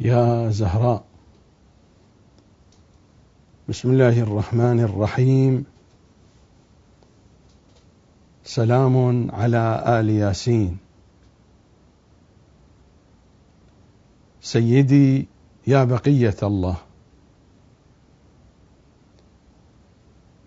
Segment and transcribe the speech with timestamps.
[0.00, 1.04] يا زهراء.
[3.68, 5.64] بسم الله الرحمن الرحيم.
[8.44, 10.78] سلام على آل ياسين.
[14.40, 15.28] سيدي
[15.66, 16.76] يا بقية الله.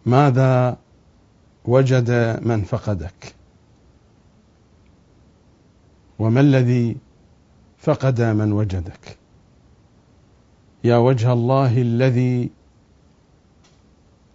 [0.05, 0.77] ماذا
[1.65, 3.36] وجد من فقدك؟
[6.20, 6.97] وما الذي
[7.77, 9.21] فقد من وجدك؟
[10.84, 12.50] يا وجه الله الذي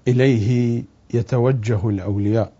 [0.08, 0.82] إليه
[1.14, 2.52] يتوجه الأولياء.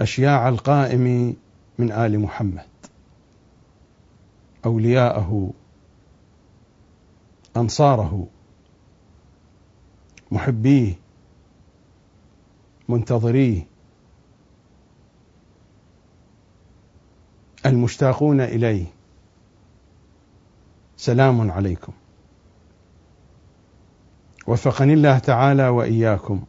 [0.00, 1.36] أشياع القائم
[1.78, 2.66] من آل محمد.
[4.64, 5.52] أولياءه
[7.56, 8.26] أنصاره
[10.30, 10.94] محبيه
[12.88, 13.66] منتظريه.
[17.66, 18.86] المشتاقون إليه.
[21.02, 21.92] سلام عليكم.
[24.46, 26.42] وفقني الله تعالى وإياكم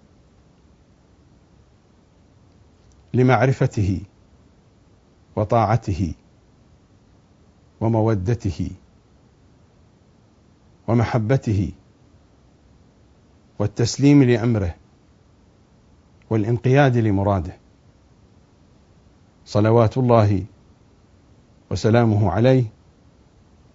[3.14, 4.02] لمعرفته
[5.36, 6.14] وطاعته
[7.82, 8.70] ومودته
[10.88, 11.72] ومحبته
[13.60, 14.76] والتسليم لأمره
[16.30, 17.58] والانقياد لمراده.
[19.46, 20.46] صلوات الله
[21.72, 22.83] وسلامه عليه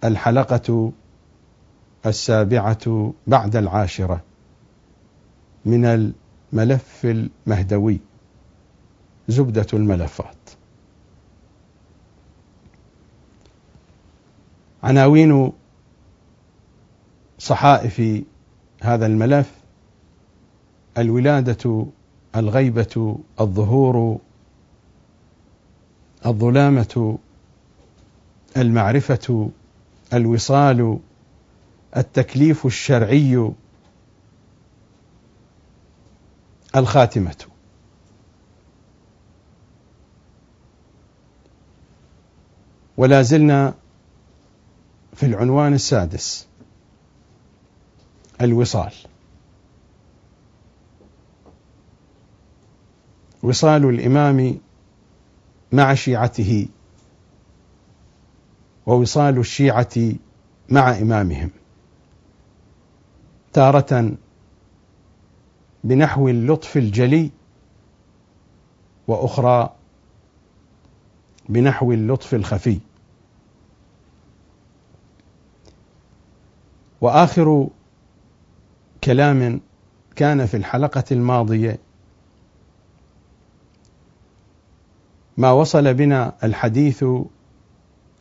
[0.03, 0.91] الحلقة
[2.05, 4.21] السابعة بعد العاشرة
[5.65, 7.99] من الملف المهدوي
[9.27, 10.35] زبدة الملفات.
[14.83, 15.51] عناوين
[17.39, 18.23] صحائف
[18.81, 19.51] هذا الملف
[20.97, 21.85] الولادة
[22.35, 24.19] الغيبة الظهور
[26.25, 27.17] الظلامة
[28.57, 29.49] المعرفة
[30.13, 30.99] الوصال
[31.97, 33.51] التكليف الشرعي
[36.75, 37.35] الخاتمة.
[42.97, 43.73] ولا زلنا
[45.13, 46.47] في العنوان السادس
[48.41, 48.93] الوصال.
[53.43, 54.57] وصال الإمام
[55.71, 56.67] مع شيعته.
[58.89, 60.13] ووصال الشيعة
[60.69, 61.49] مع إمامهم
[63.53, 64.11] تارة
[65.83, 67.31] بنحو اللطف الجلي
[69.07, 69.73] وأخرى
[71.49, 72.79] بنحو اللطف الخفي.
[77.01, 77.67] وآخر
[79.03, 79.61] كلام
[80.15, 81.79] كان في الحلقة الماضية
[85.37, 87.05] ما وصل بنا الحديث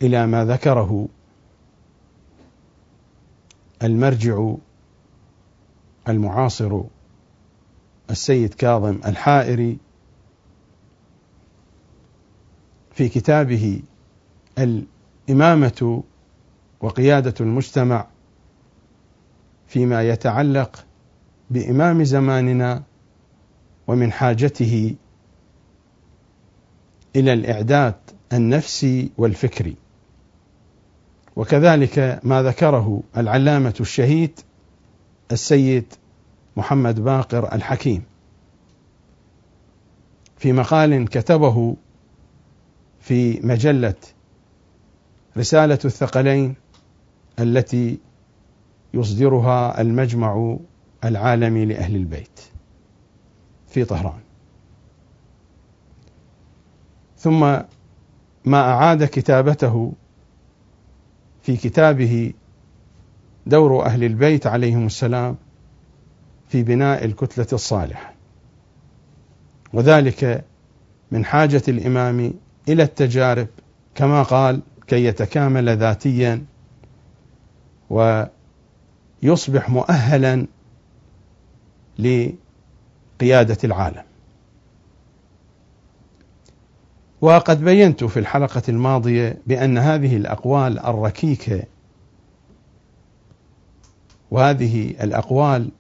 [0.03, 1.09] إلى ما ذكره
[3.83, 4.55] المرجع
[6.09, 6.81] المعاصر
[8.11, 9.79] السيد كاظم الحائري
[12.93, 13.83] في كتابه
[14.59, 16.03] الإمامة
[16.81, 18.07] وقيادة المجتمع
[19.69, 20.85] فيما يتعلق
[21.51, 22.83] بإمام زماننا
[23.87, 24.97] ومن حاجته
[27.17, 27.95] إلى الإعداد
[28.33, 29.77] النفسي والفكري.
[31.39, 34.41] وكذلك ما ذكره العلامة الشهيد
[35.33, 35.85] السيد
[36.57, 38.03] محمد باقر الحكيم
[40.37, 41.77] في مقال كتبه
[43.01, 43.95] في مجلة
[45.37, 46.55] رسالة الثقلين
[47.39, 47.99] التي
[48.95, 50.57] يصدرها المجمع
[51.05, 52.41] العالمي لأهل البيت
[53.69, 54.21] في طهران.
[57.17, 57.41] ثم
[58.45, 59.93] ما أعاد كتابته
[61.43, 62.33] في كتابه
[63.47, 65.37] دور أهل البيت عليهم السلام
[66.49, 68.15] في بناء الكتلة الصالحة.
[69.73, 70.45] وذلك
[71.11, 72.33] من حاجة الإمام
[72.69, 73.47] إلى التجارب
[73.95, 76.45] كما قال كي يتكامل ذاتيا
[77.91, 80.47] ويصبح مؤهلا
[81.99, 84.08] لقيادة العالم.
[87.21, 91.63] وقد بينت في الحلقة الماضية بأن هذه الأقوال الركيكة
[94.31, 95.71] وهذه الأقوال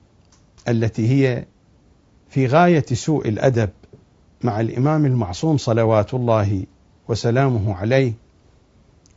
[0.69, 1.45] التي هي
[2.29, 3.71] في غاية سوء الأدب
[4.45, 6.67] مع الإمام المعصوم صلوات الله
[7.09, 8.13] وسلامه عليه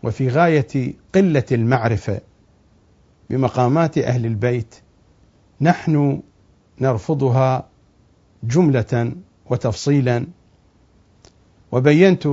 [0.03, 2.21] وفي غاية قلة المعرفة
[3.29, 4.75] بمقامات أهل البيت
[5.61, 6.21] نحن
[6.81, 7.67] نرفضها
[8.43, 9.13] جملة
[9.49, 10.27] وتفصيلا
[11.71, 12.27] وبينت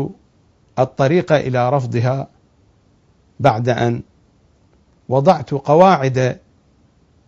[0.78, 2.28] الطريق إلى رفضها
[3.40, 4.02] بعد أن
[5.08, 6.40] وضعت قواعد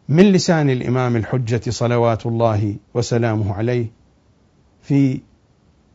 [0.09, 3.87] من لسان الإمام الحجة صلوات الله وسلامه عليه
[4.83, 5.21] في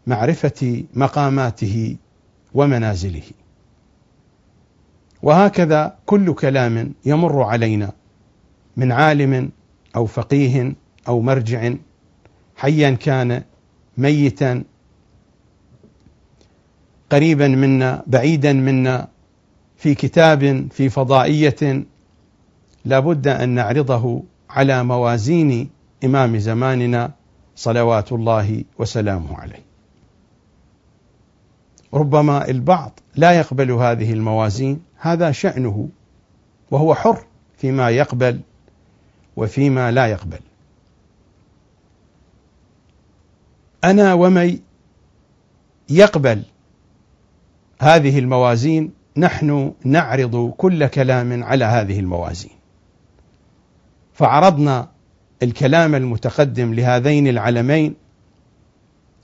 [0.07, 1.97] معرفة مقاماته
[2.53, 3.23] ومنازله.
[5.23, 7.91] وهكذا كل كلام يمر علينا
[8.77, 9.51] من عالم
[9.95, 10.75] أو فقيه
[11.07, 11.73] أو مرجع
[12.55, 13.43] حيا كان
[13.97, 14.63] ميتا
[17.15, 19.07] قريبا منا بعيدا منا
[19.77, 21.85] في كتاب في فضائية
[22.85, 25.69] لابد أن نعرضه على موازين
[26.03, 27.11] إمام زماننا
[27.55, 29.65] صلوات الله وسلامه عليه
[31.93, 35.89] ربما البعض لا يقبل هذه الموازين هذا شأنه
[36.71, 37.25] وهو حر
[37.57, 38.39] فيما يقبل
[39.35, 40.39] وفيما لا يقبل.
[43.83, 44.59] أنا ومن
[45.89, 46.43] يقبل
[47.79, 52.51] هذه الموازين نحن نعرض كل كلام على هذه الموازين.
[54.13, 54.87] فعرضنا
[55.43, 57.95] الكلام المتقدم لهذين العلمين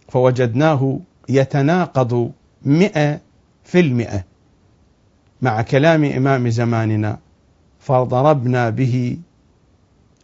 [0.09, 0.99] فوجدناه
[1.29, 2.31] يتناقض
[2.65, 3.19] مئة
[3.63, 4.23] في المئة
[5.41, 7.19] مع كلام إمام زماننا
[7.79, 9.17] فضربنا به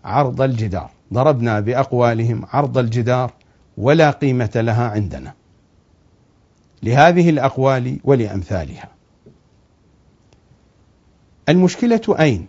[0.06, 3.34] عرض الجدار ضربنا بأقوالهم عرض الجدار
[3.78, 5.34] ولا قيمة لها عندنا
[6.84, 8.90] لهذه الأقوال ولأمثالها
[11.50, 12.48] المشكلة أين؟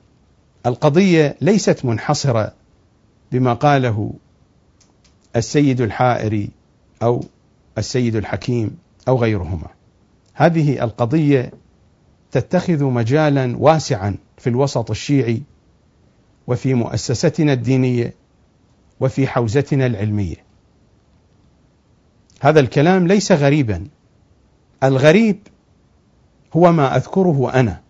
[0.67, 2.55] القضية ليست منحصرة
[3.33, 4.13] بما قاله
[5.37, 6.51] السيد الحائري
[7.03, 7.25] أو
[7.79, 8.79] السيد الحكيم
[9.09, 9.69] أو غيرهما
[10.35, 11.53] هذه القضية
[12.31, 15.43] تتخذ مجالا واسعا في الوسط الشيعي
[16.47, 18.15] وفي مؤسستنا الدينية
[19.01, 20.37] وفي حوزتنا العلمية.
[22.41, 23.87] هذا الكلام ليس غريبا.
[24.83, 25.39] الغريب
[26.53, 27.81] هو ما أذكره أنا.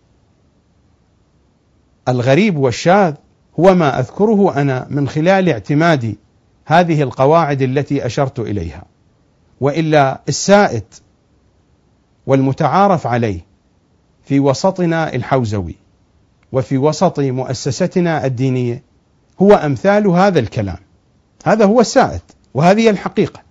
[2.07, 3.15] الغريب والشاذ
[3.59, 6.17] هو ما أذكره أنا من خلال اعتمادي
[6.65, 8.83] هذه القواعد التي أشرت إليها.
[9.61, 10.83] وإلا السائد
[12.27, 13.45] والمتعارف عليه
[14.23, 15.75] في وسطنا الحوزوي
[16.51, 18.83] وفي وسط مؤسستنا الدينية
[19.41, 20.77] هو أمثال هذا الكلام
[21.45, 22.21] هذا هو السائد
[22.53, 23.41] وهذه الحقيقة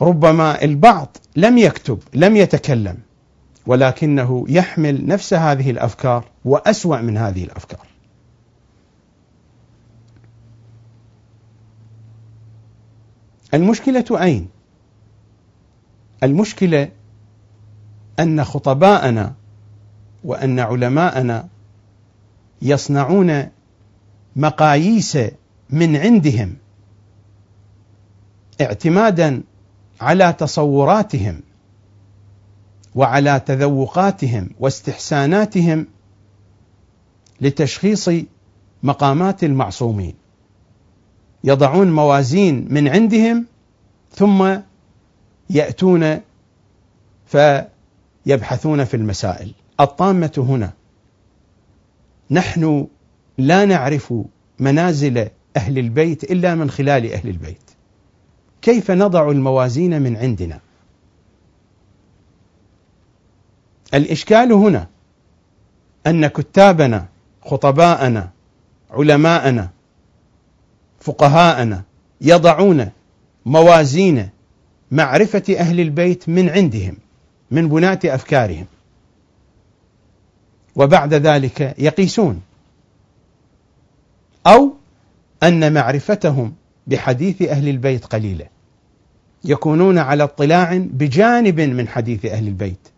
[0.00, 2.96] ربما البعض لم يكتب لم يتكلم
[3.66, 7.86] ولكنه يحمل نفس هذه الأفكار وأسوأ من هذه الأفكار.
[13.54, 14.48] المشكلة أين؟
[16.22, 16.88] المشكلة
[18.20, 19.34] أن خطباءنا
[20.24, 21.48] وأن علماءنا
[22.62, 23.48] يصنعون
[24.36, 25.18] مقاييس
[25.70, 26.56] من عندهم
[28.60, 29.42] اعتمادا
[30.00, 31.40] على تصوراتهم
[32.94, 35.86] وعلى تذوقاتهم واستحساناتهم
[37.40, 38.10] لتشخيص
[38.82, 40.14] مقامات المعصومين.
[41.44, 43.46] يضعون موازين من عندهم
[44.14, 44.56] ثم
[45.50, 46.20] يأتون
[47.26, 49.52] فيبحثون في المسائل.
[49.80, 50.72] الطامة هنا
[52.30, 52.86] نحن
[53.38, 54.14] لا نعرف
[54.58, 57.67] منازل أهل البيت إلا من خلال أهل البيت.
[58.68, 60.60] كيف نضع الموازين من عندنا؟
[63.94, 64.86] الإشكال هنا
[66.06, 67.08] أن كتابنا
[67.44, 68.30] خطباءنا
[68.90, 69.70] علماءنا
[71.00, 71.82] فقهاءنا
[72.20, 72.90] يضعون
[73.46, 74.28] موازين
[74.90, 76.96] معرفة أهل البيت من عندهم
[77.50, 78.66] من بناة أفكارهم.
[80.76, 82.42] وبعد ذلك يقيسون.
[84.46, 84.74] أو
[85.42, 86.54] أن معرفتهم
[86.86, 88.57] بحديث أهل البيت قليلة.
[89.44, 92.88] يكونون على اطلاع بجانب من حديث أهل البيت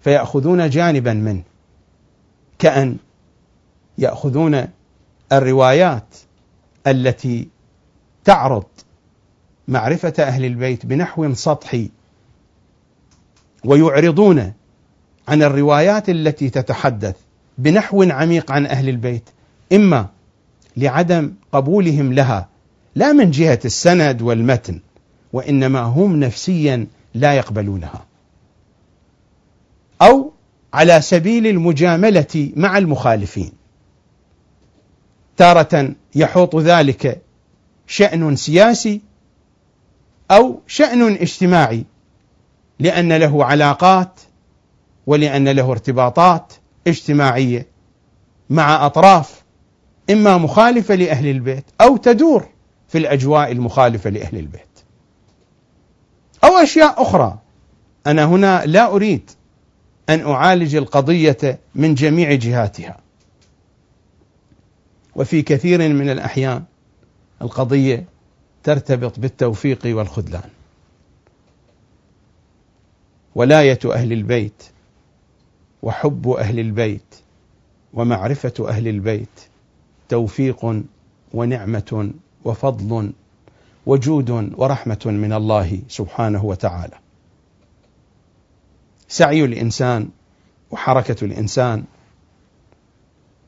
[0.00, 1.42] فيأخذون جانبا منه
[2.58, 2.96] كأن
[3.98, 4.68] يأخذون
[5.32, 6.16] الروايات
[6.86, 7.48] التي
[8.24, 8.64] تعرض
[9.68, 11.90] معرفة أهل البيت بنحو سطحي
[13.64, 14.52] ويعرضون
[15.28, 17.16] عن الروايات التي تتحدث
[17.58, 19.30] بنحو عميق عن أهل البيت
[19.72, 20.06] إما
[20.76, 22.48] لعدم قبولهم لها
[22.94, 24.80] لا من جهة السند والمتن.
[25.32, 28.04] وإنما هم نفسيا لا يقبلونها.
[30.02, 30.32] أو
[30.74, 33.52] على سبيل المجاملة مع المخالفين.
[35.36, 37.20] تارة يحوط ذلك
[37.86, 39.00] شأن سياسي
[40.30, 41.84] أو شأن اجتماعي
[42.78, 44.20] لأن له علاقات
[45.06, 46.52] ولأن له ارتباطات
[46.86, 47.66] اجتماعية
[48.50, 49.42] مع أطراف
[50.10, 52.48] إما مخالفة لأهل البيت أو تدور
[52.88, 54.67] في الأجواء المخالفة لأهل البيت.
[56.48, 57.38] أو أشياء أخرى.
[58.06, 59.30] أنا هنا لا أريد
[60.08, 62.98] أن أعالج القضية من جميع جهاتها.
[65.16, 66.64] وفي كثير من الأحيان
[67.42, 68.04] القضية
[68.62, 70.50] ترتبط بالتوفيق والخذلان.
[73.34, 74.62] ولاية أهل البيت
[75.82, 77.14] وحب أهل البيت
[77.94, 79.28] ومعرفة أهل البيت
[80.08, 80.82] توفيق
[81.34, 82.12] ونعمة
[82.44, 83.12] وفضل
[83.88, 86.96] وجود ورحمة من الله سبحانه وتعالى.
[89.08, 90.08] سعي الإنسان
[90.70, 91.84] وحركة الإنسان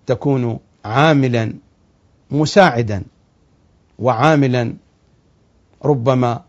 [0.06, 1.52] تكون عاملا
[2.30, 3.02] مساعدا
[3.98, 4.74] وعاملا
[5.84, 6.42] ربما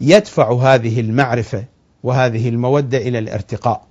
[0.00, 1.64] يدفع هذه المعرفة
[2.02, 3.86] وهذه المودة إلى الارتقاء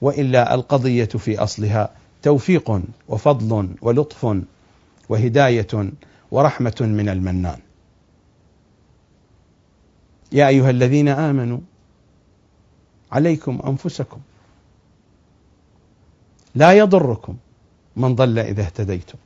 [0.00, 1.90] وإلا القضية في أصلها
[2.22, 4.36] توفيق وفضل ولطف
[5.08, 5.90] وهداية
[6.30, 7.58] ورحمة من المنان.
[10.32, 11.58] يا أيها الذين آمنوا
[13.12, 14.20] عليكم أنفسكم
[16.54, 17.36] لا يضركم
[17.96, 19.18] من ضل إذا اهتديتم.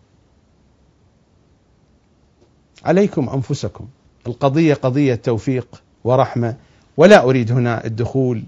[2.85, 3.89] عليكم أنفسكم.
[4.27, 6.57] القضية قضية توفيق ورحمة
[6.97, 8.43] ولا أريد هنا الدخول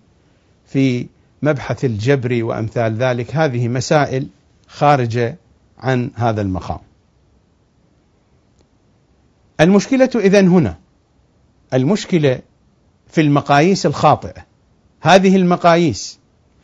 [0.66, 1.06] في
[1.42, 3.36] مبحث الجبر وأمثال ذلك.
[3.36, 4.26] هذه مسائل
[4.68, 5.36] خارجة
[5.78, 6.78] عن هذا المقام.
[9.60, 10.78] المشكلة اذا هنا.
[11.74, 12.40] المشكلة
[13.08, 14.46] في المقاييس الخاطئة.
[15.00, 16.18] هذه المقاييس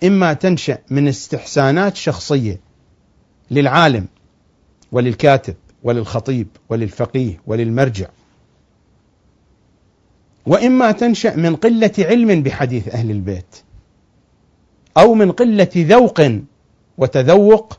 [0.05, 2.61] إما تنشأ من استحسانات شخصية
[3.51, 4.07] للعالم
[4.93, 8.07] وللكاتب وللخطيب وللفقيه وللمرجع
[10.47, 13.57] وإما تنشأ من قلة علم بحديث أهل البيت
[14.97, 16.21] أو من قلة ذوق
[16.99, 17.79] وتذوق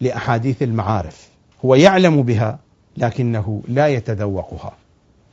[0.00, 1.28] لأحاديث المعارف
[1.64, 2.58] هو يعلم بها
[2.96, 4.76] لكنه لا يتذوقها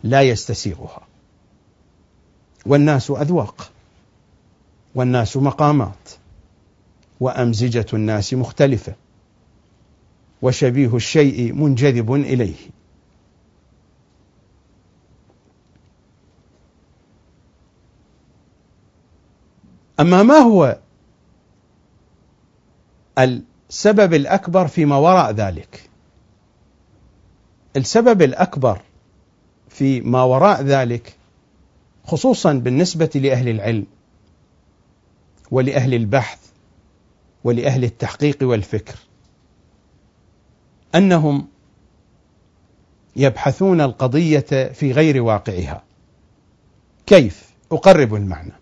[0.04, 1.02] لا يستسيغها
[2.66, 3.72] والناس أذواق.
[4.96, 6.10] والناس مقامات.
[7.20, 8.94] وأمزجة الناس مختلفة.
[10.42, 12.56] وشبيه الشيء منجذب إليه.
[20.00, 20.78] أما ما هو
[23.20, 25.90] السبب الأكبر فيما وراء ذلك؟
[27.76, 28.82] السبب الأكبر
[29.70, 31.16] في ما وراء ذلك
[32.12, 33.86] خصوصا بالنسبة لأهل العلم
[35.52, 36.40] ولأهل البحث
[37.44, 38.96] ولأهل التحقيق والفكر
[40.96, 41.48] أنهم
[43.16, 45.84] يبحثون القضية في غير واقعها.
[47.06, 48.54] كيف؟ أقرب المعنى.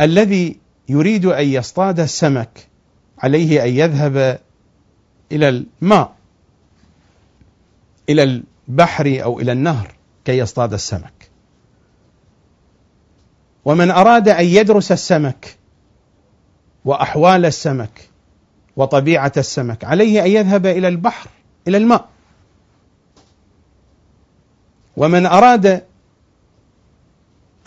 [0.00, 2.68] الذي يريد أن يصطاد السمك
[3.18, 4.40] عليه أن يذهب
[5.32, 6.14] إلى الماء
[8.08, 11.17] إلى البحر أو إلى النهر كي يصطاد السمك.
[13.68, 15.56] ومن أراد أن يدرس السمك
[16.84, 18.08] وأحوال السمك
[18.76, 21.30] وطبيعة السمك عليه أن يذهب إلى البحر
[21.68, 22.08] إلى الماء.
[24.96, 25.82] ومن أراد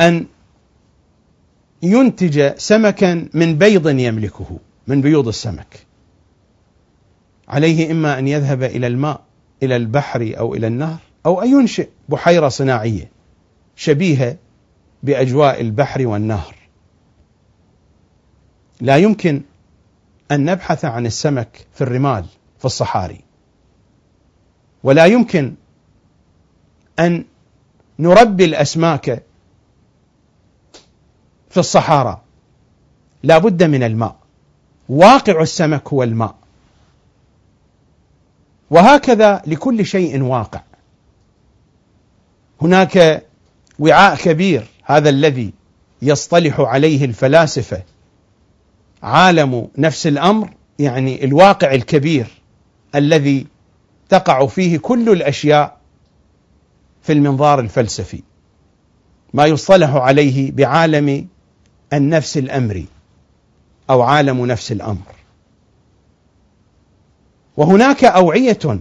[0.01, 0.25] أن
[1.83, 5.85] ينتج سمكا من بيض يملكه من بيوض السمك.
[7.47, 9.21] عليه إما أن يذهب إلى الماء
[9.63, 13.11] إلى البحر أو إلى النهر أو أن ينشئ بحيرة صناعية
[13.75, 14.37] شبيهة
[15.03, 16.55] بأجواء البحر والنهر.
[18.81, 19.41] لا يمكن
[20.31, 22.25] أن نبحث عن السمك في الرمال
[22.59, 23.21] في الصحاري.
[24.83, 25.55] ولا يمكن
[26.99, 27.25] أن
[27.99, 29.23] نربي الأسماك
[31.49, 32.21] في الصحارى.
[33.23, 34.15] لا بد من الماء.
[34.89, 36.35] واقع السمك هو الماء.
[38.69, 40.61] وهكذا لكل شيء واقع.
[42.61, 43.25] هناك
[43.79, 45.53] وعاء كبير هذا الذي
[46.01, 47.83] يصطلح عليه الفلاسفة
[49.03, 52.27] عالم نفس الأمر يعني الواقع الكبير
[52.95, 53.47] الذي
[54.09, 55.77] تقع فيه كل الأشياء
[57.01, 58.23] في المنظار الفلسفي.
[59.33, 61.27] ما يصطلح عليه بعالم
[61.93, 62.87] النفس الامري
[63.89, 65.15] أو عالم نفس الأمر.
[67.57, 68.79] وهناك أوعية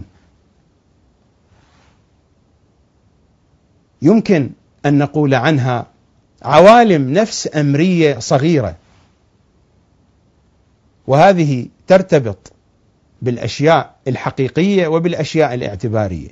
[4.01, 4.49] يمكن
[4.85, 5.90] أن نقول عنها
[6.43, 8.75] عوالم نفس أمرية صغيرة.
[11.07, 12.53] وهذه ترتبط
[13.21, 16.29] بالأشياء الحقيقية وبالأشياء الاعتبارية.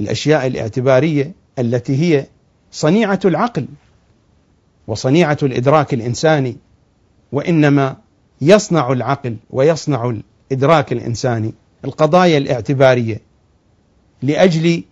[0.00, 2.26] الأشياء الاعتبارية التي هي
[2.72, 3.66] صنيعة العقل
[4.86, 6.56] وصنيعة الإدراك الإنساني
[7.32, 7.96] وإنما
[8.40, 10.14] يصنع العقل ويصنع
[10.50, 11.54] الإدراك الإنساني
[11.84, 13.20] القضايا الاعتبارية
[14.22, 14.82] لأجل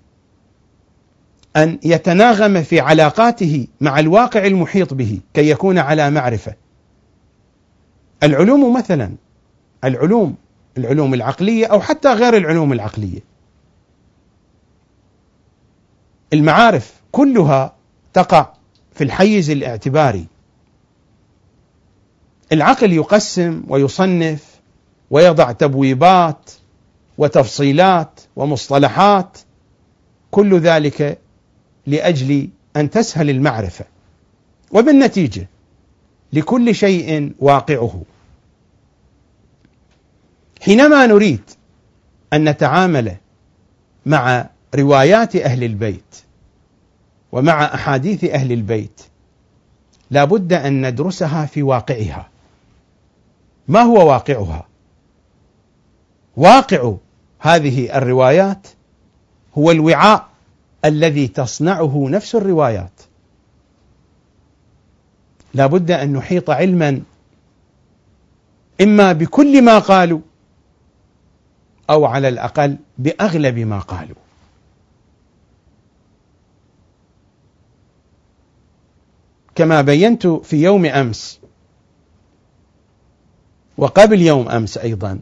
[1.56, 6.54] أن يتناغم في علاقاته مع الواقع المحيط به كي يكون على معرفة.
[8.22, 9.12] العلوم مثلا
[9.84, 10.34] العلوم
[10.78, 13.20] العلوم العقلية أو حتى غير العلوم العقلية.
[16.32, 17.76] المعارف كلها
[18.12, 18.52] تقع
[18.94, 20.26] في الحيز الاعتباري.
[22.52, 24.60] العقل يقسم ويصنف
[25.10, 26.50] ويضع تبويبات
[27.18, 29.38] وتفصيلات ومصطلحات
[30.30, 31.18] كل ذلك
[31.86, 33.84] لأجل أن تسهل المعرفة
[34.72, 35.48] وبالنتيجة
[36.32, 38.02] لكل شيء واقعه.
[40.62, 41.50] حينما نريد
[42.32, 43.16] أن نتعامل
[44.06, 46.16] مع روايات أهل البيت
[47.32, 49.00] ومع أحاديث أهل البيت
[50.10, 52.28] لا بد أن ندرسها في واقعها.
[53.68, 54.66] ما هو واقعها؟
[56.36, 56.94] واقع
[57.38, 58.66] هذه الروايات
[59.58, 60.31] هو الوعاء
[60.84, 63.00] الذي تصنعه نفس الروايات.
[65.54, 67.02] لا بد أن نحيط علما
[68.80, 70.20] إما بكل ما قالوا
[71.90, 74.16] أو على الأقل بأغلب ما قالوا.
[79.54, 81.40] كما بينت في يوم أمس
[83.78, 85.20] وقبل يوم أمس أيضا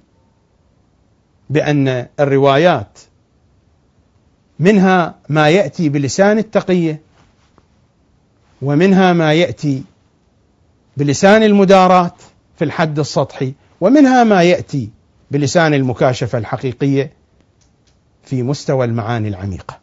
[1.51, 2.99] بأن الروايات
[4.61, 7.01] منها ما يأتي بلسان التقية
[8.63, 9.83] ومنها ما يأتي
[10.97, 12.13] بلسان المداراة
[12.57, 14.91] في الحد السطحي ومنها ما يأتي
[15.31, 17.13] بلسان المكاشفة الحقيقية
[18.25, 19.79] في مستوى المعاني العميقة.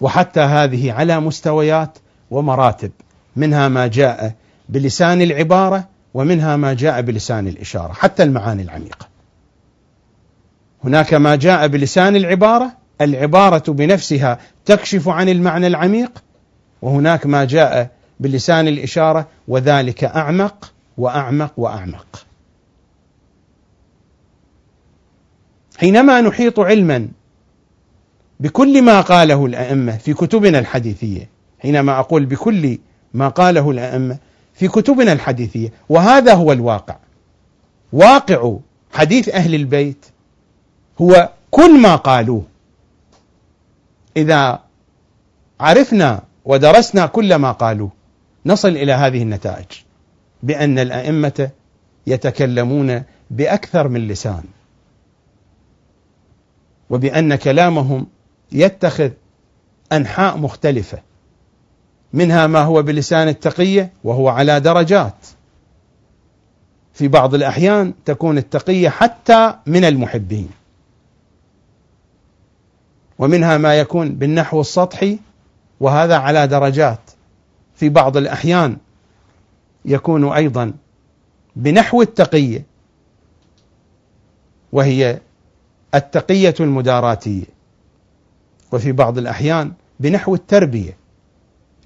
[0.00, 1.98] وحتى هذه على مستويات
[2.30, 2.90] ومراتب
[3.36, 4.34] منها ما جاء
[4.68, 9.08] بلسان العبارة ومنها ما جاء بلسان الإشارة حتى المعاني العميقة.
[10.84, 16.22] هناك ما جاء بلسان العبارة العبارة بنفسها تكشف عن المعنى العميق
[16.82, 17.90] وهناك ما جاء
[18.20, 22.26] بلسان الإشارة وذلك أعمق وأعمق وأعمق.
[25.78, 27.08] حينما نحيط علما
[28.40, 32.78] بكل ما قاله الأئمة في كتبنا الحديثية حينما أقول بكل
[33.14, 34.18] ما قاله الأئمة
[34.54, 36.96] في كتبنا الحديثية وهذا هو الواقع.
[37.92, 38.56] واقع
[38.92, 40.06] حديث أهل البيت
[41.00, 42.49] هو كل ما قالوه.
[44.16, 44.60] إذا
[45.60, 47.90] عرفنا ودرسنا كل ما قالوه
[48.46, 49.66] نصل إلى هذه النتائج
[50.42, 51.50] بأن الأئمة
[52.06, 54.42] يتكلمون بأكثر من لسان
[56.90, 58.06] وبأن كلامهم
[58.52, 59.10] يتخذ
[59.92, 60.98] أنحاء مختلفة
[62.12, 65.14] منها ما هو بلسان التقية وهو على درجات.
[66.94, 70.48] في بعض الأحيان تكون التقية حتى من المحبين.
[73.20, 75.18] ومنها ما يكون بالنحو السطحي
[75.80, 77.00] وهذا على درجات.
[77.74, 78.76] في بعض الأحيان
[79.84, 80.72] يكون أيضا
[81.56, 82.64] بنحو التقية
[84.72, 85.20] وهي
[85.94, 87.44] التقية المداراتية.
[88.72, 90.96] وفي بعض الأحيان بنحو التربية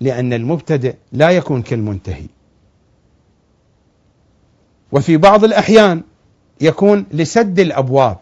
[0.00, 2.26] لأن المبتدئ لا يكون كالمنتهي.
[4.92, 6.02] وفي بعض الأحيان
[6.60, 8.18] يكون لسد الأبواب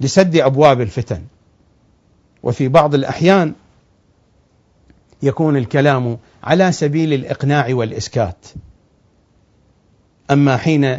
[0.00, 1.22] لسد أبواب الفتن.
[2.42, 3.54] وفي بعض الأحيان
[5.22, 8.46] يكون الكلام على سبيل الإقناع والإسكات.
[10.30, 10.98] أما حين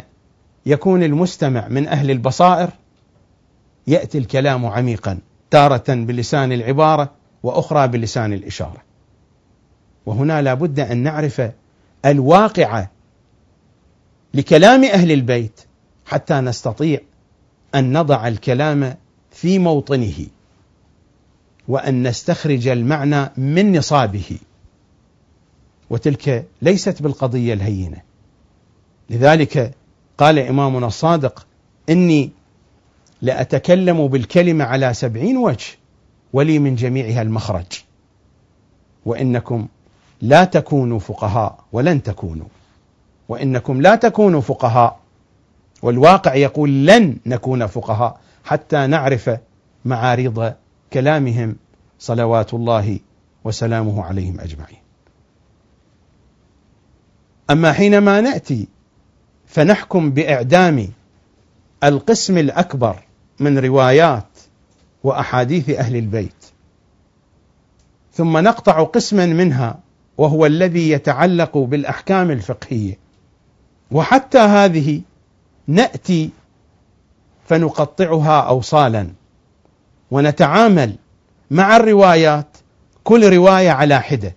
[0.66, 2.70] يكون المستمع من أهل البصائر
[3.86, 5.18] يأتي الكلام عميقا
[5.50, 7.10] تارة بلسان العبارة
[7.42, 8.82] وأخرى بلسان الإشارة.
[10.06, 11.42] وهنا لا بد أن نعرف
[12.04, 12.86] الواقع
[14.34, 15.60] لكلام أهل البيت
[16.06, 17.00] حتى نستطيع
[17.74, 18.96] أن نضع الكلام
[19.30, 20.26] في موطنه
[21.68, 24.38] وأن نستخرج المعنى من نصابه.
[25.90, 28.02] وتلك ليست بالقضية الهينة.
[29.10, 29.74] لذلك
[30.18, 31.46] قال إمامنا الصادق
[31.90, 32.30] إني
[33.22, 35.66] لأتكلم بالكلمة على سبعين وجه
[36.32, 37.84] ولي من جميعها المخرج.
[39.06, 39.68] وإنكم
[40.20, 42.46] لا تكونوا فقهاء ولن تكونوا.
[43.28, 45.00] وإنكم لا تكونوا فقهاء.
[45.82, 49.30] والواقع يقول لن نكون فقهاء حتى نعرف
[49.84, 50.54] معارض
[50.92, 51.56] كلامهم
[51.98, 52.98] صلوات الله
[53.44, 54.78] وسلامه عليهم أجمعين.
[57.50, 58.68] أما حينما نأتي
[59.46, 60.88] فنحكم بإعدام
[61.84, 62.96] القسم الأكبر
[63.40, 64.38] من روايات
[65.04, 66.44] وأحاديث أهل البيت
[68.12, 69.78] ثم نقطع قسما منها
[70.18, 72.98] وهو الذي يتعلق بالأحكام الفقهية
[73.90, 75.00] وحتى هذه
[75.66, 76.30] نأتي
[77.48, 79.08] فنقطعها اوصالا
[80.10, 80.94] ونتعامل
[81.50, 82.46] مع الروايات
[83.04, 84.34] كل رواية على حدة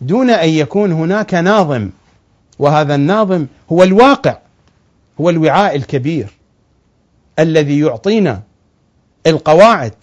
[0.00, 1.90] دون أن يكون هناك ناظم.
[2.58, 4.38] وهذا الناظم هو الواقع
[5.20, 6.28] هو الوعاء الكبير
[7.38, 8.42] الذي يعطينا
[9.26, 9.94] القواعد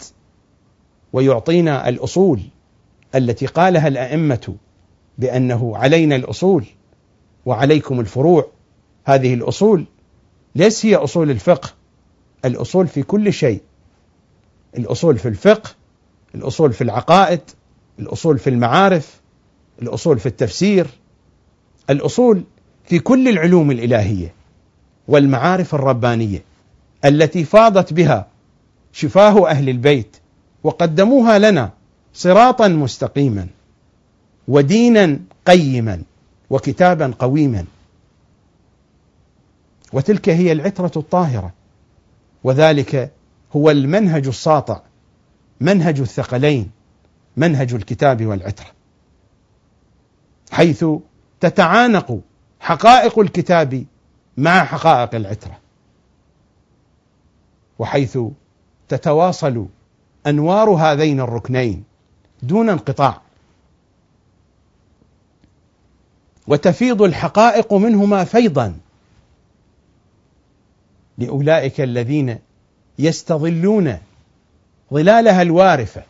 [1.12, 2.40] ويعطينا الأصول
[3.14, 4.54] التي قالها الأئمة
[5.18, 6.64] بأنه علينا الأصول
[7.46, 8.46] وعليكم الفروع.
[9.04, 9.84] هذه الأصول
[10.56, 11.70] ليس هي أصول الفقه
[12.44, 13.60] الأصول في كل شيء.
[14.78, 15.70] الأصول في الفقه
[16.34, 17.40] الأصول في العقائد
[17.98, 19.20] الأصول في المعارف
[19.82, 20.86] الأصول في التفسير
[21.90, 22.42] الأصول
[22.84, 24.34] في كل العلوم الإلهية
[25.08, 26.42] والمعارف الربانية
[27.04, 28.26] التي فاضت بها
[28.92, 30.16] شفاه أهل البيت
[30.64, 31.70] وقدموها لنا
[32.14, 33.46] صراطا مستقيما
[34.48, 36.02] ودينا قيما
[36.50, 37.64] وكتابا قويما.
[39.92, 41.52] وتلك هي العترة الطاهرة.
[42.44, 43.12] وذلك
[43.56, 44.80] هو المنهج الساطع
[45.60, 46.70] منهج الثقلين
[47.36, 48.70] منهج الكتاب والعترة.
[50.50, 50.84] حيث
[51.40, 52.20] تتعانق
[52.60, 53.84] حقائق الكتاب
[54.36, 55.58] مع حقائق العترة.
[57.78, 58.18] وحيث
[58.88, 59.66] تتواصل
[60.26, 61.84] أنوار هذين الركنين
[62.42, 63.20] دون انقطاع.
[66.46, 68.74] وتفيض الحقائق منهما فيضا.
[71.18, 72.38] لأولئك الذين
[72.98, 73.98] يستظلون
[74.92, 76.02] ظلالها الوارفه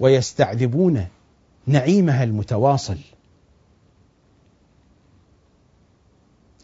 [0.00, 1.06] ويستعذبون
[1.66, 2.98] نعيمها المتواصل.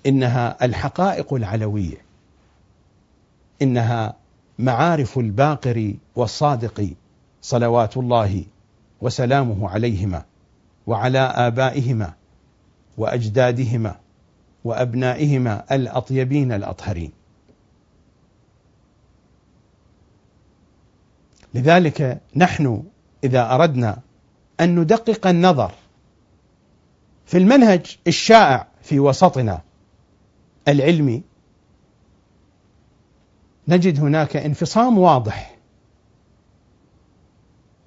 [0.06, 1.96] إنها الحقائق العلوية.
[3.62, 4.14] إنها
[4.58, 6.88] معارف الباقر والصادق
[7.42, 8.44] صلوات الله
[9.00, 10.24] وسلامه عليهما
[10.86, 12.14] وعلى آبائهما
[12.98, 13.96] وأجدادهما
[14.64, 17.12] وأبنائهما الأطيبين الأطهرين.
[21.54, 22.84] لذلك نحن
[23.24, 23.98] إذا أردنا
[24.60, 25.72] أن ندقق النظر
[27.26, 29.62] في المنهج الشائع في وسطنا
[30.68, 31.22] العلمي
[33.68, 35.56] نجد هناك انفصام واضح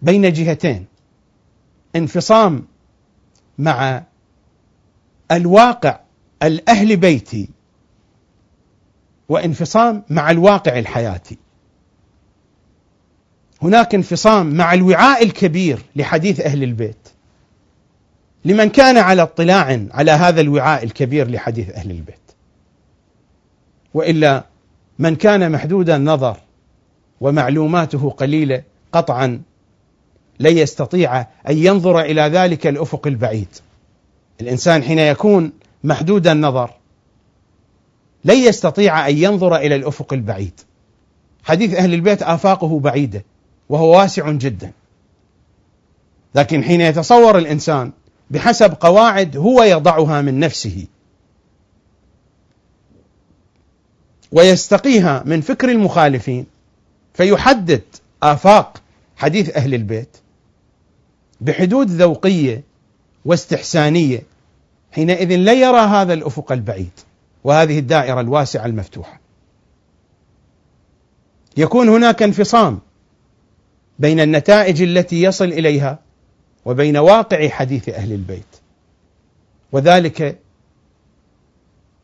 [0.02, 0.86] بين جهتين
[1.96, 2.68] انفصام
[3.58, 4.04] مع
[5.32, 6.00] الواقع
[6.46, 7.50] الأهل بيتي
[9.30, 11.38] وانفصام مع الواقع الحياتي.
[13.62, 17.10] هناك انفصام مع الوعاء الكبير لحديث أهل البيت.
[18.46, 22.16] لمن كان على اطلاع على هذا الوعاء الكبير لحديث أهل البيت.
[23.94, 24.46] وإلا
[25.00, 26.38] من كان محدود النظر
[27.22, 29.42] ومعلوماته قليلة قطعا
[30.40, 31.28] لن يستطيع أن
[31.58, 33.48] ينظر إلى ذلك الأفق البعيد.
[34.42, 35.52] الإنسان حين يكون
[35.86, 36.69] محدود النظر
[38.26, 40.60] لن يستطيع أن ينظر إلى الأفق البعيد.
[41.43, 43.26] حديث أهل البيت آفاقه بعيدة
[43.69, 44.71] وهو واسع جدا.
[46.36, 47.91] لكن حين يتصور الإنسان
[48.32, 50.88] بحسب قواعد هو يضعها من نفسه
[54.32, 56.45] ويستقيها من فكر المخالفين
[57.13, 57.82] فيحدد
[58.24, 58.82] آفاق
[59.17, 60.17] حديث أهل البيت
[61.41, 62.63] بحدود ذوقية
[63.26, 64.21] واستحسانية
[64.96, 66.92] حينئذ لا يرى هذا الأفق البعيد
[67.44, 69.20] وهذه الدائرة الواسعة المفتوحة.
[71.58, 72.80] يكون هناك انفصام
[74.00, 76.00] بين النتائج التي يصل إليها
[76.66, 78.46] وبين واقع حديث أهل البيت.
[79.72, 80.40] وذلك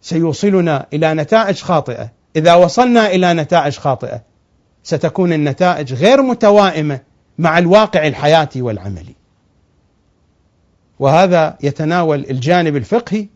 [0.02, 4.22] سيوصلنا إلى نتائج خاطئة، إذا وصلنا إلى نتائج خاطئة
[4.84, 7.00] ستكون النتائج غير متوائمة
[7.38, 9.21] مع الواقع الحياتي والعملي.
[11.02, 13.28] وهذا يتناول الجانب الفقهي،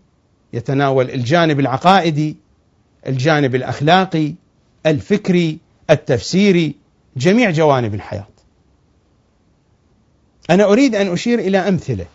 [0.54, 2.38] يتناول الجانب العقائدي،
[3.08, 4.34] الجانب الأخلاقي،
[4.86, 6.76] الفكري، التفسيري،
[7.18, 8.28] جميع جوانب الحياة.
[10.50, 12.06] أنا أريد أن أشير إلى أمثلة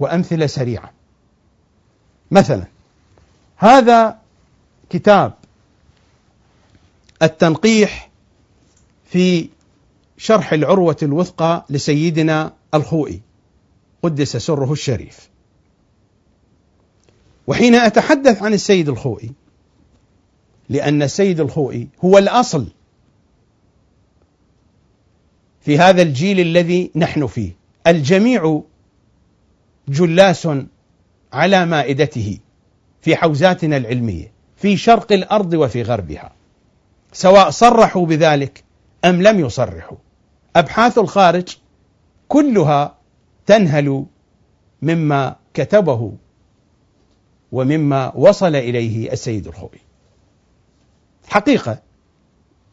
[0.00, 0.92] وأمثلة سريعة.
[2.30, 2.64] مثلا
[3.56, 4.18] هذا
[4.90, 5.32] كتاب
[7.22, 8.10] التنقيح
[9.04, 9.48] في
[10.16, 13.20] شرح العروة الوثقى لسيدنا الخوئي
[14.02, 15.30] قدس سره الشريف.
[17.46, 19.32] وحين أتحدث عن السيد الخوئي
[20.68, 22.66] لأن السيد الخوئي هو الأصل
[25.60, 27.52] في هذا الجيل الذي نحن فيه.
[27.86, 28.62] الجميع
[29.88, 30.48] جلاس
[31.32, 32.38] على مائدته
[33.00, 36.32] في حوزاتنا العلمية في شرق الأرض وفي غربها.
[37.12, 38.64] سواء صرحوا بذلك
[39.04, 39.96] أم لم يصرحوا.
[40.56, 41.56] أبحاث الخارج
[42.28, 43.01] كلها
[43.46, 44.04] تنهل
[44.82, 46.12] مما كتبه
[47.52, 49.80] ومما وصل إليه السيد الخوي.
[51.28, 51.82] حقيقة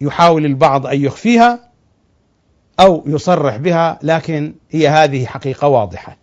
[0.01, 1.69] يحاول البعض أن يخفيها
[2.79, 6.17] أو يصرح بها لكن هي هذه حقيقة واضحة.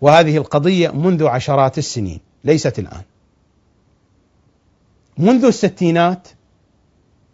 [0.00, 3.02] وهذه القضية منذ عشرات السنين ليست الآن.
[5.18, 6.28] منذ الستينات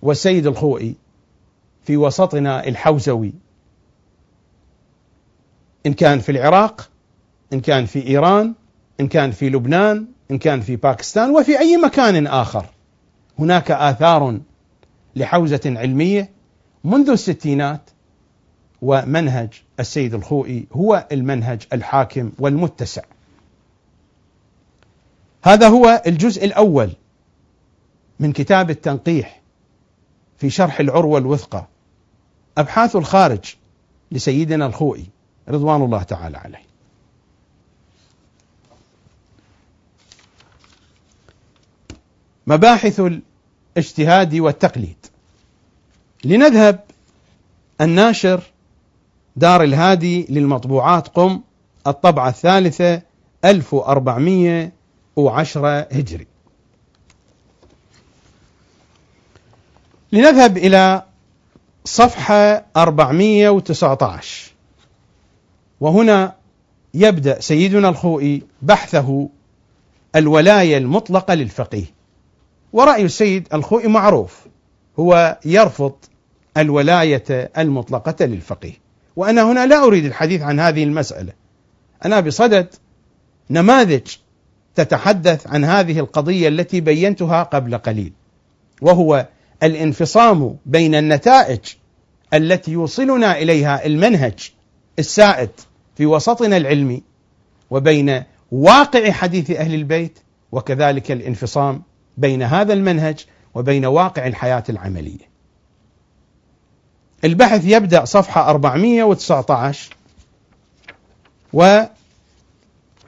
[0.02, 0.94] والسيد الخوئي
[1.84, 3.32] في وسطنا الحوزوي
[5.86, 6.90] إن كان في العراق
[7.52, 8.54] إن كان في إيران
[9.00, 12.66] إن كان في لبنان إن كان في باكستان وفي أي مكان آخر.
[13.38, 14.40] هناك آثار
[15.16, 16.30] لحوزة علمية
[16.84, 17.90] منذ الستينات
[18.82, 23.02] ومنهج السيد الخوئي هو المنهج الحاكم والمتسع.
[25.44, 26.90] هذا هو الجزء الأول
[28.20, 29.42] من كتاب التنقيح
[30.38, 31.66] في شرح العروة الوثقى
[32.58, 33.54] أبحاث الخارج
[34.12, 35.06] لسيدنا الخوئي.
[35.48, 36.62] رضوان الله تعالى عليه.
[42.46, 43.02] مباحث
[43.76, 45.06] الاجتهاد والتقليد.
[46.24, 46.84] لنذهب
[47.80, 48.42] الناشر
[49.36, 51.40] دار الهادي للمطبوعات قم
[51.86, 53.02] الطبعة الثالثة
[53.44, 56.26] 1410 هجري.
[60.12, 61.02] لنذهب إلى
[61.84, 64.51] صفحة 419
[65.82, 66.34] وهنا
[66.94, 69.28] يبدأ سيدنا الخوئي بحثه
[70.16, 71.84] الولاية المطلقة للفقيه.
[72.72, 74.46] ورأي السيد الخوئي معروف
[74.98, 75.92] هو يرفض
[76.56, 78.72] الولاية المطلقة للفقيه.
[79.16, 81.32] وأنا هنا لا أريد الحديث عن هذه المسألة.
[82.04, 82.74] أنا بصدد
[83.50, 84.06] نماذج
[84.74, 88.12] تتحدث عن هذه القضية التي بينتها قبل قليل
[88.82, 89.28] وهو
[89.62, 91.60] الانفصام بين النتائج
[92.34, 94.52] التي يوصلنا إليها المنهج
[94.98, 95.50] السائد
[96.02, 97.02] في وسطنا العلمي
[97.70, 100.18] وبين واقع حديث أهل البيت
[100.52, 101.82] وكذلك الانفصام
[102.16, 105.28] بين هذا المنهج وبين واقع الحياة العملية.
[107.24, 109.96] البحث يبدأ صفحة 419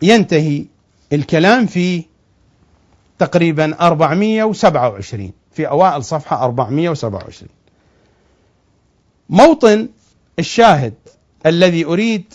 [0.02, 0.64] وينتهي
[1.12, 2.04] الكلام في
[3.18, 7.48] تقريبا 427 في أوائل صفحة 427
[9.28, 9.88] موطن
[10.38, 10.94] الشاهد
[11.46, 12.34] الذي أريد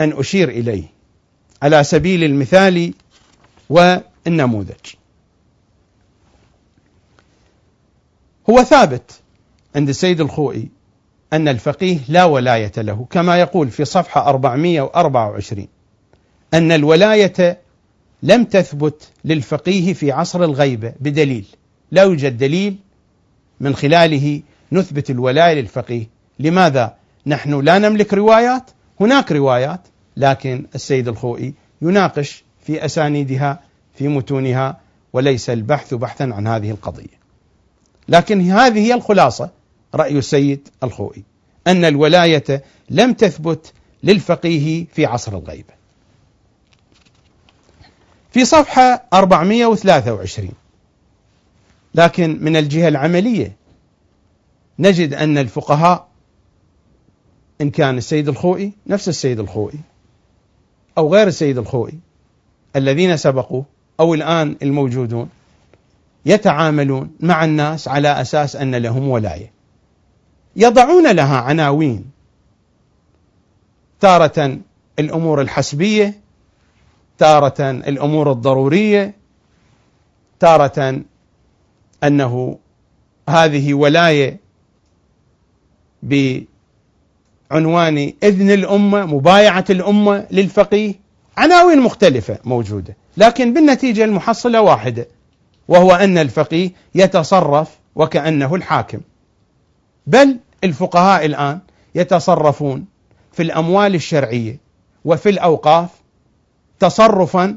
[0.00, 0.84] أن أشير إليه
[1.62, 2.94] على سبيل المثال
[3.70, 4.94] والنموذج
[8.50, 9.20] هو ثابت
[9.76, 10.68] عند السيد الخوئي
[11.32, 15.66] أن الفقيه لا ولاية له كما يقول في صفحة 424
[16.54, 17.58] أن الولاية
[18.22, 21.46] لم تثبت للفقيه في عصر الغيبة بدليل.
[21.90, 22.76] لا يوجد دليل
[23.60, 26.06] من خلاله نثبت الولاية للفقيه.
[26.38, 29.80] لماذا؟ نحن لا نملك روايات هناك روايات
[30.16, 33.60] لكن السيد الخوئي يناقش في أسانيدها
[33.94, 34.80] في متونها
[35.12, 37.16] وليس البحث بحثا عن هذه القضية.
[38.08, 39.50] لكن هذه هي الخلاصة
[39.94, 41.22] رأي السيد الخوئي
[41.66, 45.76] أن الولاية لم تثبت للفقيه في عصر الغيبة.
[48.30, 50.50] في صفحة 423
[51.94, 53.56] لكن من الجهة العملية
[54.78, 56.08] نجد أن الفقهاء
[57.60, 59.78] إن كان السيد الخوئي نفس السيد الخوئي
[60.98, 61.98] أو غير السيد الخوئي
[62.76, 63.62] الذين سبقوا
[64.00, 65.28] أو الآن الموجودون
[66.26, 69.52] يتعاملون مع الناس على أساس أن لهم ولاية.
[70.56, 72.10] يضعون لها عناوين.
[74.00, 74.58] تارة
[74.98, 76.20] الأمور الحسبية
[77.18, 79.14] تارة الأمور الضرورية
[80.40, 81.02] تارة
[82.04, 82.58] أنه
[83.28, 84.40] هذه ولاية
[87.50, 90.94] بعنوان إذن الأمة مبايعة الأمة للفقيه
[91.36, 95.08] عناوين مختلفة موجودة لكن بالنتيجة المحصلة واحدة
[95.68, 99.00] وهو أن الفقيه يتصرف وكأنه الحاكم
[100.06, 101.58] بل الفقهاء الآن
[101.94, 102.84] يتصرفون
[103.32, 104.58] في الأموال الشرعية
[105.04, 105.88] وفي الأوقاف
[106.80, 107.56] تصرفا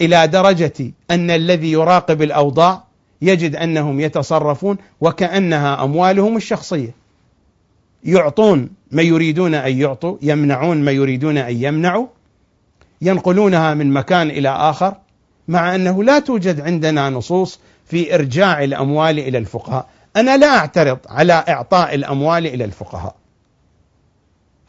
[0.00, 2.84] إلى درجة أن الذي يراقب الأوضاع
[3.22, 6.94] يجد أنهم يتصرفون وكأنها أموالهم الشخصية.
[8.04, 12.06] يعطون ما يريدون أن يعطوا، يمنعون ما يريدون أن يمنعوا،
[13.02, 14.94] ينقلونها من مكان إلى آخر،
[15.48, 19.86] مع أنه لا توجد عندنا نصوص في إرجاع الأموال إلى الفقهاء،
[20.16, 23.14] أنا لا أعترض على إعطاء الأموال إلى الفقهاء.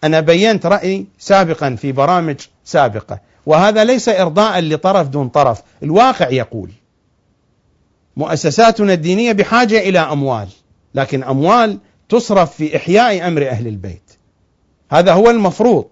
[0.04, 6.72] أنا بينت رأيي سابقا في برامج سابقة، وهذا ليس ارضاء لطرف دون طرف، الواقع يقول
[8.18, 10.48] مؤسساتنا الدينية بحاجة إلى أموال،
[10.96, 11.78] لكن أموال
[12.12, 14.12] تصرف في إحياء أمر أهل البيت.
[14.92, 15.88] هذا هو المفروض.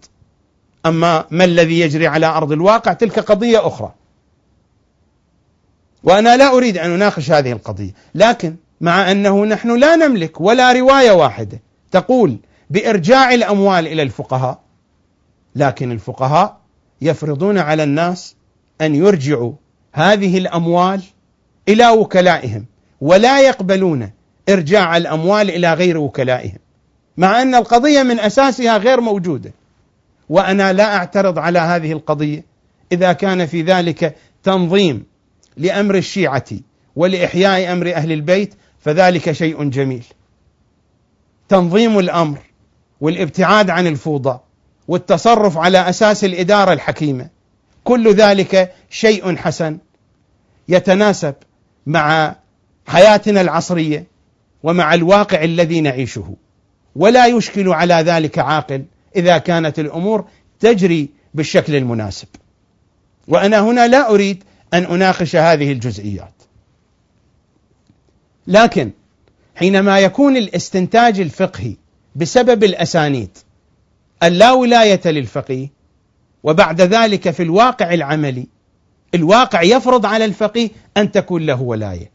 [0.86, 3.94] أما ما الذي يجري على أرض الواقع تلك قضية أخرى.
[6.04, 11.12] وأنا لا أريد أن أناقش هذه القضية، لكن مع أنه نحن لا نملك ولا رواية
[11.12, 12.38] واحدة تقول
[12.70, 14.60] بإرجاع الأموال إلى الفقهاء
[15.56, 16.60] لكن الفقهاء
[17.02, 18.36] يفرضون على الناس
[18.82, 19.54] أن يرجعوا
[19.94, 21.02] هذه الأموال
[21.70, 22.66] إلى وكلائهم
[23.02, 24.10] ولا يقبلون
[24.50, 26.58] إرجاع الأموال إلى غير وكلائهم.
[27.18, 29.52] مع أن القضية من أساسها غير موجودة.
[30.30, 32.46] وأنا لا أعترض على هذه القضية.
[32.92, 35.06] إذا كان في ذلك تنظيم
[35.58, 36.46] لأمر الشيعة
[36.96, 40.06] ولإحياء أمر أهل البيت فذلك شيء جميل.
[41.50, 42.40] تنظيم الأمر
[43.02, 44.40] والابتعاد عن الفوضى
[44.88, 47.30] والتصرف على أساس الإدارة الحكيمة
[47.84, 49.78] كل ذلك شيء حسن
[50.70, 51.36] يتناسب
[51.86, 52.36] مع
[52.88, 54.06] حياتنا العصرية
[54.64, 56.36] ومع الواقع الذي نعيشه
[56.96, 60.26] ولا يشكل على ذلك عاقل إذا كانت الأمور
[60.60, 62.28] تجري بالشكل المناسب.
[63.28, 64.44] وأنا هنا لا أريد
[64.74, 66.34] أن أناقش هذه الجزئيات.
[68.48, 68.92] لكن
[69.56, 71.76] حينما يكون الاستنتاج الفقهي
[72.16, 73.38] بسبب الأسانيد
[74.24, 75.68] اللا ولاية للفقيه
[76.44, 78.48] وبعد ذلك في الواقع العملي
[79.16, 82.12] الواقع يفرض على الفقيه أن تكون له ولاية.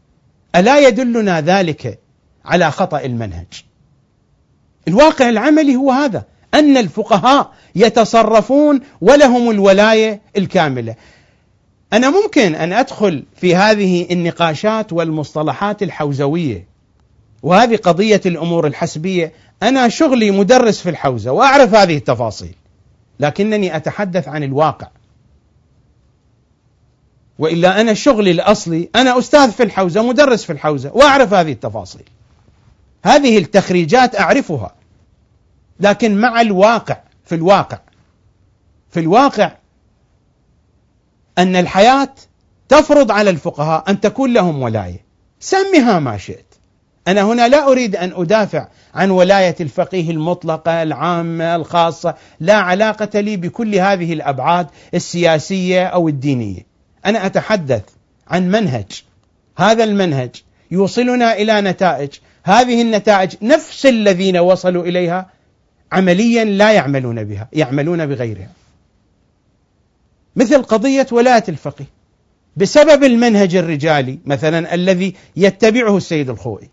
[0.55, 1.99] ألا يدلنا ذلك
[2.45, 3.65] على خطأ المنهج؟
[4.87, 10.95] الواقع العملي هو هذا أن الفقهاء يتصرفون ولهم الولاية الكاملة.
[11.93, 16.67] أنا ممكن أن أدخل في هذه النقاشات والمصطلحات الحوزوية
[17.43, 22.55] وهذه قضية الأمور الحسبية، أنا شغلي مدرس في الحوزة وأعرف هذه التفاصيل.
[23.19, 24.87] لكنني أتحدث عن الواقع.
[27.39, 32.03] وإلا أنا شغلي الأصلي أنا أستاذ في الحوزة مدرس في الحوزة وأعرف هذه التفاصيل.
[33.05, 34.75] هذه التخريجات أعرفها.
[35.79, 37.79] لكن مع الواقع في الواقع.
[38.91, 39.51] في الواقع
[41.37, 42.15] أن الحياة
[42.69, 45.05] تفرض على الفقهاء أن تكون لهم ولاية.
[45.39, 46.45] سمها ما شئت.
[47.07, 52.15] أنا هنا لا أريد أن أدافع عن ولاية الفقيه المطلقة العامة الخاصة.
[52.39, 56.65] لا علاقة لي بكل هذه الأبعاد السياسية أو الدينية.
[57.05, 57.83] أنا أتحدث
[58.27, 59.03] عن منهج.
[59.57, 62.09] هذا المنهج يوصلنا إلى نتائج
[62.45, 65.29] هذه النتائج نفس الذين وصلوا إليها
[65.91, 68.49] عمليا لا يعملون بها يعملون بغيرها.
[70.35, 71.85] مثل قضية ولاية الفقيه.
[72.57, 76.69] بسبب المنهج الرجالي مثلا الذي يتبعه السيد الخوئي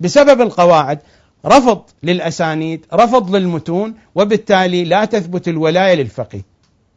[0.00, 0.98] بسبب القواعد
[1.46, 6.42] رفض للأسانيد رفض للمتون وبالتالي لا تثبت الولاية للفقيه.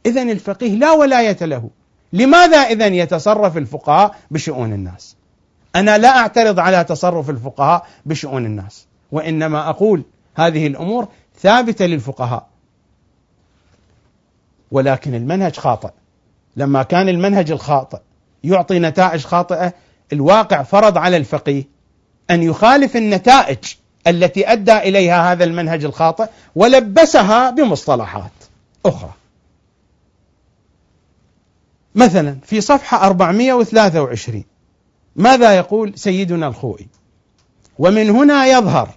[0.06, 1.70] إذا الفقيه لا ولاية له.
[2.14, 5.16] لماذا إذا يتصرف الفقهاء بشؤون الناس؟
[5.76, 10.04] أنا لا أعترض على تصرف الفقهاء بشؤون الناس وإنما أقول
[10.36, 11.08] هذه الأمور
[11.40, 12.48] ثابتة للفقهاء.
[14.72, 15.90] ولكن المنهج خاطئ.
[16.56, 18.00] لما كان المنهج الخاطئ
[18.44, 19.74] يعطي نتائج خاطئة
[20.14, 21.64] الواقع فرض على الفقيه
[22.30, 23.76] أن يخالف النتائج
[24.08, 28.32] التي أدى إليها هذا المنهج الخاطئ ولبسها بمصطلحات
[28.86, 29.14] أخرى.
[31.96, 34.44] مثلا في صفحة 423
[35.16, 36.88] ماذا يقول سيدنا الخوئي
[37.80, 38.90] ومن هنا يظهر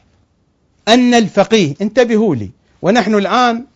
[0.89, 2.51] أن الفقيه انتبهوا لي
[2.83, 3.67] ونحن الآن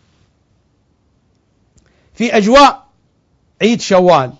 [2.14, 2.87] في أجواء
[3.62, 4.33] عيد شوال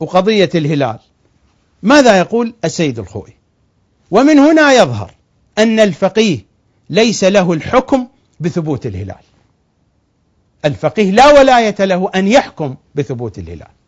[0.00, 0.98] وقضية الهلال.
[1.82, 3.34] ماذا يقول السيد الخوئي
[4.10, 5.14] ومن هنا يظهر
[5.58, 6.38] أن الفقيه
[6.90, 8.06] ليس له الحكم
[8.40, 9.24] بثبوت الهلال.
[10.64, 13.79] الفقيه لا ولاية له أن يحكم بثبوت الهلال.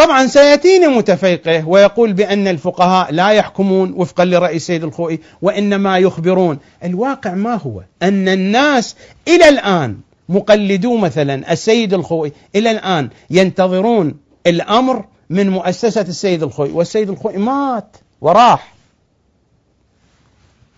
[0.00, 6.58] طبعا سيأتيني متفيقه ويقول بأن الفقهاء لا يحكمون وفقا لرأي السيد الخوئي وإنما يخبرون.
[6.84, 8.96] الواقع ما هو؟ أن الناس
[9.28, 9.96] إلى الآن
[10.28, 14.14] مقلدو مثلا السيد الخوئي إلى الآن ينتظرون
[14.46, 18.74] الأمر من مؤسسة السيد الخوئي والسيد الخوئي مات وراح.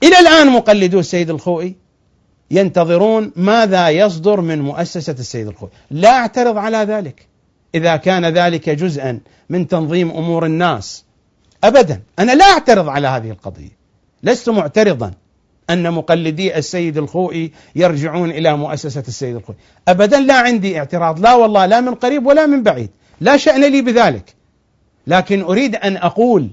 [0.02, 1.74] إلى الآن مقلدو السيد الخوئي
[2.50, 5.72] ينتظرون ماذا يصدر من مؤسسة السيد الخوئي.
[5.90, 7.31] لا أعترض على ذلك.
[7.74, 11.04] إذا كان ذلك جزءا من تنظيم أمور الناس.
[11.64, 12.02] ابدا.
[12.18, 13.76] أنا لا أعترض على هذه القضية.
[14.22, 15.12] لست معترضا
[15.70, 19.58] أن مقلدي السيد الخوئي يرجعون إلى مؤسسة السيد الخوئي.
[19.88, 21.20] ابدا لا عندي اعتراض.
[21.20, 22.90] لا والله لا من قريب ولا من بعيد.
[23.20, 24.34] لا شأن لي بذلك.
[25.06, 26.50] لكن أريد أن أقول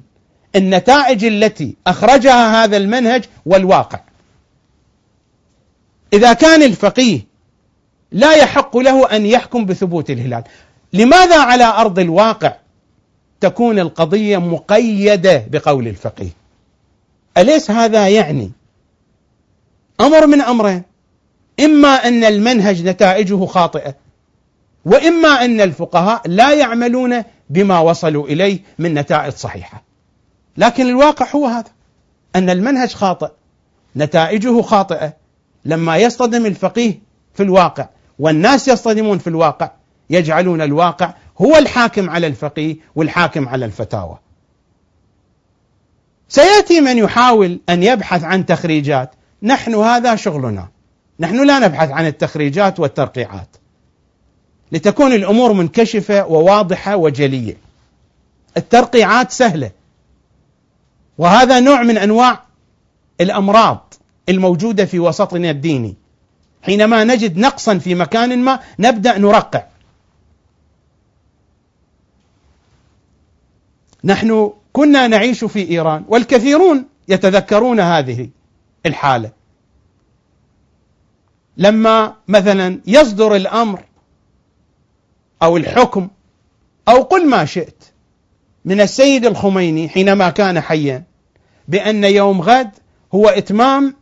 [0.56, 4.00] النتائج التي أخرجها هذا المنهج والواقع
[6.14, 7.20] إذا كان الفقيه
[8.12, 10.44] لا يحق له أن يحكم بثبوت الهلال.
[10.94, 12.56] لماذا على أرض الواقع
[13.40, 16.30] تكون القضية مقيدة بقول الفقيه؟
[17.38, 18.52] أليس هذا يعني
[20.02, 20.84] أمر من امرين
[21.60, 23.96] إما أن المنهج نتائجه خاطئة
[24.86, 29.84] وإما أن الفقهاء لا يعملون بما وصلوا إليه من نتائج صحيحة.
[30.58, 31.72] لكن الواقع هو هذا
[32.36, 33.30] أن المنهج خاطئ
[33.96, 35.14] نتائجه خاطئة
[35.66, 37.00] لما يصطدم الفقيه
[37.34, 37.88] في الواقع
[38.20, 39.72] والناس يصطدمون في الواقع
[40.10, 44.18] يجعلون الواقع هو الحاكم على الفقيه والحاكم على الفتاوى.
[46.30, 49.12] سيأتي من يحاول أن يبحث عن تخريجات.
[49.44, 50.68] نحن هذا شغلنا.
[51.20, 53.58] نحن لا نبحث عن التخريجات والترقيعات.
[54.72, 57.58] لتكون الأمور منكشفة وواضحة وجلية.
[58.58, 59.72] الترقيعات سهلة.
[61.18, 62.44] وهذا نوع من أنواع
[63.22, 63.94] الأمراض
[64.30, 65.96] الموجودة في وسطنا الديني.
[66.62, 69.64] حينما نجد نقصا في مكان ما نبدأ نرقع.
[74.04, 78.30] نحن كنا نعيش في إيران والكثيرون يتذكرون هذه
[78.86, 79.32] الحالة.
[81.58, 83.84] لما مثلا يصدر الأمر
[85.44, 86.08] أو الحكم
[86.88, 87.84] أو قل ما شئت
[88.66, 91.04] من السيد الخميني حينما كان حيا
[91.68, 92.72] بأن يوم غد
[93.16, 93.96] هو إتمام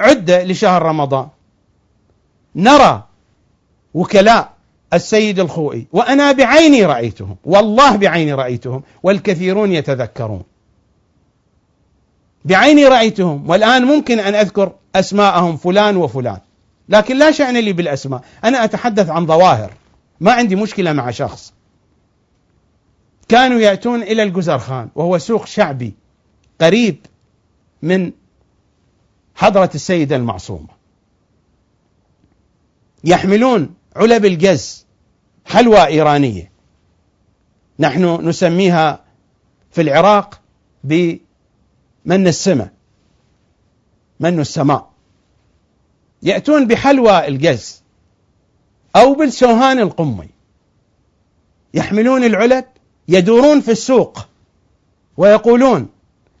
[0.00, 1.28] عدة لشهر رمضان.
[2.54, 3.04] نرى
[3.94, 4.59] وكلاء
[4.94, 5.86] السيد الخوئي.
[5.92, 7.36] وأنا بعيني رأيتهم.
[7.44, 8.82] والله بعيني رأيتهم.
[9.02, 10.42] والكثيرون يتذكرون.
[12.44, 13.50] بعيني رأيتهم.
[13.50, 16.38] والآن ممكن أن أذكر أسماءهم فلان وفلان.
[16.88, 18.24] لكن لا شأن لي بالأسماء.
[18.44, 19.72] أنا أتحدث عن ظواهر.
[20.20, 21.52] ما عندي مشكلة مع شخص.
[23.28, 24.88] كانوا يأتون إلى الجزرخان.
[24.94, 25.94] وهو سوق شعبي.
[26.60, 26.96] قريب
[27.82, 28.12] من
[29.34, 30.80] حضرة السيدة المعصومة.
[33.04, 34.86] يحملون علب الجز
[35.44, 36.50] حلوى إيرانية.
[37.78, 39.04] نحن نسميها
[39.70, 40.40] في العراق
[40.84, 42.72] بمن السماء
[44.20, 44.90] من السماء.
[46.22, 47.82] يأتون بحلوى الجز
[48.96, 50.28] أو بالسوهان القمي.
[51.74, 52.64] يحملون العلب
[53.08, 54.26] يدورون في السوق
[55.16, 55.88] ويقولون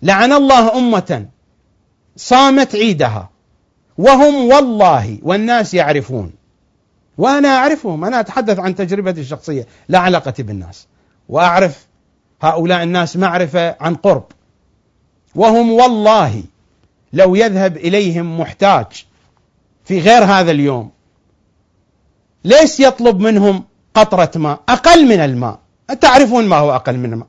[0.02, 1.28] لعن الله أمة
[2.16, 3.30] صامت عيدها
[3.98, 6.39] وهم والله والناس يعرفون.
[7.20, 10.86] وأنا أعرفهم أنا أتحدث عن تجربتي الشخصية لا علاقة بالناس.
[11.28, 11.86] وأعرف
[12.42, 14.24] هؤلاء الناس معرفة عن قرب.
[15.34, 16.42] وهم والله
[17.12, 19.06] لو يذهب إليهم محتاج
[19.84, 20.90] في غير هذا اليوم
[22.44, 23.64] ليس يطلب منهم
[23.94, 25.58] قطرة ماء؟ أقل من الماء.
[26.00, 27.28] تعرفون ما هو أقل من الماء؟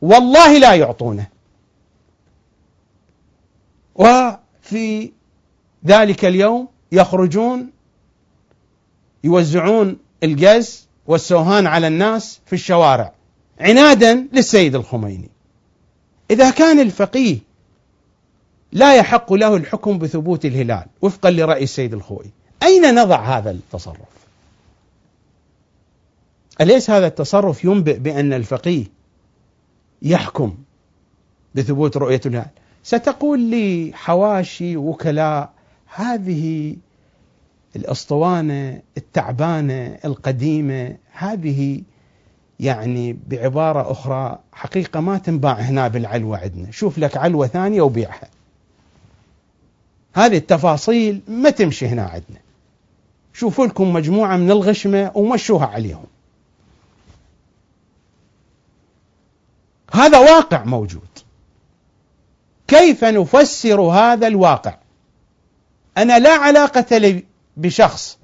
[0.00, 1.26] والله لا يعطونه.
[3.94, 5.12] وفي
[5.86, 7.70] ذلك اليوم يخرجون
[9.24, 13.12] يوزعون الجز والسوهان على الناس في الشوارع
[13.60, 15.30] عنادا للسيد الخميني.
[16.30, 17.38] إذا كان الفقيه
[18.72, 22.30] لا يحق له الحكم بثبوت الهلال وفقا لرأي السيد الخوئي
[22.62, 24.20] أين نضع هذا التصرف؟
[26.60, 28.84] أليس هذا التصرف ينبئ بأن الفقيه
[30.02, 30.54] يحكم
[31.54, 32.46] بثبوت رؤية الهلال؟
[32.82, 35.50] ستقول لي حواشي وكلاء
[35.86, 36.76] هذه
[37.76, 41.82] الأسطوانة التعبانة القديمة هذه
[42.60, 48.28] يعني بعبارة أخرى حقيقة ما تنباع هنا بالعلوة عندنا، شوف لك علوة ثانية وبيعها.
[50.14, 52.40] هذه التفاصيل ما تمشي هنا عندنا.
[53.32, 56.06] شوفوا لكم مجموعة من الغشمة ومشوها عليهم.
[59.92, 61.08] هذا واقع موجود.
[62.68, 64.76] كيف نفسر هذا الواقع؟
[65.98, 67.24] أنا لا علاقة لي
[67.56, 68.18] بشخص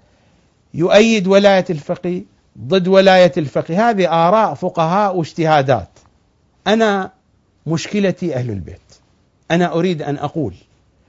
[0.74, 2.22] يؤيد ولاية الفقيه
[2.58, 5.88] ضد ولاية الفقيه هذه آراء فقهاء واجتهادات.
[6.66, 7.10] أنا
[7.66, 8.80] مشكلتي أهل البيت.
[9.50, 10.54] أنا أريد أن أقول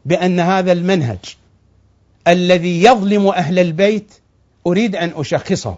[0.06, 1.38] بأن هذا المنهج
[2.28, 4.14] الذي يظلم أهل البيت
[4.68, 5.78] أريد أن أشخصه.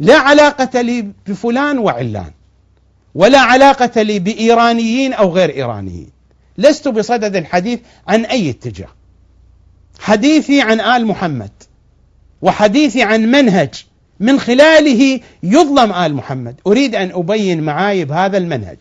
[0.00, 2.32] لا علاقة لي بفلان وعلان
[3.14, 6.10] ولا علاقة لي بإيرانيين أو غير إيرانيين.
[6.58, 8.97] لست بصدد الحديث عن أي اتجاه.
[9.98, 11.50] حديثي عن آل محمد
[12.42, 13.84] وحديثي عن منهج
[14.20, 16.60] من خلاله يظلم آل محمد.
[16.66, 18.78] أريد أن أبين معايب هذا المنهج.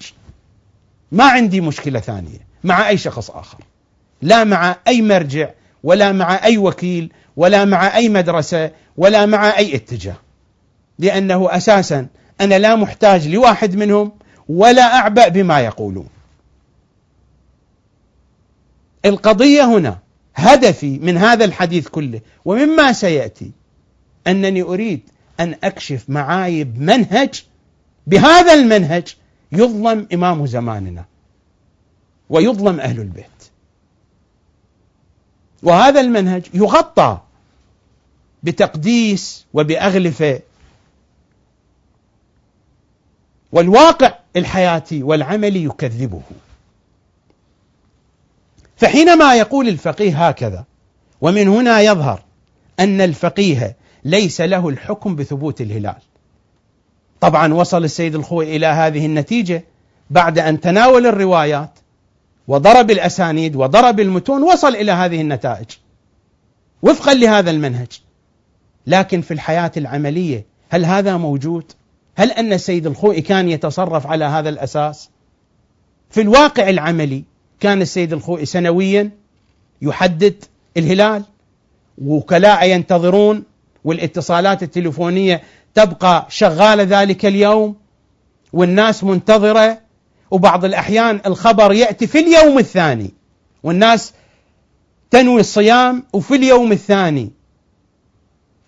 [1.12, 3.58] ما عندي مشكلة ثانية مع أي شخص آخر.
[4.22, 5.50] لا مع أي مرجع
[5.84, 10.18] ولا مع أي وكيل ولا مع أي مدرسة ولا مع أي اتجاه.
[11.00, 12.08] لأنه أساسا
[12.42, 14.12] أنا لا محتاج لواحد منهم
[14.50, 16.08] ولا أعبأ بما يقولون.
[19.06, 20.00] القضية هنا
[20.38, 23.52] هدفي من هذا الحديث كله ومما سيأتي
[24.28, 25.02] أنني أريد
[25.40, 27.46] أن أكشف معايب منهج
[28.08, 29.16] بهذا المنهج
[29.52, 31.06] يظلم إمام زماننا
[32.30, 33.26] ويظلم أهل البيت.
[35.64, 37.22] وهذا المنهج يغطى
[38.44, 40.40] بتقديس وباغلفه
[43.52, 46.22] والواقع الحياتي والعملي يكذبه.
[48.78, 50.66] فحينما يقول الفقيه هكذا
[51.22, 52.22] ومن هنا يظهر
[52.80, 56.02] أن الفقيه ليس له الحكم بثبوت الهلال.
[57.22, 59.64] طبعا وصل السيد الخوي إلى هذه النتيجة
[60.10, 61.80] بعد أن تناول الروايات
[62.48, 65.68] وضرب الأسانيد وضرب المتون وصل إلى هذه النتائج.
[66.82, 68.02] وفقا لهذا المنهج.
[68.88, 71.72] لكن في الحياة العملية هل هذا موجود؟
[72.16, 75.10] هل أن السيد الخوئي كان يتصرف على هذا الأساس؟
[76.10, 77.24] في الواقع العملي
[77.60, 79.12] كان السيد الخوئي سنويا
[79.82, 80.44] يحدد
[80.78, 81.24] الهلال
[81.98, 83.44] وكلاء ينتظرون
[83.84, 85.42] والاتصالات التليفونية
[85.76, 87.76] تبقى شغالة ذلك اليوم
[88.54, 89.80] والناس منتظرة
[90.32, 93.14] وبعض الأحيان الخبر يأتي في اليوم الثاني
[93.64, 94.14] والناس
[95.12, 97.32] تنوي الصيام وفي اليوم الثاني.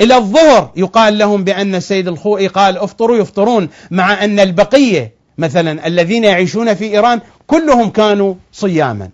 [0.02, 6.24] إلى الظهر يقال لهم بأن السيد الخوئي قال افطروا يفطرون مع أن البقية مثلا الذين
[6.24, 9.10] يعيشون في إيران كلهم كانوا صياما.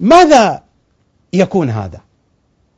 [0.00, 0.62] ماذا
[1.32, 2.00] يكون هذا؟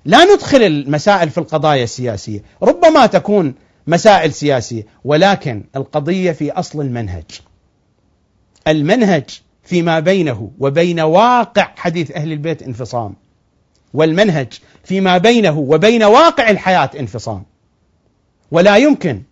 [0.05, 3.55] لا ندخل المسائل في القضايا السياسية، ربما تكون
[3.87, 7.25] مسائل سياسية، ولكن القضية في أصل المنهج.
[8.69, 9.25] المنهج
[9.63, 13.15] فيما بينه وبين واقع حديث أهل البيت انفصام.
[13.95, 14.53] والمنهج
[14.85, 17.45] فيما بينه وبين واقع الحياة انفصام.
[18.51, 19.23] ولا يمكن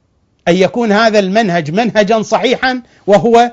[0.49, 3.53] أن يكون هذا المنهج منهجا صحيحا وهو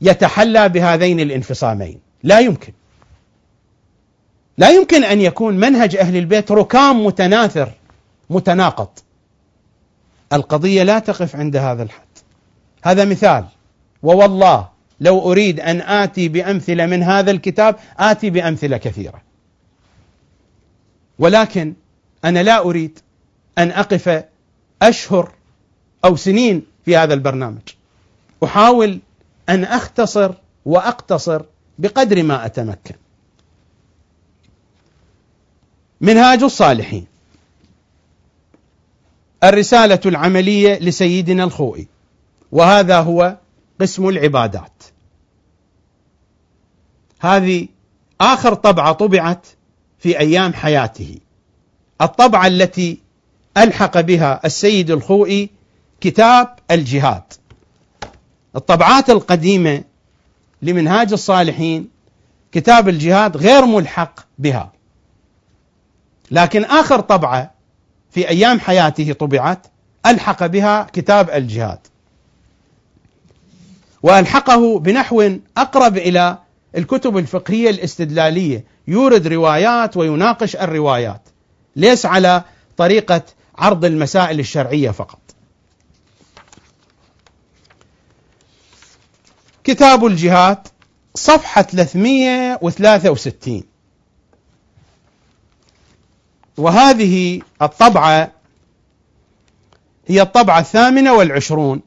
[0.00, 2.00] يتحلى بهذين الانفصامين.
[2.22, 2.72] لا يمكن.
[4.58, 7.72] لا يمكن أن يكون منهج أهل البيت ركام متناثر
[8.30, 8.88] متناقض.
[10.32, 12.06] القضية لا تقف عند هذا الحد.
[12.82, 13.44] هذا مثال.
[14.02, 14.68] ووالله
[15.00, 19.22] لو أريد أن آتي بأمثلة من هذا الكتاب آتي بأمثلة كثيرة.
[21.18, 21.74] ولكن
[22.24, 22.98] أنا لا أريد
[23.58, 24.24] أن أقف
[24.82, 25.32] أشهر
[26.04, 27.68] أو سنين في هذا البرنامج.
[28.44, 28.98] أحاول
[29.48, 30.32] أن أختصر
[30.64, 31.42] وأقتصر
[31.78, 32.94] بقدر ما أتمكن.
[36.00, 37.06] منهاج الصالحين.
[39.44, 41.86] الرسالة العملية لسيدنا الخوئي.
[42.52, 43.36] وهذا هو
[43.80, 44.82] قسم العبادات.
[47.20, 47.68] هذه
[48.20, 49.46] آخر طبعة طبعت
[49.98, 51.18] في أيام حياته.
[52.00, 53.00] الطبعة التي
[53.56, 55.50] ألحق بها السيد الخوئي
[56.00, 57.22] كتاب الجهاد.
[58.56, 59.84] الطبعات القديمة
[60.62, 61.88] لمنهاج الصالحين
[62.52, 64.72] كتاب الجهاد غير ملحق بها.
[66.30, 67.54] لكن آخر طبعة
[68.10, 69.66] في أيام حياته طبعت
[70.06, 71.78] ألحق بها كتاب الجهاد.
[74.02, 76.38] وألحقه بنحو أقرب إلى
[76.76, 78.64] الكتب الفقهية الاستدلالية.
[78.88, 81.28] يورد روايات ويناقش الروايات.
[81.76, 82.42] ليس على
[82.76, 83.22] طريقة
[83.62, 85.18] عرض المسائل الشرعية فقط.
[89.64, 90.68] كتاب الجهاد
[91.14, 93.62] صفحة 363
[96.56, 98.32] وهذه الطبعة
[100.06, 101.80] هي الطبعة الثامنة والعشرون.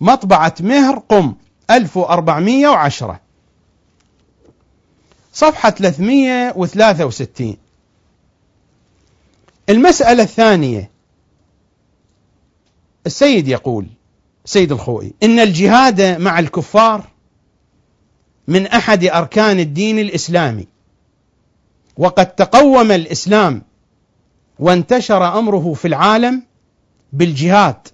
[0.00, 1.34] مطبعة مهر قم
[1.70, 3.20] 1410
[5.32, 7.56] صفحة 363
[9.68, 10.90] المسألة الثانية.
[13.06, 13.86] السيد يقول
[14.44, 17.04] سيد الخوئي إن الجهاد مع الكفار
[18.48, 20.66] من أحد أركان الدين الإسلامي
[21.96, 23.62] وقد تقوم الإسلام
[24.58, 26.42] وانتشر أمره في العالم
[27.12, 27.88] بالجهاد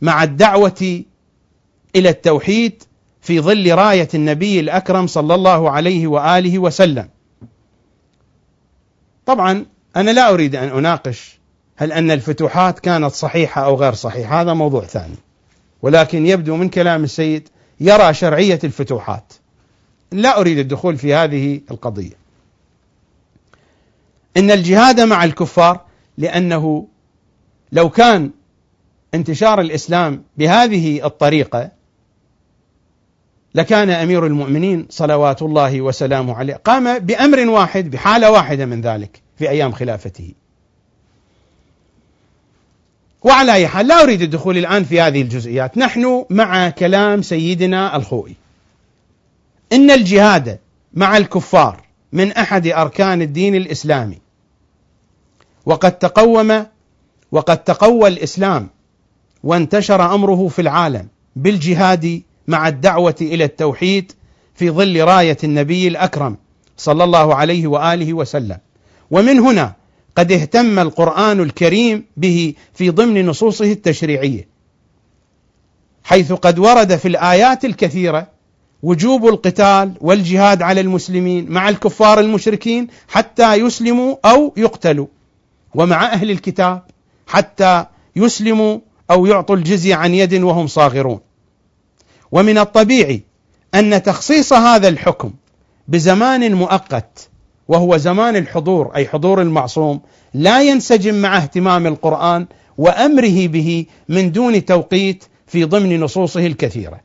[0.00, 1.02] مع الدعوة
[1.96, 2.82] إلى التوحيد
[3.20, 7.08] في ظل راية النبي الأكرم صلى الله عليه وآله وسلم.
[9.26, 9.66] طبعا
[9.96, 11.38] أنا لا أريد أن أناقش
[11.76, 14.40] هل أن الفتوحات كانت صحيحة أو غير صحيحة.
[14.40, 15.16] هذا موضوع ثاني.
[15.82, 17.48] ولكن يبدو من كلام السيد
[17.80, 19.32] يرى شرعية الفتوحات.
[20.12, 22.24] لا أريد الدخول في هذه القضية.
[24.36, 25.80] إن الجهاد مع الكفار
[26.18, 26.86] لأنه
[27.72, 28.30] لو كان
[29.14, 31.70] انتشار الإسلام بهذه الطريقة
[33.54, 39.23] لكان أمير المؤمنين صلوات الله وسلامه عليه قام بأمر واحد بحالة واحدة من ذلك.
[39.38, 40.32] في أيام خلافته.
[43.22, 45.78] وعلى أي حال لا أريد الدخول الآن في هذه الجزئيات.
[45.78, 48.34] نحن مع كلام سيدنا الخوئي.
[49.72, 50.58] إن الجهاد
[50.94, 51.82] مع الكفار
[52.12, 54.18] من أحد أركان الدين الإسلامي.
[55.66, 56.66] وقد تقوم
[57.32, 58.68] وقد تقوى الإسلام
[59.44, 64.12] وانتشر أمره في العالم بالجهاد مع الدعوة إلى التوحيد
[64.54, 66.36] في ظل راية النبي الأكرم
[66.76, 68.58] صلى الله عليه وآله وسلم.
[69.10, 69.72] ومن هنا
[70.16, 74.48] قد اهتم القرآن الكريم به في ضمن نصوصه التشريعية
[76.04, 78.28] حيث قد ورد في الآيات الكثيرة
[78.82, 85.06] وجوب القتال والجهاد على المسلمين مع الكفار المشركين حتى يسلموا أو يقتلوا
[85.74, 86.82] ومع أهل الكتاب
[87.26, 87.86] حتى
[88.16, 88.78] يسلموا
[89.10, 91.20] أو يعطوا الجزية عن يد وهم صاغرون.
[92.32, 93.22] ومن الطبيعي
[93.74, 95.32] أن تخصيص هذا الحكم
[95.88, 97.28] بزمان مؤقت
[97.68, 100.00] وهو زمان الحضور أي حضور المعصوم
[100.34, 102.46] لا ينسجم مع اهتمام القرآن
[102.78, 107.00] وأمره به من دون توقيت في ضمن نصوصه الكثيرة.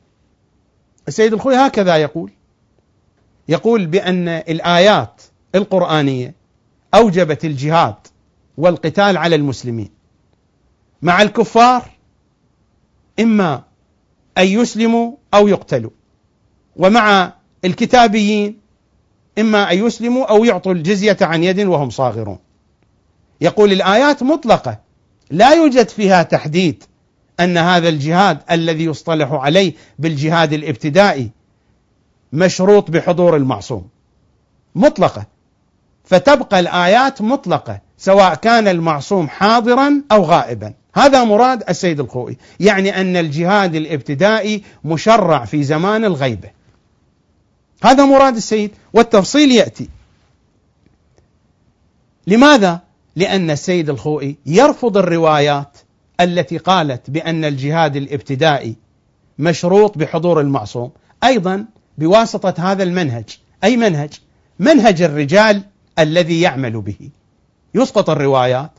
[1.08, 2.32] السيد الخوي هكذا يقول.
[3.50, 5.22] يقول بأن الآيات
[5.56, 6.36] القرآنية
[6.94, 7.96] أوجبت الجهاد
[8.58, 9.90] والقتال على المسلمين.
[11.02, 11.90] مع الكفار
[13.20, 13.64] إما
[14.38, 15.92] أن يسلموا أو يقتلوا.
[16.76, 17.34] ومع
[17.66, 18.59] الكتابيين
[19.38, 22.38] إما أن يسلموا أو يعطوا الجزية عن يد وهم صاغرون.
[23.42, 24.80] يقول الآيات مطلقة
[25.32, 26.84] لا يوجد فيها تحديد
[27.40, 31.30] أن هذا الجهاد الذي يصطلح عليه بالجهاد الابتدائي
[32.34, 33.88] مشروط بحضور المعصوم.
[34.76, 35.26] مطلقة.
[36.04, 40.74] فتبقى الآيات مطلقة سواء كان المعصوم حاضرا أو غائبا.
[40.96, 46.50] هذا مراد السيد الخوئي، يعني أن الجهاد الابتدائي مشرع في زمان الغيبة.
[47.84, 49.90] هذا مراد السيد والتفصيل يأتي.
[52.28, 52.80] لماذا؟
[53.16, 55.78] لأن السيد الخوئي يرفض الروايات
[56.22, 58.76] التي قالت بأن الجهاد الابتدائي
[59.40, 60.92] مشروط بحضور المعصوم،
[61.24, 61.66] أيضا
[61.98, 64.14] بواسطة هذا المنهج، أي منهج؟
[64.60, 65.64] منهج الرجال
[66.00, 67.10] الذي يعمل به.
[67.76, 68.72] يسقط الروايات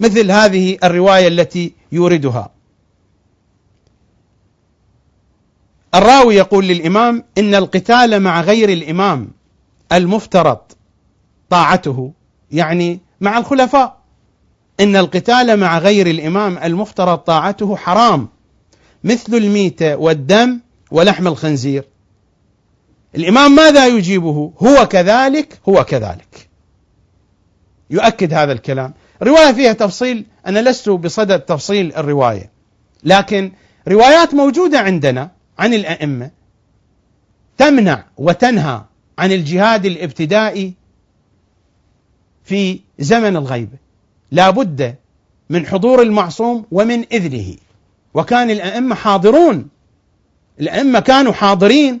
[0.00, 2.50] مثل هذه الرواية التي يوردها
[5.94, 9.28] الراوي يقول للإمام إن القتال مع غير الإمام
[9.92, 10.58] المفترض
[11.50, 12.12] طاعته
[12.50, 14.02] يعني مع الخلفاء.
[14.80, 18.28] إن القتال مع غير الإمام المفترض طاعته حرام
[19.04, 21.84] مثل الميتة والدم ولحم الخنزير.
[23.14, 26.48] الإمام ماذا يجيبه؟ هو كذلك هو كذلك.
[27.90, 28.94] يؤكد هذا الكلام.
[29.22, 32.50] رواية فيها تفصيل أنا لست بصدد تفصيل الرواية.
[33.04, 33.52] لكن
[33.88, 36.30] روايات موجودة عندنا عن الأئمة
[37.58, 38.82] تمنع وتنهى
[39.18, 40.74] عن الجهاد الابتدائي
[42.44, 43.78] في زمن الغيبة
[44.30, 44.94] لا بد
[45.50, 47.56] من حضور المعصوم ومن إذنه.
[48.14, 49.68] وكان الأئمة حاضرون.
[50.60, 52.00] الأئمة كانوا حاضرين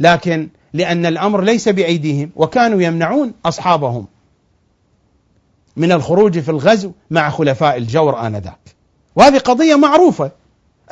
[0.00, 4.06] لكن لأن الأمر ليس بأيديهم وكانوا يمنعون أصحابهم
[5.76, 8.74] من الخروج في الغزو مع خلفاء الجور آنذاك.
[9.16, 10.30] وهذه قضية معروفة.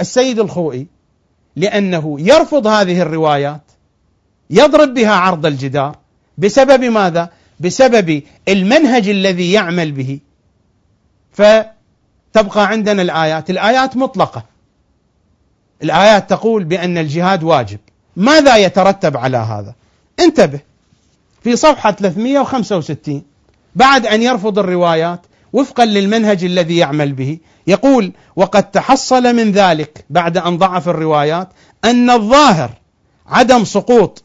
[0.01, 0.87] السيد الخوئي
[1.57, 3.61] لأنه يرفض هذه الروايات
[4.51, 5.97] يضرب بها عرض الجدار.
[6.39, 7.31] بسبب ماذا؟
[7.61, 10.19] بسبب المنهج الذي يعمل به.
[11.33, 13.51] فتبقى عندنا الآيات.
[13.51, 14.45] الآيات مطلقة.
[15.83, 17.79] الآيات تقول بأن الجهاد واجب.
[18.17, 19.75] ماذا يترتب على هذا؟
[20.21, 20.61] انتبه.
[21.43, 23.23] في صفحة 365
[23.75, 25.21] بعد أن يرفض الروايات
[25.53, 27.39] وفقا للمنهج الذي يعمل به.
[27.67, 31.49] يقول وقد تحصل من ذلك بعد أن ضعف الروايات
[31.85, 32.71] أن الظاهر
[33.27, 34.25] عدم سقوط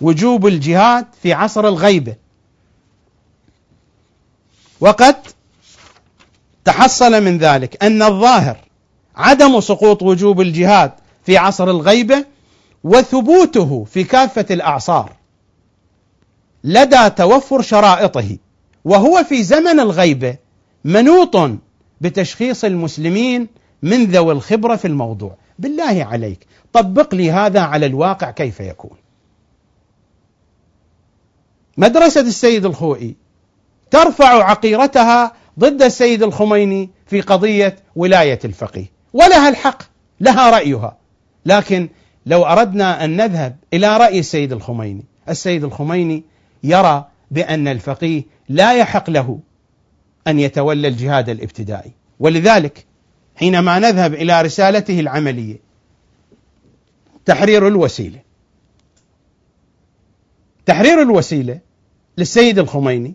[0.00, 2.14] وجوب الجهاد في عصر الغيبة.
[4.80, 5.16] وقد
[6.64, 8.56] تحصل من ذلك أن الظاهر
[9.16, 10.92] عدم سقوط وجوب الجهاد
[11.26, 12.24] في عصر الغيبة
[12.84, 15.12] وثبوته في كافة الأعصار
[16.64, 18.36] لدى توفر شرائطه.
[18.84, 20.36] وهو في زمن الغيبة
[20.84, 21.50] منوط
[22.00, 23.48] بتشخيص المسلمين
[23.82, 25.36] من ذوي الخبرة في الموضوع.
[25.58, 28.96] بالله عليك طبق لي هذا على الواقع كيف يكون.
[31.76, 33.16] مدرسة السيد الخوئي
[33.90, 38.86] ترفع عقيرتها ضد السيد الخميني في قضية ولاية الفقيه.
[39.12, 39.82] ولها الحق
[40.20, 40.96] لها رأيها.
[41.46, 41.88] لكن
[42.26, 46.24] لو أردنا أن نذهب إلى رأي السيد الخميني السيد الخميني
[46.64, 49.40] يرى بأن الفقيه لا يحق له
[50.28, 51.92] أن يتولى الجهاد الابتدائي.
[52.20, 52.86] ولذلك
[53.36, 55.60] حينما نذهب إلى رسالته العملية
[57.24, 58.20] تحرير الوسيلة.
[60.66, 61.58] تحرير الوسيلة
[62.18, 63.14] للسيد الخميني.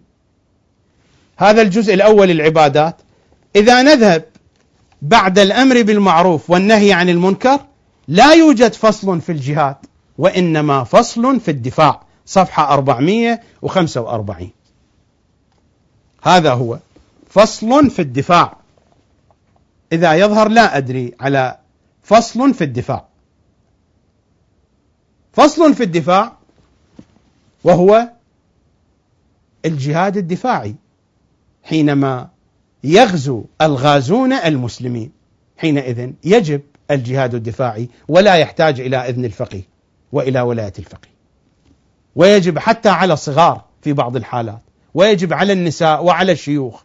[1.38, 2.96] هذا الجزء الأول العبادات
[3.56, 4.26] إذا نذهب
[5.02, 7.60] بعد الأمر بالمعروف والنهي عن المنكر
[8.08, 9.76] لا يوجد فصل في الجهاد
[10.18, 14.50] وإنما فصل في الدفاع صفحة 445
[16.24, 16.80] هذا هو.
[17.34, 18.58] فصل في الدفاع
[19.92, 21.58] إذا يظهر لا أدري على
[22.04, 23.08] فصل في الدفاع
[25.34, 26.38] فصل في الدفاع
[27.64, 28.10] وهو
[29.66, 30.76] الجهاد الدفاعي
[31.64, 32.30] حينما
[32.84, 35.12] يغزو الغازون المسلمين
[35.58, 36.62] حينئذ يجب
[36.92, 39.64] الجهاد الدفاعي ولا يحتاج إلى إذن الفقيه
[40.12, 41.14] وإلى ولاية الفقيه.
[42.16, 44.62] ويجب حتى على الصغار في بعض الحالات،
[44.94, 46.84] ويجب على النساء وعلى الشيوخ.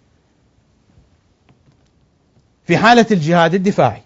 [2.68, 4.02] في حالة الجهاد الدفاعي.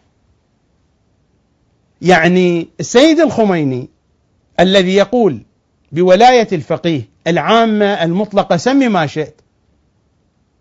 [2.02, 3.88] يعني السيد الخميني
[4.60, 5.42] الذي يقول
[5.92, 9.40] بولاية الفقيه العامة المطلقة سمي ما شئت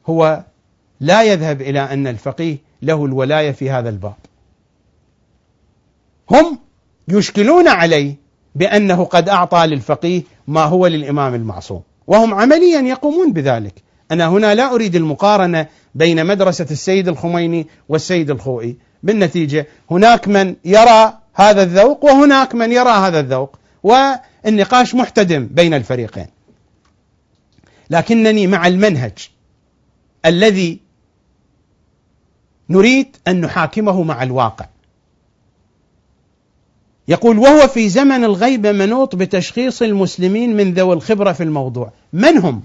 [0.05, 0.43] هو
[0.99, 4.15] لا يذهب إلى أن الفقيه له الولاية في هذا الباب.
[6.31, 6.59] هم
[7.07, 8.15] يشكلون عليه
[8.55, 13.73] بأنه قد أعطى للفقيه ما هو للإمام المعصوم، وهم عمليا يقومون بذلك.
[14.11, 21.17] أنا هنا لا أريد المقارنة بين مدرسة السيد الخميني والسيد الخوئي، بالنتيجة هناك من يرى
[21.33, 26.27] هذا الذوق وهناك من يرى هذا الذوق، والنقاش محتدم بين الفريقين.
[27.89, 29.29] لكنني مع المنهج
[30.25, 30.79] الذي
[32.69, 34.65] نريد أن نحاكمه مع الواقع.
[37.07, 42.63] يقول وهو في زمن الغيبة منوط بتشخيص المسلمين من ذوي الخبرة في الموضوع، من هم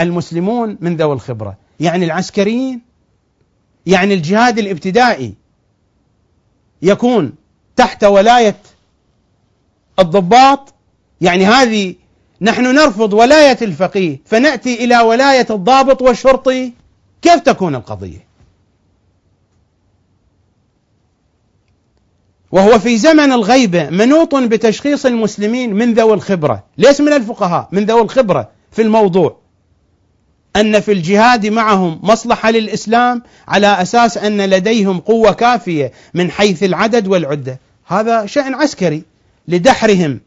[0.00, 2.80] المسلمون من ذوي الخبرة؟ يعني العسكريين؟
[3.86, 5.34] يعني الجهاد الابتدائي
[6.82, 7.32] يكون
[7.76, 8.56] تحت ولاية
[9.98, 10.74] الضباط؟
[11.20, 11.94] يعني هذه
[12.40, 16.72] نحن نرفض ولاية الفقيه فنأتي إلى ولاية الضابط والشرطي
[17.22, 18.28] كيف تكون القضية؟
[22.52, 28.00] وهو في زمن الغيبة منوط بتشخيص المسلمين من ذوي الخبرة ليس من الفقهاء من ذوي
[28.02, 29.36] الخبرة في الموضوع
[30.56, 37.08] أن في الجهاد معهم مصلحة للإسلام على أساس أن لديهم قوة كافية من حيث العدد
[37.08, 37.58] والعدة.
[37.86, 39.02] هذا شأن عسكري
[39.48, 40.20] لدحرهم.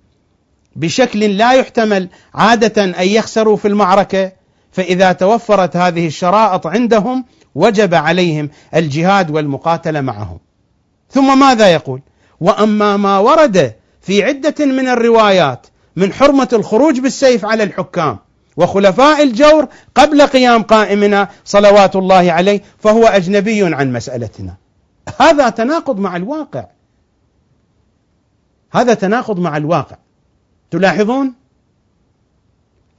[0.75, 4.31] بشكل لا يحتمل عادة أن يخسروا في المعركة
[4.71, 10.39] فإذا توفرت هذه الشرائط عندهم وجب عليهم الجهاد والمقاتلة معهم.
[11.09, 12.01] ثم ماذا يقول؟
[12.41, 18.17] وأما ما ورد في عدة من الروايات من حرمة الخروج بالسيف على الحكام
[18.57, 24.55] وخلفاء الجور قبل قيام قائمنا صلوات الله عليه فهو أجنبي عن مسألتنا.
[25.19, 26.65] هذا تناقض مع الواقع.
[28.71, 29.97] هذا تناقض مع الواقع.
[30.71, 31.33] تلاحظون؟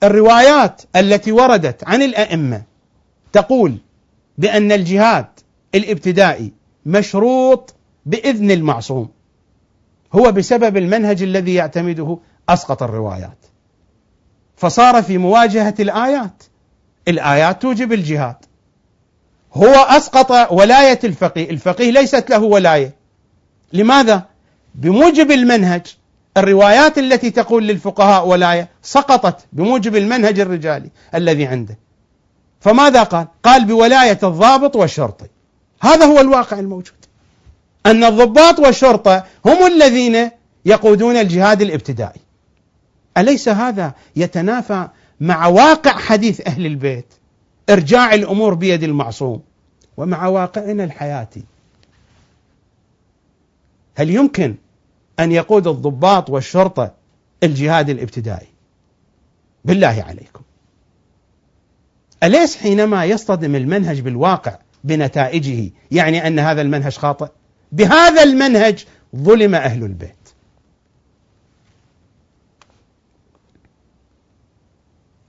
[0.03, 2.63] الروايات التي وردت عن الأئمة
[3.33, 3.77] تقول
[4.39, 5.27] بأن الجهاد
[5.75, 6.53] الابتدائي
[6.87, 7.75] مشروط
[8.07, 9.09] بإذن المعصوم
[10.13, 13.42] هو بسبب المنهج الذي يعتمده أسقط الروايات
[14.63, 16.43] فصار في مواجهة الآيات.
[17.09, 18.37] الآيات توجب الجهاد.
[19.55, 21.51] هو أسقط ولاية الفقيه.
[21.51, 22.95] الفقيه ليست له ولاية.
[23.73, 24.27] لماذا؟
[24.75, 25.83] بموجب المنهج.
[26.37, 31.79] الروايات التي تقول للفقهاء ولاية سقطت بموجب المنهج الرجالي الذي عنده.
[32.61, 35.27] فماذا قال؟ قال بولاية الضابط والشرطي.
[35.81, 37.05] هذا هو الواقع الموجود.
[37.87, 40.31] أن الضباط والشرطة هم الذين
[40.65, 42.21] يقودون الجهاد الابتدائي.
[43.19, 44.89] أليس هذا يتنافى
[45.21, 47.15] مع واقع حديث أهل البيت؟
[47.71, 49.43] إرجاع الأمور بيد المعصوم.
[49.97, 51.43] ومع واقعنا الحياتي.
[53.95, 54.55] هل يمكن
[55.21, 56.95] أن يقود الضباط والشرطة
[57.43, 58.47] الجهاد الابتدائي؟
[59.65, 60.43] بالله عليكم.
[62.23, 67.29] أليس حينما يصطدم المنهج بالواقع بنتائجه يعني أن هذا المنهج خاطئ؟
[67.73, 68.85] بهذا المنهج
[69.17, 70.22] ظلم أهل البيت.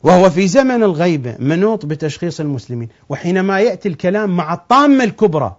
[0.03, 5.57] وهو في زمن الغيبه منوط بتشخيص المسلمين، وحينما يأتي الكلام مع الطامة الكبرى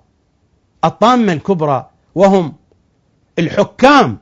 [0.84, 2.52] الطامة الكبرى وهم
[3.38, 4.18] الحكام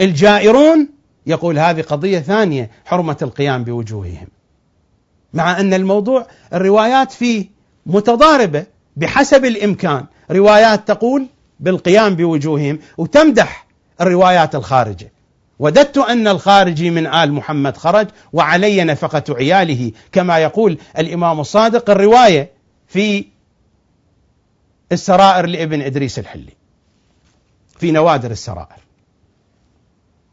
[0.00, 0.88] الجائرون
[1.26, 4.28] يقول هذه قضية ثانية حرمة القيام بوجوههم.
[5.34, 7.46] مع أن الموضوع الروايات فيه
[7.86, 8.66] متضاربة
[8.96, 11.26] بحسب الإمكان، روايات تقول
[11.60, 13.66] بالقيام بوجوههم وتمدح
[14.00, 15.12] الروايات الخارجة.
[15.58, 19.92] وددت أن الخارجي من آل محمد خرج وعلي نفقة عياله.
[20.12, 22.50] كما يقول الإمام الصادق الرواية
[22.88, 23.24] في
[24.92, 26.52] السرائر لابن إدريس الحلي.
[27.78, 28.86] في نوادر السرائر.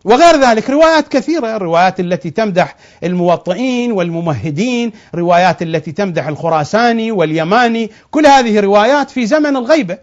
[0.06, 7.92] وغير ذلك روايات كثيرة الروايات التي تمدح الموطئين والممهدين روايات التي تمدح الخراساني واليماني.
[8.12, 9.98] كل هذه روايات في زمن الغيبة.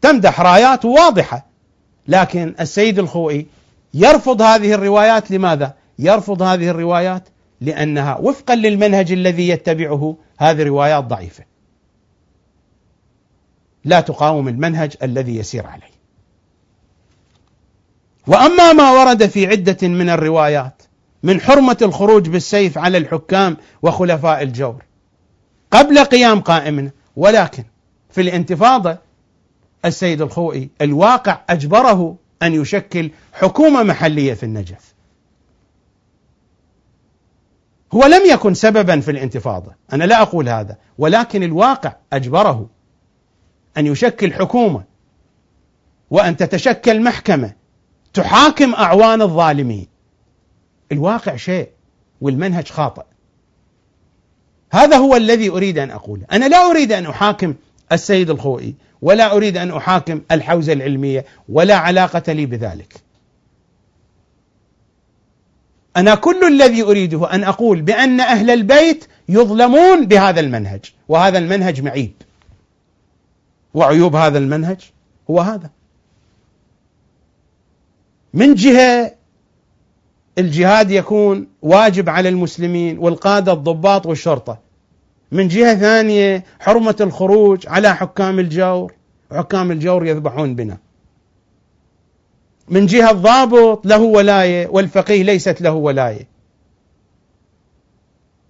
[0.00, 1.46] تمدح رايات واضحة.
[2.08, 3.46] لكن السيد الخوئي
[3.94, 7.28] يرفض هذه الروايات لماذا؟ يرفض هذه الروايات
[7.60, 11.44] لأنها وفقا للمنهج الذي يتبعه هذه روايات ضعيفة.
[13.84, 16.00] لا تقاوم المنهج الذي يسير عليه.
[18.26, 20.82] وأما ما ورد في عدة من الروايات
[21.22, 24.84] من حرمة الخروج بالسيف على الحكام وخلفاء الجور
[25.70, 27.64] قبل قيام قائمنا ولكن
[28.10, 28.98] في الانتفاضة
[29.84, 34.94] السيد الخوئي الواقع أجبره أن يشكل حكومة محلية في النجف.
[37.92, 39.74] هو لم يكن سببا في الانتفاضة.
[39.92, 42.70] أنا لا أقول هذا ولكن الواقع أجبره
[43.76, 44.84] أن يشكل حكومة
[46.10, 47.52] وأن تتشكل محكمة
[48.14, 49.86] تحاكم أعوان الظالمين.
[50.92, 51.68] الواقع شيء
[52.20, 53.04] والمنهج خاطئ.
[54.72, 56.26] هذا هو الذي أريد أن أقوله.
[56.32, 57.54] أنا لا أريد أن أحاكم
[57.92, 58.74] السيد الخوئي.
[59.02, 62.94] ولا أريد أن أحاكم الحوزة العلمية ولا علاقة لي بذلك.
[65.96, 72.12] أنا كل الذي أريده أن أقول بأن أهل البيت يظلمون بهذا المنهج وهذا المنهج معيب.
[73.74, 74.90] وعيوب هذا المنهج
[75.30, 75.70] هو هذا.
[78.34, 79.14] من جهة
[80.38, 84.69] الجهاد يكون واجب على المسلمين والقادة الضباط والشرطة.
[85.32, 88.94] من جهة ثانية حرمة الخروج على حكام الجور.
[89.30, 90.78] وحكام الجور يذبحون بنا.
[92.68, 96.28] من جهة الضابط له ولاية والفقيه ليست له ولاية.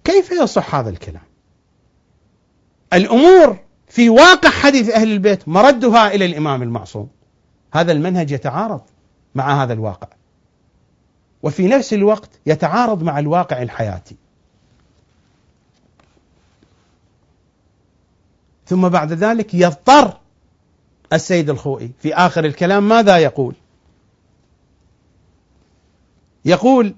[0.05, 1.22] كيف يصح هذا الكلام؟
[2.93, 3.59] الأمور
[3.89, 7.09] في واقع حديث أهل البيت مردها إلى الإمام المعصوم.
[7.74, 8.81] هذا المنهج يتعارض
[9.35, 10.09] مع هذا الواقع.
[11.43, 14.16] وفي نفس الوقت يتعارض مع الواقع الحياتي.
[18.71, 20.16] ثم بعد ذلك يضطر
[21.12, 23.55] السيد الخوئي في آخر الكلام ماذا يقول؟
[26.45, 26.95] يقول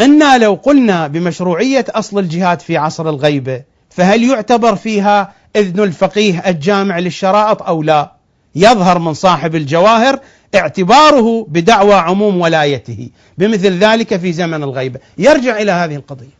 [0.00, 6.98] أنا لو قلنا بمشروعية أصل الجهاد في عصر الغيبة فهل يعتبر فيها إذن الفقيه الجامع
[6.98, 8.12] للشرائط أو لا؟
[8.54, 10.20] يظهر من صاحب الجواهر
[10.54, 15.00] اعتباره بدعوى عموم ولايته بمثل ذلك في زمن الغيبة.
[15.18, 16.37] يرجع إلى هذه القضية.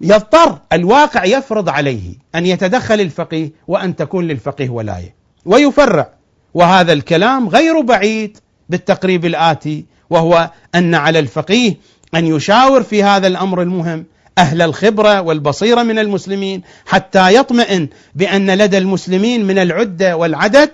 [0.00, 6.10] يضطر الواقع يفرض عليه أن يتدخل الفقيه وأن تكون للفقيه ولاية ويفرع.
[6.54, 8.38] وهذا الكلام غير بعيد
[8.68, 11.76] بالتقريب الآتي وهو أن على الفقيه
[12.14, 14.04] أن يشاور في هذا الأمر المهم
[14.38, 20.70] أهل الخبرة والبصيرة من المسلمين حتى يطمئن بأن لدى المسلمين من العدة والعدد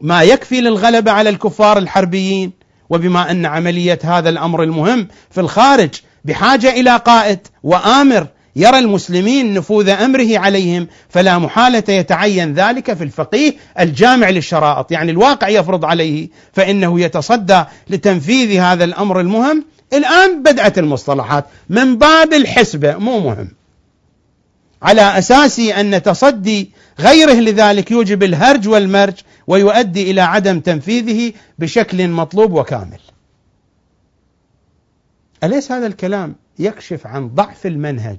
[0.00, 2.52] ما يكفي للغلبة على الكفار الحربيين.
[2.90, 5.90] وبما أن عملية هذا الأمر المهم في الخارج
[6.24, 8.26] بحاجة إلى قائد وآمر
[8.56, 15.48] يرى المسلمين نفوذ أمره عليهم فلا محالة يتعين ذلك في الفقيه الجامع للشرائط، يعني الواقع
[15.48, 23.20] يفرض عليه فإنه يتصدى لتنفيذ هذا الأمر المهم، الآن بدأت المصطلحات من باب الحسبه مو
[23.20, 23.48] مهم.
[24.82, 29.14] على أساس أن تصدي غيره لذلك يوجب الهرج والمرج
[29.46, 33.00] ويؤدي إلى عدم تنفيذه بشكل مطلوب وكامل.
[35.44, 38.18] أليس هذا الكلام يكشف عن ضعف المنهج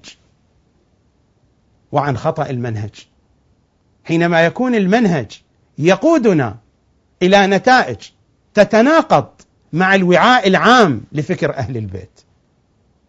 [1.91, 3.07] وعن خطأ المنهج.
[4.03, 5.41] حينما يكون المنهج
[5.77, 6.57] يقودنا
[7.21, 7.97] إلى نتائج
[8.53, 9.27] تتناقض
[9.73, 12.21] مع الوعاء العام لفكر أهل البيت.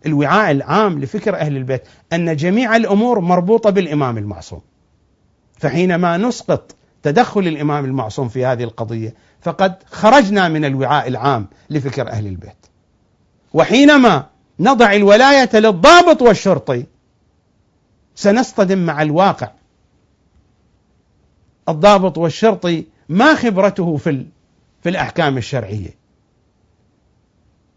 [0.07, 1.83] الوعاء العام لفكر أهل البيت.
[2.13, 4.61] أن جميع الأمور مربوطة بالإمام المعصوم.
[5.59, 12.27] فحينما نسقط تدخل الإمام المعصوم في هذه القضية فقد خرجنا من الوعاء العام لفكر أهل
[12.27, 12.67] البيت.
[13.55, 14.27] وحينما
[14.61, 16.85] نضع الولاية للضابط والشرطي
[18.19, 19.51] سنصطدم مع الواقع.
[21.69, 24.27] الضابط والشرطي ما خبرته في
[24.83, 25.95] في الأحكام الشرعية.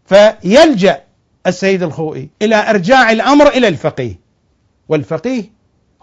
[0.06, 1.02] فيلجأ
[1.46, 4.20] السيد الخوئي إلى أرجاع الأمر إلى الفقيه.
[4.88, 5.44] والفقيه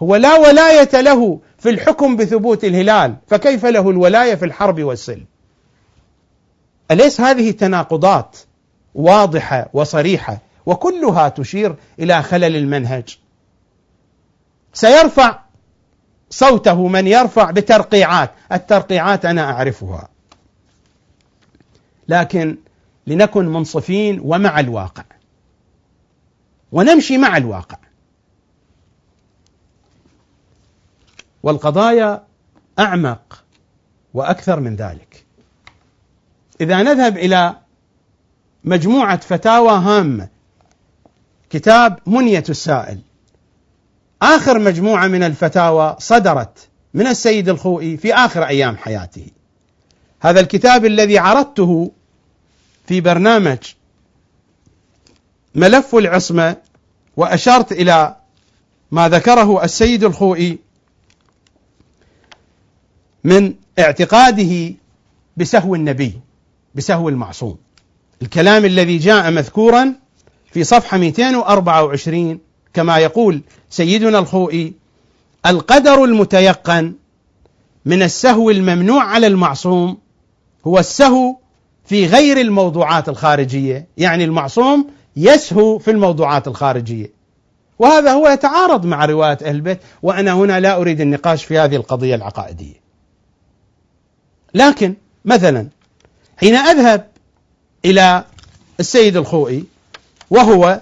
[0.02, 3.16] هو لا ولاية له في الحكم بثبوت الهلال.
[3.26, 5.24] فكيف له الولاية في الحرب والسلم
[6.90, 8.36] أليس هذه تناقضات
[8.94, 13.18] واضحة وصريحة وكلها تشير إلى خلل المنهج؟
[14.72, 15.38] سيرفع
[16.30, 18.30] صوته من يرفع بترقيعات.
[18.52, 20.08] الترقيعات أنا أعرفها.
[22.08, 22.58] لكن
[23.06, 25.04] لنكن منصفين ومع الواقع.
[26.72, 27.78] ونمشي مع الواقع.
[31.42, 32.24] والقضايا
[32.78, 33.44] أعمق
[34.14, 35.24] وأكثر من ذلك.
[36.60, 37.56] إذا نذهب إلى
[38.64, 40.28] مجموعة فتاوى هامة.
[41.50, 43.00] كتاب منية السائل.
[44.22, 49.26] آخر مجموعة من الفتاوى صدرت من السيد الخوئي في آخر أيام حياته.
[50.20, 51.92] هذا الكتاب الذي عرضته
[52.86, 53.58] في برنامج
[55.54, 56.56] ملف العصمة
[57.16, 58.16] وأشرت إلى
[58.90, 60.58] ما ذكره السيد الخوئي
[63.24, 64.74] من اعتقاده
[65.36, 66.20] بسهو النبي
[66.74, 67.58] بسهو المعصوم.
[68.22, 69.94] الكلام الذي جاء مذكورا
[70.52, 72.40] في صفحة 224
[72.74, 73.40] كما يقول
[73.70, 74.72] سيدنا الخوئي
[75.46, 76.94] القدر المتيقن
[77.84, 79.98] من السهو الممنوع على المعصوم
[80.66, 81.36] هو السهو
[81.84, 87.12] في غير الموضوعات الخارجية، يعني المعصوم يسهو في الموضوعات الخارجية.
[87.78, 92.14] وهذا هو يتعارض مع رواية أهل البيت وأنا هنا لا أريد النقاش في هذه القضية
[92.14, 92.80] العقائدية.
[94.54, 94.94] لكن
[95.24, 95.68] مثلا
[96.36, 97.06] حين أذهب
[97.84, 98.24] إلى
[98.80, 99.64] السيد الخوئي
[100.30, 100.80] وهو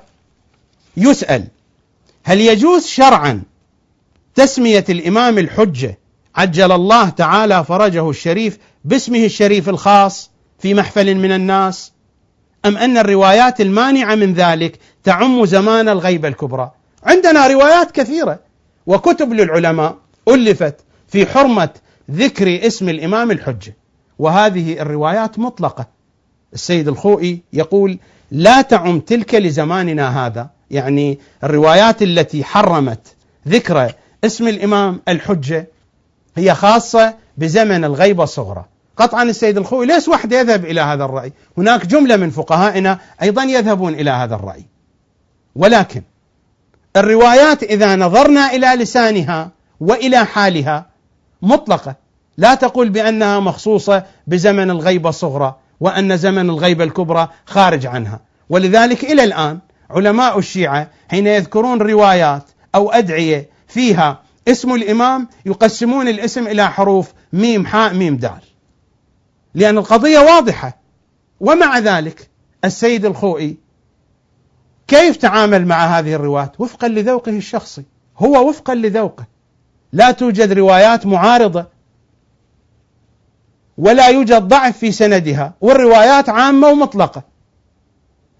[0.97, 1.45] يسأل
[2.29, 3.43] هل يجوز شرعا
[4.35, 5.99] تسمية الإمام الحجة
[6.37, 11.93] عجل الله تعالى فرجه الشريف باسمه الشريف الخاص في محفل من الناس؟
[12.65, 16.71] أم أن الروايات المانعة من ذلك تعم زمان الغيبة الكبرى؟
[17.05, 18.41] عندنا روايات كثيرة
[18.87, 19.97] وكتب للعلماء
[20.29, 20.77] ألفت
[21.09, 21.71] في حرمة
[22.11, 23.77] ذكر اسم الإمام الحجة
[24.19, 25.87] وهذه الروايات مطلقة.
[26.55, 27.99] السيد الخوئي يقول
[28.31, 33.01] لا تعم تلك لزماننا هذا يعني الروايات التي حرمت
[33.49, 33.93] ذكر
[34.25, 35.69] اسم الإمام الحجة
[36.37, 38.65] هي خاصة بزمن الغيبة الصغرى.
[38.97, 43.95] قطعا السيد الخوئي ليس وحده يذهب إلى هذا الرأي؟ هناك جملة من فقهائنا أيضا يذهبون
[43.95, 44.65] إلى هذا الرأي.
[45.57, 46.03] ولكن
[46.97, 49.51] الروايات إذا نظرنا إلى لسانها
[49.81, 50.87] وإلى حالها
[51.43, 51.95] مطلقة.
[52.37, 58.21] لا تقول بأنها مخصوصة بزمن الغيبة الصغرى وأن زمن الغيبة الكبرى خارج عنها.
[58.51, 59.59] ولذلك إلى الآن
[59.91, 67.67] علماء الشيعة حين يذكرون روايات أو أدعية فيها اسم الإمام يقسمون الاسم إلى حروف ميم
[67.67, 68.41] حاء ميم دال.
[69.55, 70.79] لأن القضية واضحة.
[71.41, 72.31] ومع ذلك
[72.65, 73.57] السيد الخوئي
[74.89, 77.83] كيف تعامل مع هذه الروايات وفقا لذوقه الشخصي.
[78.19, 79.27] هو وفقا لذوقه.
[79.93, 81.67] لا توجد روايات معارضة.
[83.79, 85.55] ولا يوجد ضعف في سندها.
[85.61, 87.23] والروايات عامة ومطلقة.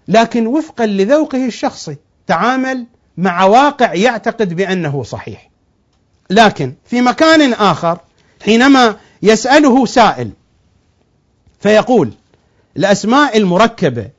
[0.09, 1.97] لكن وفقا لذوقه الشخصي
[2.27, 2.85] تعامل
[3.17, 5.49] مع واقع يعتقد بأنه صحيح.
[6.29, 7.99] لكن في مكان آخر
[8.45, 10.31] حينما يسأله سائل
[11.59, 12.11] فيقول
[12.77, 14.09] الأسماء المركبة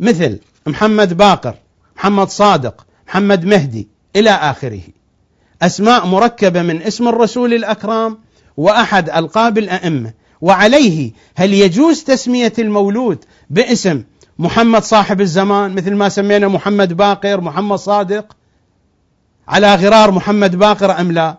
[0.00, 1.54] مثل محمد باقر
[1.96, 4.82] محمد صادق محمد مهدي إلى آخره.
[5.62, 8.18] أسماء مركبة من اسم الرسول الأكرم
[8.56, 14.02] وأحد ألقاب الأئمة وعليه هل يجوز تسمية المولود باسم
[14.38, 18.36] محمد صاحب الزمان مثل ما سمينا محمد باقر محمد صادق.
[19.48, 21.36] على غرار محمد باقر أم لا؟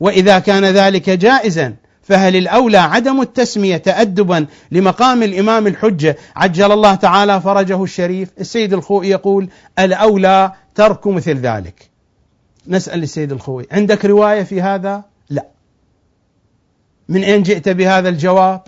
[0.00, 7.40] وإذا كان ذلك جائزا فهل الأولى عدم التسمية تأدبا لمقام الإمام الحجة؟ عجل الله تعالى
[7.40, 8.30] فرجه الشريف.
[8.40, 9.48] السيد الخوئي يقول
[9.78, 11.90] الأولى ترك مثل ذلك.
[12.68, 15.46] نسأل السيد الخوئي عندك رواية في هذا؟ لا.
[17.08, 18.62] من أين جئت بهذا الجواب؟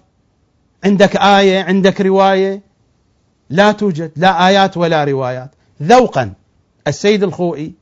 [0.85, 2.61] عندك آية؟ عندك رواية؟
[3.55, 5.51] لا توجد لا آيات ولا روايات.
[5.83, 6.33] ذوقا.
[6.87, 7.75] السيد الخوئي.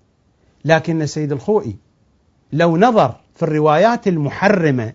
[0.65, 1.77] لكن السيد الخوئي
[2.53, 4.93] لو نظر في الروايات المحرمة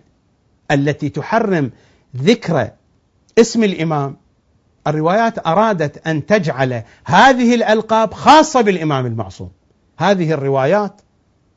[0.70, 1.70] التي تحرم
[2.16, 2.70] ذكر
[3.38, 4.16] اسم الإمام
[4.86, 9.50] الروايات أرادت أن تجعل هذه الألقاب خاصة بالإمام المعصوم.
[9.98, 11.00] هذه الروايات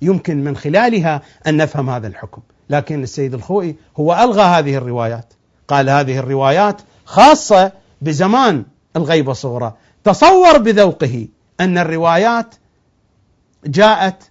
[0.02, 2.42] يمكن من خلالها أن نفهم هذا الحكم.
[2.70, 5.34] لكن السيد الخوئي هو ألغى هذه الروايات.
[5.68, 8.64] قال هذه الروايات خاصة بزمان
[8.96, 9.74] الغيبة الصغرى
[10.04, 11.28] تصور بذوقه
[11.60, 12.56] أن الروايات
[13.66, 14.24] جاءت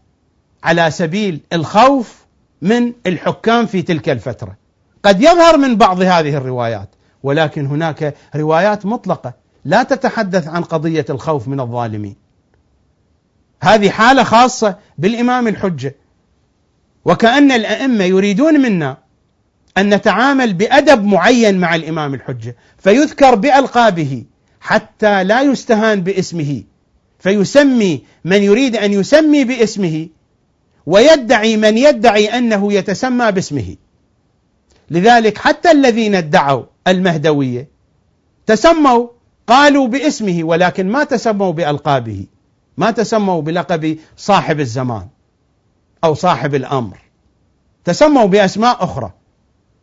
[0.65, 2.25] على سبيل الخوف
[2.63, 4.57] من الحكام في تلك الفترة.
[5.03, 6.89] قد يظهر من بعض هذه الروايات
[7.23, 9.35] ولكن هناك روايات مطلقة
[9.65, 12.17] لا تتحدث عن قضية الخوف من الظالمين.
[13.63, 15.97] هذه حالة خاصة بالإمام الحجة.
[17.05, 18.97] وكأن الأئمة يريدون منا
[19.79, 24.25] أن نتعامل بأدب معين مع الإمام الحجة فيذكر بألقابه
[24.61, 26.63] حتى لا يستهان باسمه.
[27.19, 30.09] فيسمي من يريد أن يسمي باسمه
[30.87, 33.77] ويدعي من يدعي أنه يتسمى باسمه.
[34.91, 37.69] لذلك حتى الذين ادعوا المهدوية
[38.47, 39.09] تسموا
[39.47, 42.27] قالوا باسمه ولكن ما تسموا بألقابه
[42.77, 45.09] ما تسموا بلقب صاحب الزمان
[46.05, 46.99] أو صاحب الأمر.
[47.85, 49.13] تسموا بأسماء أخرى.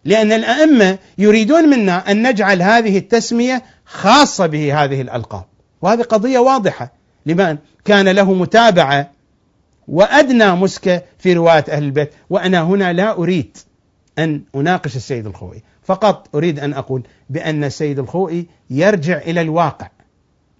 [0.05, 5.43] لأن الأئمة يريدون منا أن نجعل هذه التسمية خاصة به هذه الألقاب.
[5.81, 6.93] وهذه قضية واضحة.
[7.25, 9.11] لمن؟ كان له متابعة
[9.87, 12.11] وأدنى مسكة في رواية أهل البيت.
[12.29, 13.57] وأنا هنا لا أريد
[14.19, 15.63] أن أناقش السيد الخوئي.
[15.83, 19.89] فقط أريد أن أقول بأن السيد الخوئي يرجع إلى الواقع.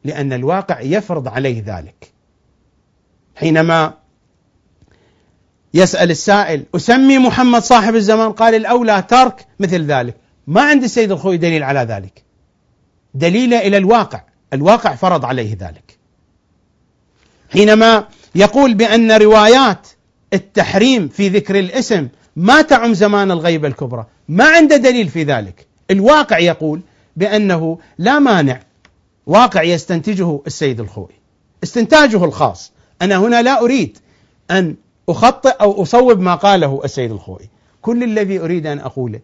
[0.03, 2.11] لأن الواقع يفرض عليه ذلك.
[3.35, 3.93] حينما
[5.77, 10.15] يسأل السائل أسمي محمد صاحب الزمان؟ قال الأولى ترك مثل ذلك.
[10.47, 12.23] ما عند السيد الخوئي دليل على ذلك.
[13.13, 14.21] دليل إلى الواقع.
[14.53, 15.97] الواقع فرض عليه ذلك.
[17.53, 19.87] حينما يقول بأن روايات
[20.33, 25.67] التحريم في ذكر الاسم ما تعم زمان الغيبة الكبرى ما عنده دليل في ذلك.
[25.91, 26.81] الواقع يقول
[27.15, 28.59] بأنه لا مانع
[29.25, 31.15] واقع يستنتجه السيد الخوئي
[31.63, 32.71] استنتاجه الخاص.
[33.01, 33.97] أنا هنا لا أريد
[34.51, 34.75] أن
[35.09, 37.49] أخطئ أو أصوب ما قاله السيد الخوئي.
[37.81, 39.19] كل الذي أريد أن أقوله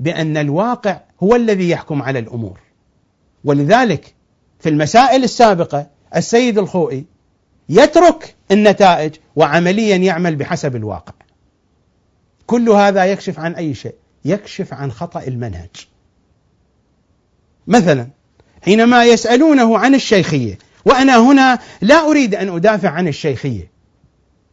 [0.00, 2.60] بأن الواقع هو الذي يحكم على الأمور.
[3.44, 4.14] ولذلك
[4.60, 7.04] في المسائل السابقة السيد الخوئي
[7.68, 11.12] يترك النتائج وعمليا يعمل بحسب الواقع.
[12.46, 15.70] كل هذا يكشف عن أي شيء؟ يكشف عن خطأ المنهج.
[17.66, 18.08] مثلا
[18.62, 23.77] حينما يسألونه عن الشيخية وأنا هنا لا أريد أن أدافع عن الشيخية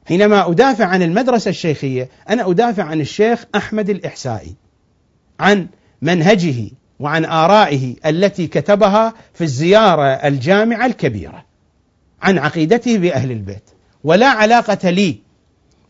[0.06, 4.56] حينما أدافع عن المدرسة الشيخية أنا أدافع عن الشيخ أحمد الإحسائي
[5.40, 5.68] عن
[6.02, 11.46] منهجه وعن آرائه التي كتبها في الزيارة الجامعة الكبيرة
[12.22, 13.70] عن عقيدته بأهل البيت.
[14.04, 15.18] ولا علاقة لي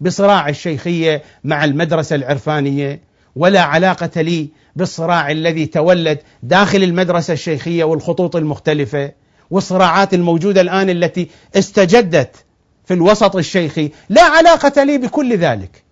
[0.01, 2.99] بصراع الشيخية مع المدرسة العرفانية
[3.35, 9.11] ولا علاقة لي بالصراع الذي تولد داخل المدرسة الشيخية والخطوط المختلفة
[9.51, 12.44] والصراعات الموجودة الآن التي استجدت
[12.85, 15.83] في الوسط الشيخي لا علاقة لي بكل ذلك.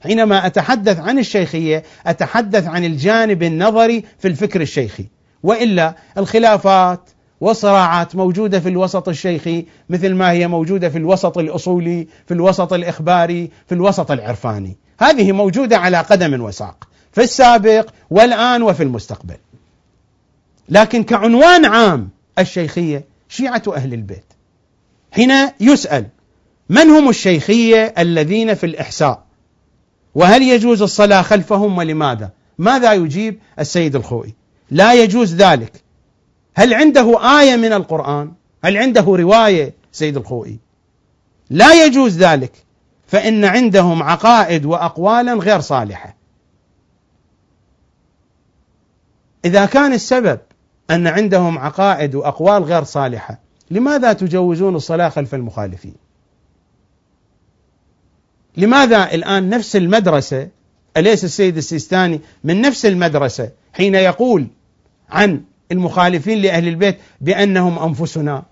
[0.00, 5.06] حينما أتحدث عن الشيخية أتحدث عن الجانب النظري في الفكر الشيخي.
[5.42, 7.10] وإلا الخلافات
[7.40, 13.50] وصراعات موجودة في الوسط الشيخي مثل ما هي موجودة في الوسط الأصولي في الوسط الإخباري
[13.66, 14.76] في الوسط العرفاني.
[15.00, 19.36] هذه موجودة على قدم وساق في السابق والآن وفي المستقبل.
[20.68, 22.08] لكن كعنوان عام
[22.38, 24.24] الشيخية شيعة أهل البيت.
[25.12, 25.30] حين
[25.60, 26.06] يسأل
[26.68, 29.24] من هم الشيخية الذين في الإحساء؟
[30.14, 34.34] وهل يجوز الصلاة خلفهم ولماذا؟ ماذا يجيب السيد الخوئي؟
[34.70, 35.72] لا يجوز ذلك.
[36.54, 38.32] هل عنده آية من القرآن؟
[38.64, 40.58] هل عنده رواية سيد الخوئي؟
[41.50, 42.52] لا يجوز ذلك.
[43.06, 46.16] فإن عندهم عقائد وأقوالا غير صالحة.
[49.44, 50.38] إذا كان السبب
[50.90, 53.38] أن عندهم عقائد وأقوال غير صالحة
[53.70, 56.03] لماذا تجوزون الصلاة خلف المخالفين؟
[58.56, 60.48] لماذا الآن نفس المدرسة
[60.96, 64.46] أليس السيد السيستاني من نفس المدرسة حين يقول
[65.10, 68.42] عن المخالفين لأهل البيت بأنهم أنفسنا؟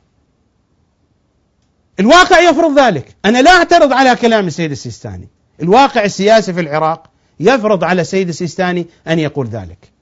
[2.00, 3.16] الواقع يفرض ذلك.
[3.24, 5.28] أنا لا أعترض على كلام السيد السيستاني.
[5.62, 9.92] الواقع السياسي في العراق يفرض على السيد السيستاني أن يقول ذلك.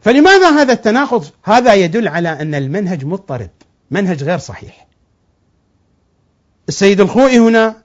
[0.00, 3.50] فلماذا هذا التناقض؟ هذا يدل على أن المنهج مضطرب
[3.90, 4.86] منهج غير صحيح.
[6.68, 7.82] السيد الخوئي هنا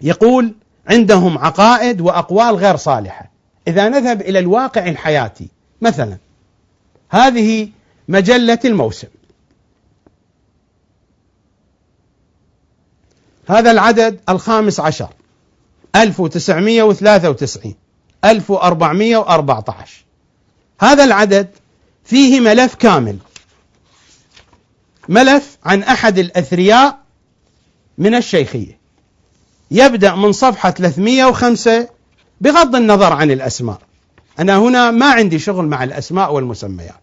[0.00, 0.54] يقول
[0.86, 3.30] عندهم عقائد وأقوال غير صالحة.
[3.68, 5.48] إذا نذهب إلى الواقع الحياتي
[5.80, 6.16] مثلا
[7.10, 7.68] هذه
[8.08, 9.08] مجلة الموسم.
[13.48, 15.08] هذا العدد الخامس عشر
[15.96, 17.74] 1993
[18.24, 20.04] 1414
[20.80, 21.48] هذا العدد
[22.04, 23.18] فيه ملف كامل.
[25.08, 27.03] ملف عن أحد الأثرياء
[27.98, 28.78] من الشيخية.
[29.70, 31.88] يبدأ من صفحة 305
[32.40, 33.78] بغض النظر عن الأسماء.
[34.38, 36.94] أنا هنا ما عندي شغل مع الأسماء والمسميات.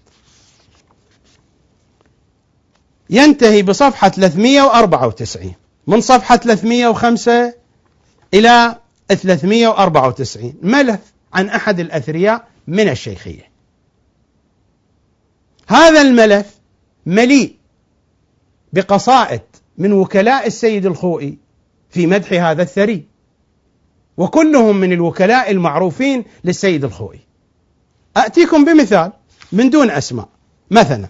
[3.09, 5.53] ينتهي بصفحة 394
[5.87, 7.53] من صفحة 305
[8.33, 8.75] إلى
[9.09, 10.99] 394 ملف
[11.33, 13.51] عن أحد الأثرياء من الشيخية.
[15.67, 16.55] هذا الملف
[17.05, 17.55] مليء
[18.73, 19.41] بقصائد
[19.81, 21.37] من وكلاء السيد الخوئي
[21.89, 23.05] في مدح هذا الثري.
[24.17, 27.19] وكلهم من الوكلاء المعروفين للسيد الخوئي.
[28.17, 29.11] أتيكم بمثال
[29.51, 30.29] من دون أسماء.
[30.71, 31.07] مثلا.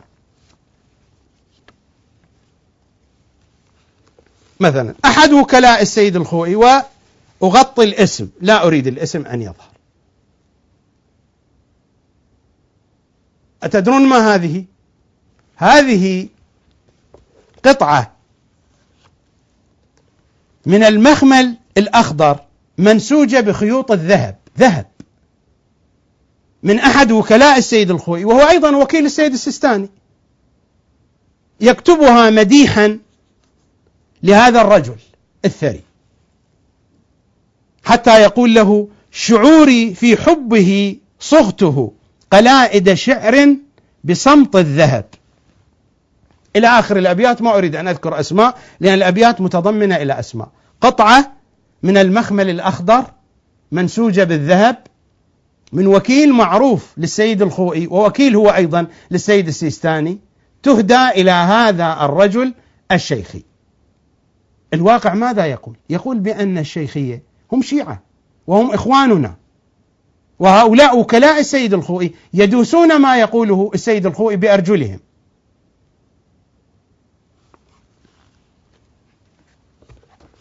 [4.59, 4.95] مثلا.
[5.05, 8.29] أحد وكلاء السيد الخوئي وأغطي الاسم.
[8.41, 9.71] لا أريد الاسم أن يظهر.
[13.63, 14.65] أتدرون ما هذه؟
[15.55, 16.27] هذه
[17.65, 18.20] قطعة
[20.65, 22.39] من المخمل الأخضر
[22.77, 24.85] منسوجة بخيوط الذهب ذهب.
[26.63, 29.89] من أحد وكلاء السيد الخوئي وهو أيضا وكيل السيد السيستاني.
[31.61, 32.99] يكتبها مديحا
[34.23, 34.95] لهذا الرجل
[35.45, 35.81] الثري.
[37.83, 41.93] حتى يقول له شعوري في حبه صغته
[42.31, 43.55] قلائد شعر
[44.03, 45.05] بصمت الذهب.
[46.55, 50.49] إلى آخر الأبيات ما أريد أن أذكر أسماء لأن الأبيات متضمنة إلى أسماء.
[50.81, 51.31] قطعة
[51.83, 53.05] من المخمل الأخضر
[53.71, 54.77] منسوجة بالذهب
[55.73, 60.19] من وكيل معروف للسيد الخوئي ووكيل هو أيضا للسيد السيستاني
[60.63, 62.53] تهدى إلى هذا الرجل
[62.91, 63.43] الشيخي.
[64.73, 68.03] الواقع ماذا يقول؟ يقول بأن الشيخية هم شيعة
[68.47, 69.35] وهم إخواننا.
[70.39, 74.99] وهؤلاء وكلاء السيد الخوئي يدوسون ما يقوله السيد الخوئي بأرجلهم.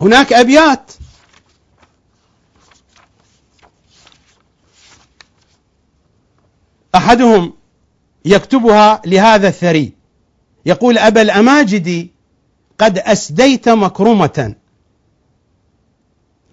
[0.00, 0.92] هناك أبيات.
[6.94, 7.52] أحدهم
[8.24, 9.92] يكتبها لهذا الثري.
[10.66, 12.08] يقول أبا الأماجد
[12.78, 14.54] قد أسديت مكرمة.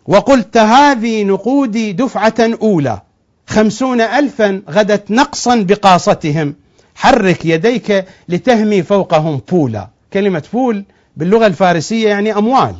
[0.05, 3.01] وقلت هذه نقودي دفعة أولى.
[3.47, 6.55] خمسون ألفا غدت نقصا بقاصتهم.
[6.95, 10.83] حرك يديك لتهمي فوقهم بولا كلمة بول
[11.17, 12.75] باللغة الفارسية يعني أموال.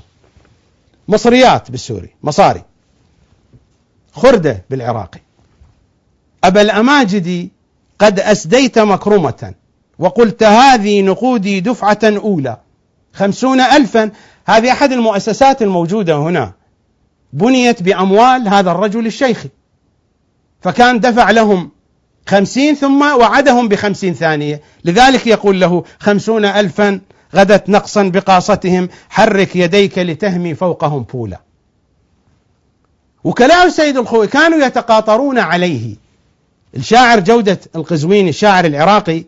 [1.08, 2.64] مصريات بالسوري مصاري.
[4.12, 5.20] خردة بالعراقي
[6.44, 7.50] أبا الأماجد
[8.00, 9.54] قد أسديت مكرمة
[10.00, 12.58] وقلت هذه نقودي دفعة أولى.
[13.14, 14.12] خمسون ألفا.
[14.46, 16.54] هذه أحد المؤسسات الموجودة هنا.
[17.34, 19.50] بنيت بأموال هذا الرجل الشيخي
[20.62, 21.72] فكان دفع لهم
[22.28, 24.62] خمسين ثم وعدهم بخمسين ثانية.
[24.86, 27.00] لذلك يقول له خمسون ألفا
[27.36, 31.40] غدت نقصا بقاصتهم حرك يديك لتهمي فوقهم بولا.
[33.24, 35.96] وكلاء السيد الخوي كانوا يتقاطرون عليه.
[36.76, 39.24] الشاعر جودة القزويني الشاعر العراقي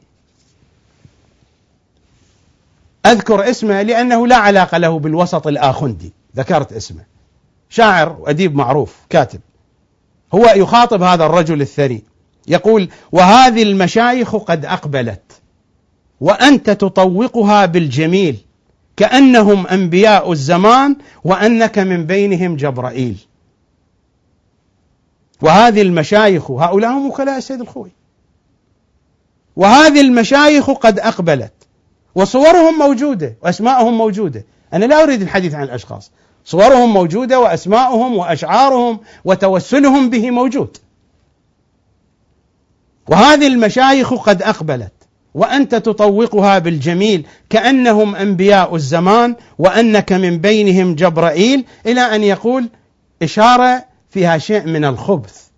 [3.06, 6.14] أذكر اسمه لأنه لا علاقة له بالوسط الآخندي.
[6.38, 7.04] ذكرت اسمه.
[7.70, 9.40] شاعر وأديب معروف كاتب.
[10.34, 12.04] هو يخاطب هذا الرجل الثري.
[12.48, 15.22] يقول وهذه المشايخ قد أقبلت.
[16.22, 18.38] وأنت تطوقها بالجميل
[18.98, 23.18] كأنهم أنبياء الزمان وأنك من بينهم جبرائيل.
[25.41, 27.91] وهذه المشايخ هؤلاء هم وكلاء السيد الخوي.
[29.56, 31.54] وهذه المشايخ قد أقبلت
[32.16, 34.46] وصورهم موجودة وأسماءهم موجودة.
[34.74, 36.12] أنا لا أريد الحديث عن الأشخاص.
[36.46, 40.78] صورهم موجودة وأسماءهم وأشعارهم وتوسلهم به موجود.
[43.08, 44.99] وهذه المشايخ قد أقبلت.
[45.34, 52.69] وأنت تطوقها بالجميل كأنهم أنبياء الزمان وأنك من بينهم جبرائيل إلى أن يقول
[53.22, 55.49] إشارة فيها شيء من الخبث.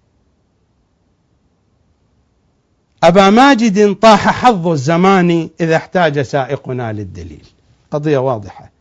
[3.04, 7.46] أبا ماجد طاح حظ الزمان إذا احتاج سائقنا للدليل.
[7.92, 8.72] قضية واضحة.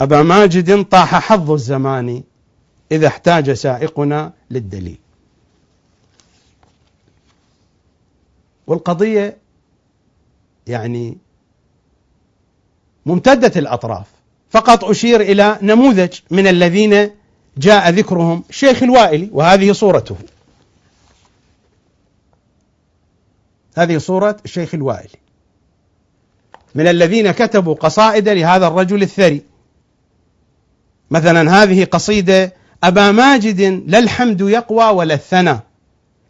[0.00, 2.22] أبا ماجد طاح حظ الزمان
[2.92, 4.98] إذا احتاج سائقنا للدليل.
[8.66, 9.36] والقضية
[10.66, 11.18] يعني
[13.06, 14.06] ممتدة الأطراف.
[14.50, 17.10] فقط أشير إلى نموذج من الذين
[17.58, 20.16] جاء ذكرهم الشيخ الوائلي وهذه صورته.
[23.76, 25.18] هذه صورة الشيخ الوائلي.
[26.74, 29.42] من الذين كتبوا قصائد لهذا الرجل الثري.
[31.10, 32.52] مثلا هذه قصيدة
[32.84, 35.60] أبا ماجد لا الحمد يقوى ولا الثنى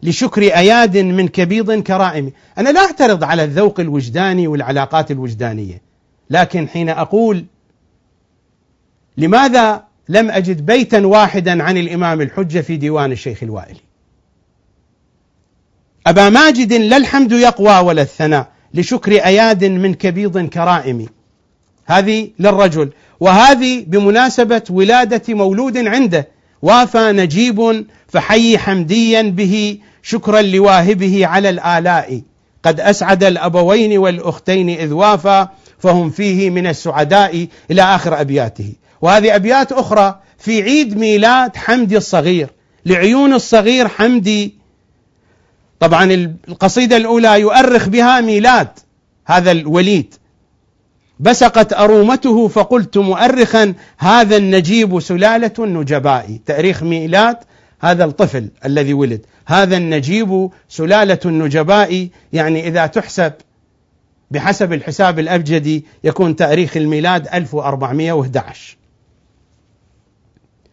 [0.02, 2.32] لشكر أياد من كبيض كرائم.
[2.59, 5.82] أنا لا أعترض على الذوق الوجداني والعلاقات الوجدانية
[6.31, 7.44] لكن حين أقول
[9.16, 13.81] لماذا لم أجد بيتا واحدا عن الإمام الحجة في ديوان الشيخ الوائلي؟
[16.06, 21.06] أبا ماجد لا الحمد يقوى ولا الثناء لشكر أياد من كبيض كرائم.
[21.85, 22.90] هذه للرجل
[23.20, 26.28] وهذه بمناسبة ولادة مولود عنده.
[26.66, 32.22] وافى نجيب فحي حمديا به شكرا لواهبه على الآلاء.
[32.62, 35.47] قد أسعد الأبوين والأختين إذ وافى
[35.78, 38.72] فهم فيه من السعداء إلى آخر أبياته.
[39.02, 42.48] وهذه أبيات أخرى في عيد ميلاد حمدي الصغير.
[42.86, 44.55] لعيون الصغير حمدي.
[45.80, 46.05] طبعا
[46.48, 48.68] القصيدة الأولى يؤرخ بها ميلاد
[49.26, 50.14] هذا الوليد.
[51.20, 57.36] بسقت أرومته فقلت مؤرخا هذا النجيب سلالة النجباء تأريخ ميلاد
[57.80, 59.26] هذا الطفل الذي ولد.
[59.47, 63.32] هذا النجيب سلالة النجباء يعني إذا تحسب
[64.30, 68.76] بحسب الحساب الأبجدي يكون تأريخ الميلاد 1411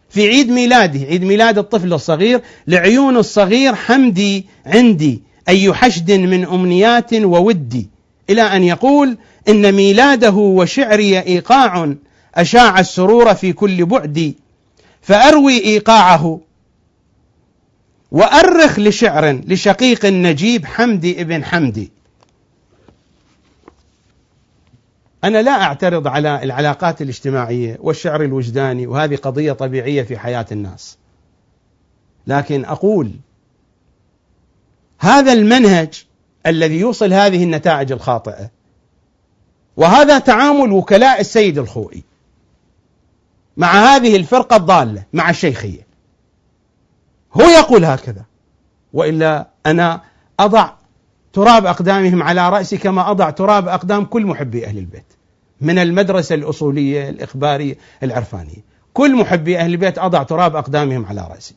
[0.10, 7.14] في عيد ميلاده عيد ميلاد الطفل الصغير لعيون الصغير حمدي عندي أي حشد من أمنيات
[7.14, 7.90] وودي.
[8.30, 9.18] إلى أن يقول
[9.49, 11.94] إن ميلاده وشعري إيقاع
[12.36, 14.36] أشاع السرور في كل بعدي
[15.02, 16.40] فأروي إيقاعه.
[18.11, 21.91] وأرخ لشعر لشقيق النجيب حمدي ابن حمدي.
[25.24, 30.98] أنا لا أعترض على العلاقات الاجتماعية والشعر الوجداني وهذه قضية طبيعية في حياة الناس.
[32.28, 33.11] لكن أقول
[34.99, 36.06] هذا المنهج
[36.45, 38.49] الذي يوصل هذه النتائج الخاطئة.
[39.78, 42.04] وهذا تعامل وكلاء السيد الخوئي
[43.58, 45.88] مع هذه الفرقة الضالة مع الشيخية.
[47.34, 48.26] هو يقول هكذا
[48.94, 50.02] وإلا أنا
[50.40, 50.72] أضع
[51.34, 55.14] تراب أقدامهم على رأسي كما أضع تراب أقدام كل محبي أهل البيت
[55.62, 58.64] من المدرسة الأصولية الإخبارية العرفانية.
[58.94, 61.56] كل محبي أهل البيت أضع تراب أقدامهم على رأسي.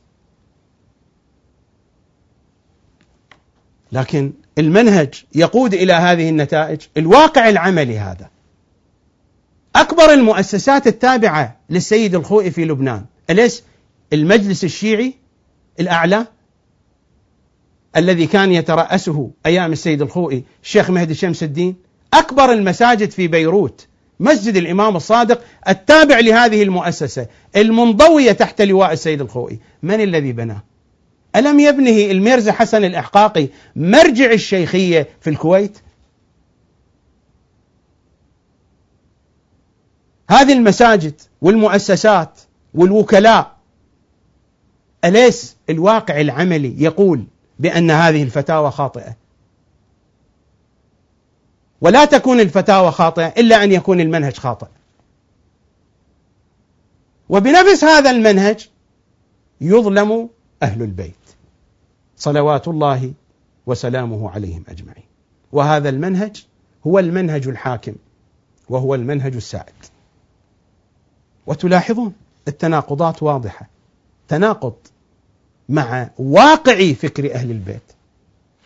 [3.92, 8.30] لكن المنهج يقود إلى هذه النتائج الواقع العملي هذا.
[9.76, 13.04] أكبر المؤسسات التابعة للسيد الخوئي في لبنان.
[13.30, 13.62] أليس؟
[14.12, 15.14] المجلس الشيعي
[15.80, 16.26] الأعلى
[17.96, 21.76] الذي كان يترأسه أيام السيد الخوئي الشيخ مهدي شمس الدين.
[22.14, 23.86] أكبر المساجد في بيروت
[24.20, 27.26] مسجد الإمام الصادق التابع لهذه المؤسسة
[27.56, 29.60] المنضوية تحت لواء السيد الخوئي.
[29.82, 30.62] من الذي بناه؟
[31.36, 35.78] ألم يبنه الميرزا حسن الإحقاقي مرجع الشيخية في الكويت؟
[40.30, 42.40] هذه المساجد والمؤسسات
[42.74, 43.56] والوكلاء
[45.04, 47.24] أليس الواقع العملي يقول
[47.58, 49.16] بأن هذه الفتاوى خاطئة؟
[51.80, 54.66] ولا تكون الفتاوى خاطئة إلا أن يكون المنهج خاطئ.
[57.28, 58.68] وبنفس هذا المنهج
[59.60, 60.28] يظلم
[60.62, 61.25] أهل البيت.
[62.16, 63.12] صلوات الله
[63.66, 65.04] وسلامه عليهم أجمعين.
[65.52, 66.46] وهذا المنهج
[66.86, 67.94] هو المنهج الحاكم
[68.68, 69.74] وهو المنهج السائد.
[71.46, 72.12] وتلاحظون
[72.48, 73.68] التناقضات واضحة.
[74.28, 74.74] تناقض
[75.68, 77.92] مع واقع فكر أهل البيت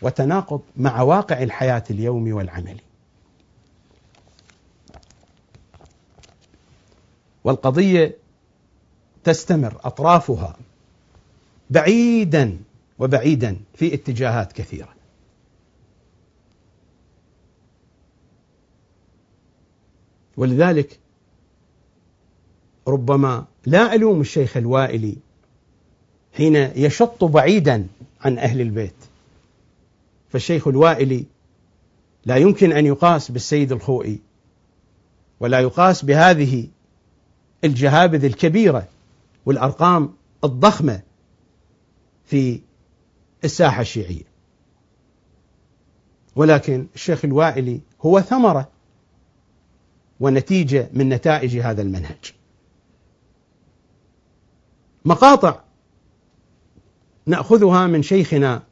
[0.01, 2.81] وتناقض مع واقع الحياة اليومي والعملي.
[7.43, 8.17] والقضية
[9.23, 10.55] تستمر أطرافها
[11.69, 12.57] بعيدا
[13.01, 14.89] وبعيدا في اتجاهات كثيرة.
[20.37, 20.99] ولذلك
[22.87, 25.17] ربما لا ألوم الشيخ الوائلي
[26.37, 27.87] حين يشط بعيدا
[28.21, 28.95] عن أهل البيت.
[30.29, 31.25] فالشيخ الوائلي
[32.25, 34.19] لا يمكن أن يقاس بالسيد الخوئي
[35.39, 36.67] ولا يقاس بهذه
[37.63, 38.87] الجهابذ الكبيرة
[39.45, 40.13] والأرقام
[40.43, 41.01] الضخمة
[42.25, 42.59] في
[43.43, 44.31] الساحة الشيعية.
[46.35, 48.69] ولكن الشيخ الوائلي هو ثمرة
[50.19, 52.33] ونتيجة من نتائج هذا المنهج.
[55.05, 55.59] مقاطع
[57.25, 58.63] نأخذها من شيخنا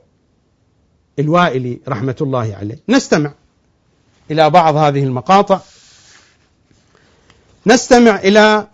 [1.19, 2.79] الوائلي رحمة الله عليه.
[2.89, 3.33] نستمع
[4.31, 5.59] إلى بعض هذه المقاطع.
[7.65, 8.67] نستمع إلى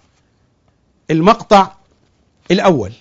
[1.11, 1.75] المقطع
[2.51, 2.93] الأول.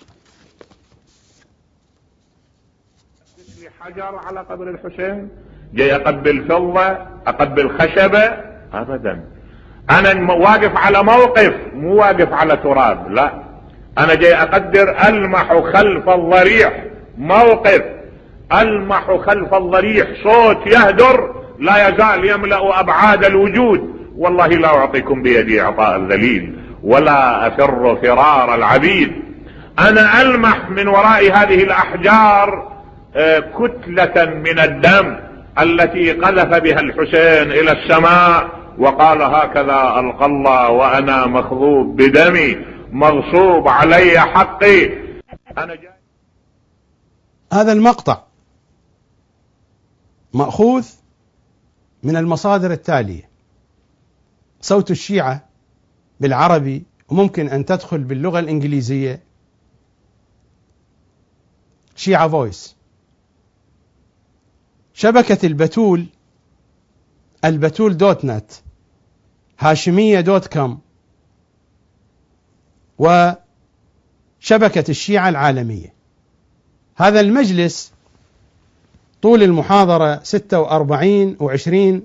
[3.84, 5.28] حجر على قبر الحسين
[5.74, 6.96] جاي أقبل فضة
[7.26, 8.30] أقبل خشبة
[8.74, 9.24] ابدا.
[9.90, 13.32] أنا واقف على موقف مو واقف على تراب لا.
[13.98, 16.84] أنا جاي أقدر ألمح خلف الضريح.
[17.18, 17.82] موقف.
[18.52, 20.06] ألمح خلف الضريح.
[20.22, 23.94] صوت يهدر لا يزال يملأ أبعاد الوجود.
[24.16, 29.12] والله لا أعطيكم بيدي اعطاء الذليل ولا أفر فرار العبيد.
[29.78, 32.73] أنا ألمح من وراء هذه الأحجار
[33.58, 35.20] كتلة من الدم
[35.58, 42.56] التي قذف بها الحسين إلى السماء وقال هكذا ألقى الله وأنا مخضوب بدمي
[42.90, 44.88] مغصوب علي حقي.
[45.56, 45.90] جاي
[47.52, 48.22] هذا المقطع
[50.32, 50.88] مأخوذ
[52.02, 53.30] من المصادر التالية.
[54.60, 55.48] صوت الشيعة
[56.20, 59.22] بالعربي وممكن أن تدخل باللغة الإنجليزية.
[61.96, 62.76] شيعة Voice
[64.94, 66.06] شبكة البتول
[67.44, 68.52] البتول dot net
[69.58, 70.80] هاشمية dot com
[72.98, 75.94] وشبكة الشيعة العالمية.
[76.96, 77.92] هذا المجلس
[79.22, 82.02] طول المحاضرة 46 و20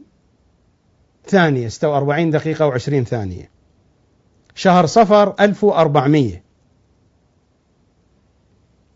[1.27, 3.49] ثانية 46 دقيقة و20 ثانية.
[4.55, 6.41] شهر صفر 1400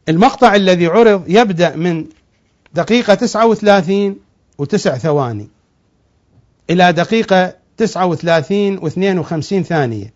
[0.10, 2.06] المقطع الذي عرض يبدأ من
[2.74, 4.16] دقيقة 39
[4.58, 5.48] وتسع ثواني.
[6.70, 10.14] إلى دقيقة 39 و52 ثانية.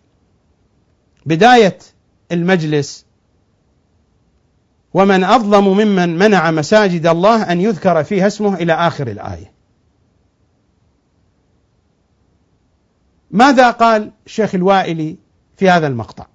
[1.26, 1.78] بداية
[2.32, 3.04] المجلس.
[4.94, 9.52] ومن أظلم ممن منع مساجد الله أن يذكر فيها اسمه إلى آخر الآية.
[13.30, 15.16] ماذا قال الشيخ الوائلي
[15.56, 16.26] في هذا المقطع؟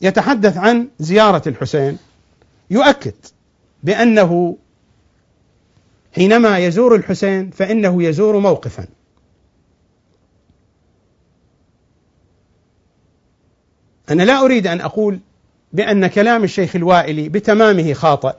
[0.00, 1.98] يتحدث عن زيارة الحسين.
[2.70, 3.14] يؤكد
[3.82, 4.56] بأنه
[6.14, 8.86] حينما يزور الحسين فإنه يزور موقفا.
[14.10, 15.20] أنا لا أريد أن أقول
[15.72, 18.34] بأن كلام الشيخ الوائلي بتمامه خاطئ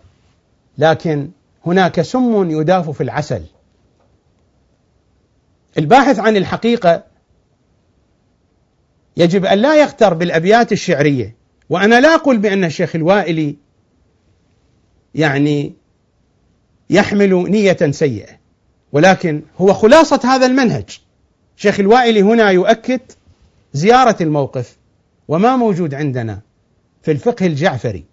[0.77, 1.29] لكن
[1.65, 3.43] هناك سم يداف في العسل.
[5.77, 7.03] الباحث عن الحقيقة
[9.17, 11.35] يجب أن لا يغتر بالأبيات الشعرية
[11.69, 13.55] وأنا لا أقول بأن الشيخ الوائلي
[15.15, 15.73] يعني
[16.93, 18.39] يحمل نية سيئة.
[18.91, 20.99] ولكن هو خلاصة هذا المنهج.
[21.55, 23.01] شيخ الوائلي هنا يؤكد
[23.73, 24.77] زيارة الموقف
[25.27, 26.41] وما موجود عندنا
[27.01, 28.05] في الفقه الجعفري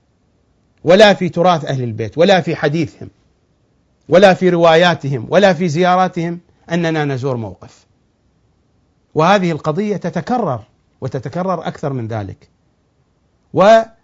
[0.85, 3.11] ولا في تراث أهل البيت ولا في حديثهم
[4.09, 6.41] ولا في رواياتهم ولا في زياراتهم
[6.71, 7.87] أننا نزور موقف.
[9.15, 10.63] وهذه القضية تتكرر
[11.01, 12.49] وتتكرر أكثر من ذلك.
[13.55, 13.95] وتبتعد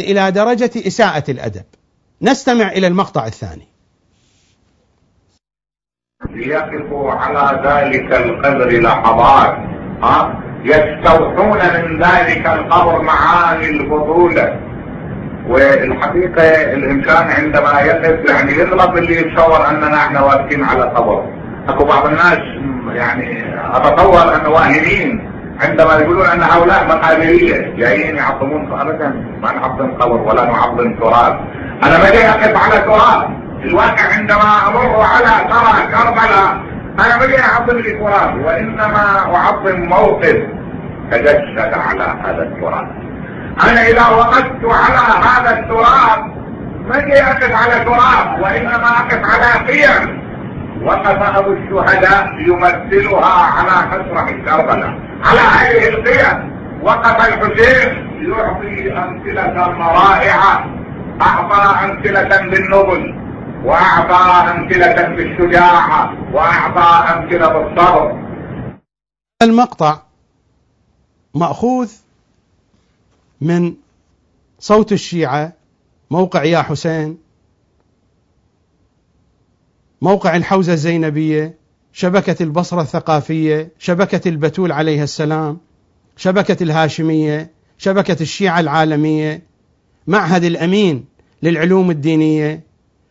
[0.00, 1.64] إلى درجة إساءة الأدب.
[2.22, 3.68] نستمع إلى المقطع الثاني.
[6.30, 9.56] ليقفوا على ذلك القبر لحظات
[10.02, 14.60] ها؟ يستوحون من ذلك القبر معاني الفضولة
[15.48, 21.32] والحقيقة الإنسان عندما يقف يعني يغلط اللي يتصور أننا إحنا واقفين على قبر.
[21.68, 22.38] أكو بعض الناس
[22.96, 25.35] يعني أتصور أنه واهمين.
[25.60, 29.08] عندما يقولون أن هؤلاء مقابرية جايين يعظمون أبدا
[29.42, 31.40] ما نعظم قبر ولا نعظم تراب.
[31.82, 33.46] أنا ما جاي أقف على تراب.
[33.64, 36.60] الواقع عندما أمر على ترى كربلاء
[37.06, 40.36] أنا ما جاي أعظم لي تراب وإنما أعظم موقف
[41.10, 42.88] تجسد على هذا التراب.
[43.64, 46.36] أنا إذا وقفت على هذا التراب
[46.88, 48.40] ما جاي أقف على تراب.
[48.42, 50.26] وإنما أقف على قيم.
[50.82, 56.56] وقف أبو الشهداء يمثلها على مسرح كربلاء على هذه القيم.
[56.82, 57.88] وقف الحسين
[58.30, 60.76] يعطي أمثلة رائعة
[61.20, 63.14] أعطى أمثلة بالنبل
[63.64, 68.26] وأعطى أمثلة بالشجاعة وأعطى أمثلة بالصبر.
[69.42, 69.98] المقطع
[71.34, 71.92] مأخوذ
[73.40, 73.74] من
[74.58, 75.52] صوت الشيعة
[76.10, 77.18] موقع يا حسين
[80.02, 81.65] موقع الحوزة الزينبية.
[81.98, 85.58] شبكة البصرة الثقافية شبكة البتول عليها السلام
[86.16, 89.42] شبكة الهاشمية شبكة الشيعة العالمية
[90.06, 91.04] معهد الأمين
[91.42, 92.64] للعلوم الدينية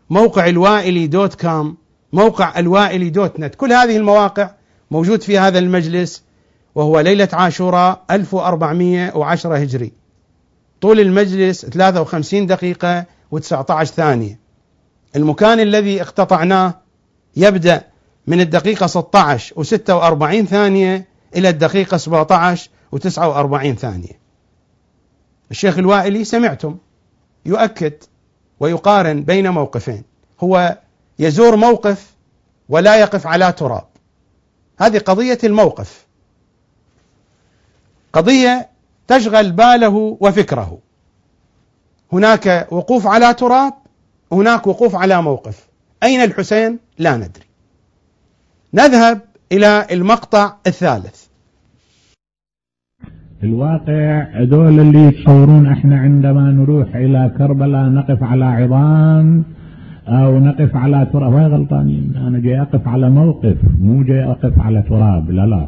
[0.10, 1.78] موقع الوائلي دوت كام
[2.14, 3.56] موقع الوائلي دوت نت.
[3.56, 4.52] كل هذه المواقع
[4.92, 6.24] موجود في هذا المجلس
[6.76, 9.94] وهو ليلة عاشوراء 1410 هجري.
[10.82, 13.06] طول المجلس 53 دقيقة
[13.36, 14.40] و19 ثانية.
[15.16, 16.74] المكان الذي اقتطعناه
[17.36, 17.95] يبدأ
[18.28, 24.20] من الدقيقة 16 و46 ثانية إلى الدقيقة 17 و49 ثانية.
[25.52, 26.78] الشيخ الوائلي سمعتم
[27.46, 27.94] يؤكد
[28.60, 30.04] ويقارن بين موقفين.
[30.40, 30.78] هو
[31.20, 32.14] يزور موقف
[32.70, 33.88] ولا يقف على تراب.
[34.80, 36.06] هذه قضية الموقف.
[38.14, 38.70] قضية
[39.08, 40.80] تشغل باله وفكره.
[42.14, 43.74] هناك وقوف على تراب
[44.32, 45.68] هناك وقوف على موقف.
[46.04, 47.45] أين الحسين؟ لا ندري.
[48.76, 49.22] نذهب
[49.52, 51.26] إلى المقطع الثالث.
[53.44, 59.44] الواقع هذول اللي يتصورون إحنا عندما نروح إلى كربلاء نقف على عظام
[60.08, 61.34] أو نقف على تراب.
[61.34, 65.68] وين غلطانين؟ أنا جاي أقف على موقف مو جاي أقف على تراب لا لا.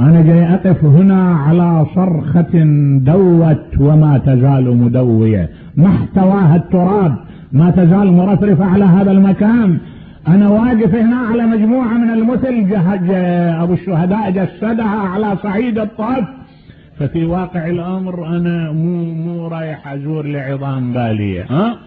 [0.00, 2.64] أنا جاي أقف هنا على صرخة
[2.98, 5.50] دوت وما تزال مدوية.
[5.76, 7.16] ما احتواها التراب
[7.52, 9.78] ما تزال مرفرفة على هذا المكان.
[10.28, 13.10] أنا واقف هنا على مجموعة من المثل جهج
[13.62, 16.24] أبو الشهداء جسدها على صعيد الطرف
[16.98, 21.78] ففي واقع الأمر أنا مو مو رايح أزور لعظام بالية ها؟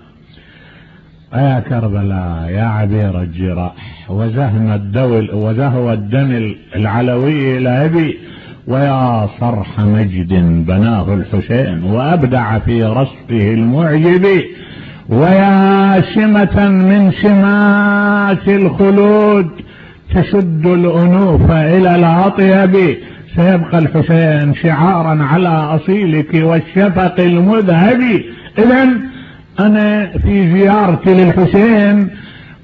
[1.33, 3.73] يا كربلاء يا عبير الجراح
[4.09, 8.17] وزهن الدول وزهو الدم العلوي إلى أبي
[8.67, 10.33] ويا صرح مجد
[10.67, 14.25] بناه الحسين وأبدع في رصفه المعجب.
[15.09, 19.49] ويا سمة من سمات الخلود
[20.15, 22.97] تشد الأنوف إلى الأطيب.
[23.35, 28.01] سيبقى الحسين شعارا على أصيلك والشفق المذهب.
[28.57, 28.89] إذا
[29.59, 32.09] أنا في زيارتي للحسين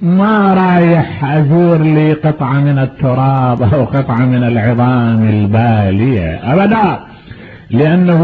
[0.01, 6.39] ما رايح أزور لي قطعة من التراب أو قطعة من العظام البالية.
[6.53, 6.99] أبدا.
[7.69, 8.21] لأنه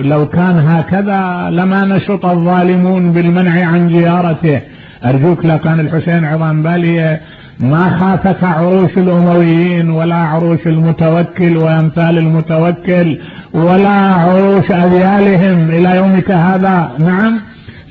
[0.00, 4.60] لو كان هكذا لما نشط الظالمون بالمنع عن زيارته
[5.04, 7.20] أرجوك لو كان الحسين عظام بالية
[7.60, 13.18] ما خافك عروش الأمويين ولا عروش المتوكل وأمثال المتوكل
[13.54, 16.90] ولا عروش أذيالهم إلى يومك هذا.
[16.98, 17.40] نعم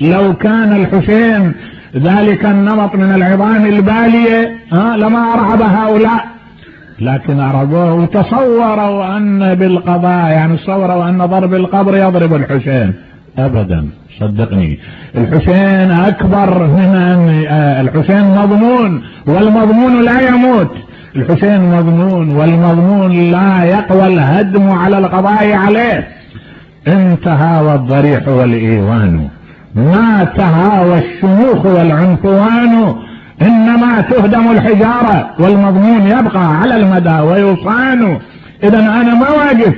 [0.00, 1.52] لو كان الحسين
[1.96, 6.37] ذلك النمط من العظام البالية ها لما أرعب هؤلاء.
[7.00, 12.94] لكن أرعبوه وتصوروا أن بالقضاء يعني تصوروا أن ضرب القبر يضرب الحسين.
[13.38, 13.88] ابدا.
[14.20, 14.78] صدقني.
[15.16, 20.70] الحسين أكبر من أن آه، الحسين مضمون والمضمون لا يموت.
[21.16, 26.08] الحسين مضمون والمضمون لا يقوى الهدم على القضاء عليه.
[26.88, 29.28] انتهى الضريح والإيوان.
[29.74, 33.07] ما تهاوى الشموخ والعنفوان.
[33.42, 38.20] إنما تهدم الحجارة والمضمون يبقى على المدى ويصان.
[38.62, 39.74] اذا أنا ما واقف.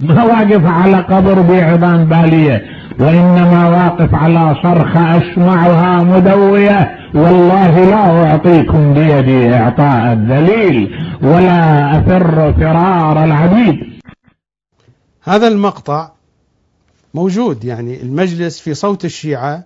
[0.00, 2.62] ما واقف على قبر بعظام بالية.
[3.00, 6.98] وإنما واقف على صرخة أسمعها مدوية.
[7.14, 10.90] والله لا أعطيكم بيدي إعطاء الذليل
[11.22, 13.76] ولا أفر فرار العبيد.
[15.24, 16.08] هذا المقطع
[17.14, 19.64] موجود يعني المجلس في صوت الشيعة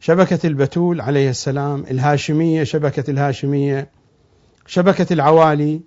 [0.00, 3.88] شبكة البتول عليه السلام الهاشمية شبكة الهاشمية
[4.66, 5.80] شبكة العوالي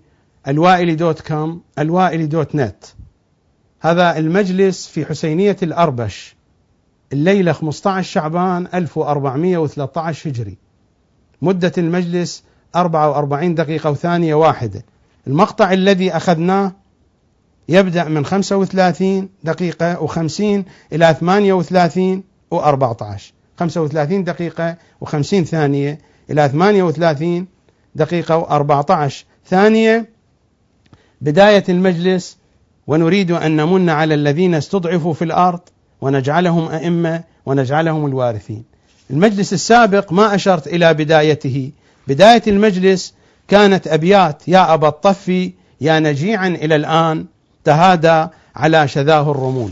[0.47, 2.85] الوائلي دوت كوم الوائلي دوت نت.
[3.81, 6.35] هذا المجلس في حسينية الأربش
[7.13, 10.57] الليلة 15 شعبان 1413 هجري.
[11.41, 12.43] مدة المجلس
[12.75, 14.85] 44 دقيقة وثانية واحدة.
[15.27, 16.71] المقطع الذي أخذناه
[17.69, 20.63] يبدأ من 35 دقيقة و50
[20.93, 22.23] إلى 38
[22.55, 24.75] و14 35 دقيقة
[25.05, 25.99] و50 ثانية
[26.29, 27.47] إلى 38
[27.95, 29.11] دقيقة و14
[29.45, 30.09] ثانية
[31.21, 32.37] بداية المجلس
[32.87, 35.59] ونريد أن نمن على الذين استضعفوا في الأرض
[36.01, 38.63] ونجعلهم أئمة ونجعلهم الوارثين.
[39.09, 41.71] المجلس السابق ما أشرت إلى بدايته،
[42.07, 43.13] بداية المجلس
[43.47, 47.25] كانت أبيات يا أبا الطفي يا نجيعا إلى الآن
[47.63, 49.71] تهادى على شذاه الرمول.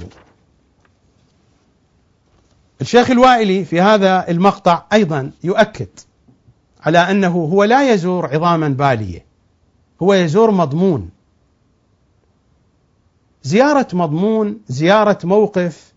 [2.81, 5.89] الشيخ الوائلي في هذا المقطع أيضا يؤكد
[6.81, 9.25] على أنه هو لا يزور عظاما بالية
[10.01, 11.09] هو يزور مضمون
[13.43, 15.93] زيارة مضمون زيارة موقف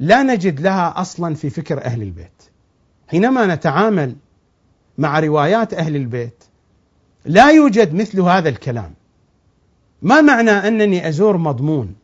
[0.00, 2.42] لا نجد لها أصلا في فكر أهل البيت.
[3.08, 4.16] حينما نتعامل
[4.98, 6.44] مع روايات أهل البيت
[7.24, 8.94] لا يوجد مثل هذا الكلام.
[10.02, 11.94] ما معنى أنني أزور مضمون؟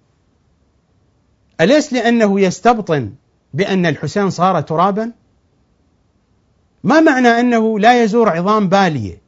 [1.60, 3.12] أليس لأنه يستبطن
[3.54, 5.12] بأن الحسين صار ترابا؟
[6.84, 9.22] ما معنى أنه لا يزور عظام بالية؟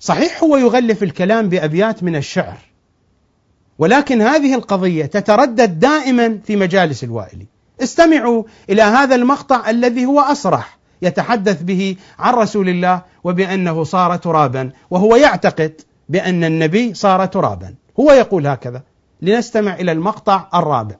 [0.00, 2.58] صحيح هو يغلف الكلام بأبيات من الشعر
[3.78, 7.46] ولكن هذه القضية تتردد دائما في مجالس الوائلي
[7.82, 14.70] استمعوا إلى هذا المقطع الذي هو أصرح يتحدث به عن رسول الله وبأنه صار ترابا
[14.90, 18.82] وهو يعتقد بأن النبي صار ترابا هو يقول هكذا
[19.22, 20.96] لنستمع إلى المقطع الرابع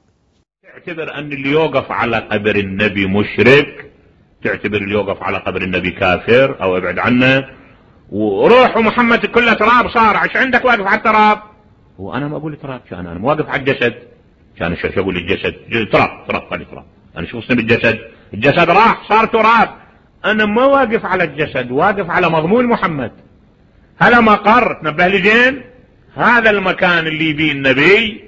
[0.75, 3.91] تعتبر أن اللي يوقف على قبر النبي مشرك
[4.43, 7.45] تعتبر اللي يوقف على قبر النبي كافر أو ابعد عنه.
[8.09, 11.39] وروح محمد كله تراب صار عش عندك واقف على التراب؟
[11.97, 13.93] وأنا ما أقول تراب كان أنا واقف على الجسد.
[14.59, 15.55] كان شو أقول الجسد
[15.91, 16.85] تراب تراب خلي تراب.
[17.17, 17.99] أنا شو اسمي بالجسد؟
[18.33, 19.69] الجسد راح صار تراب.
[20.25, 23.11] أنا ما واقف على الجسد واقف على مضمون محمد.
[23.99, 25.61] هذا مقر تنبه لي زين؟
[26.15, 28.25] هذا المكان اللي بيه النبي.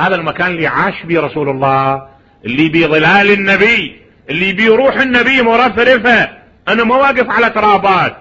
[0.00, 2.08] هذا المكان اللي عاش بيه رسول الله
[2.44, 3.96] اللي بيه ظلال النبي
[4.30, 6.28] اللي بيه روح النبي مرفرفة.
[6.68, 8.16] أنا ما واقف على ترابات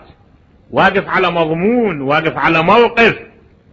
[0.72, 3.16] واقف على مضمون واقف على موقف.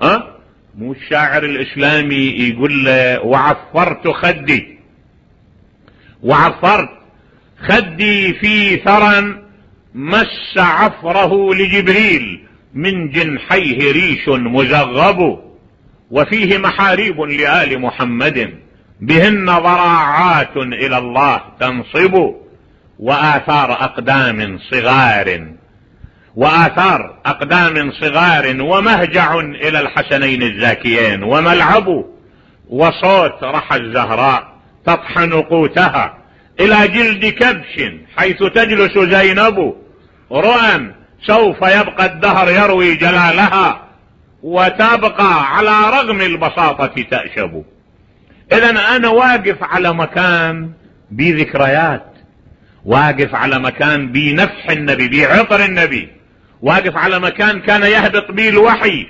[0.03, 0.37] أه؟
[0.79, 4.79] مو الشاعر الإسلامي يقول له وعفرت خدي.
[6.23, 6.91] وعفرت
[7.69, 9.43] خدي في ثرى
[9.95, 12.41] مس عفره لجبريل
[12.75, 15.46] من جنحيه ريش مزغب
[16.11, 18.55] وفيه محاريب لآل محمد
[19.01, 22.35] بهن ضراعات إلى الله تنصب
[22.99, 25.47] وآثار أقدام صغار
[26.37, 32.05] وآثار أقدام صغار ومهجع إلى الحسنين الزاكيين وملعب
[32.69, 34.57] وصوت رحى الزهراء
[34.87, 36.19] تطحن قوتها
[36.61, 39.75] إلى جلد كبش حيث تجلس زينب
[40.33, 40.93] رؤى
[41.27, 43.86] سوف يبقى الدهر يروي جلالها.
[44.43, 47.65] وتبقى على رغم البساطة تأشب.
[48.53, 50.71] إذا أنا واقف على مكان
[51.11, 52.07] بذكريات
[52.85, 56.09] واقف على مكان بنفح النبي بعطر النبي
[56.63, 59.07] واقف على مكان كان يهبط به الوحي.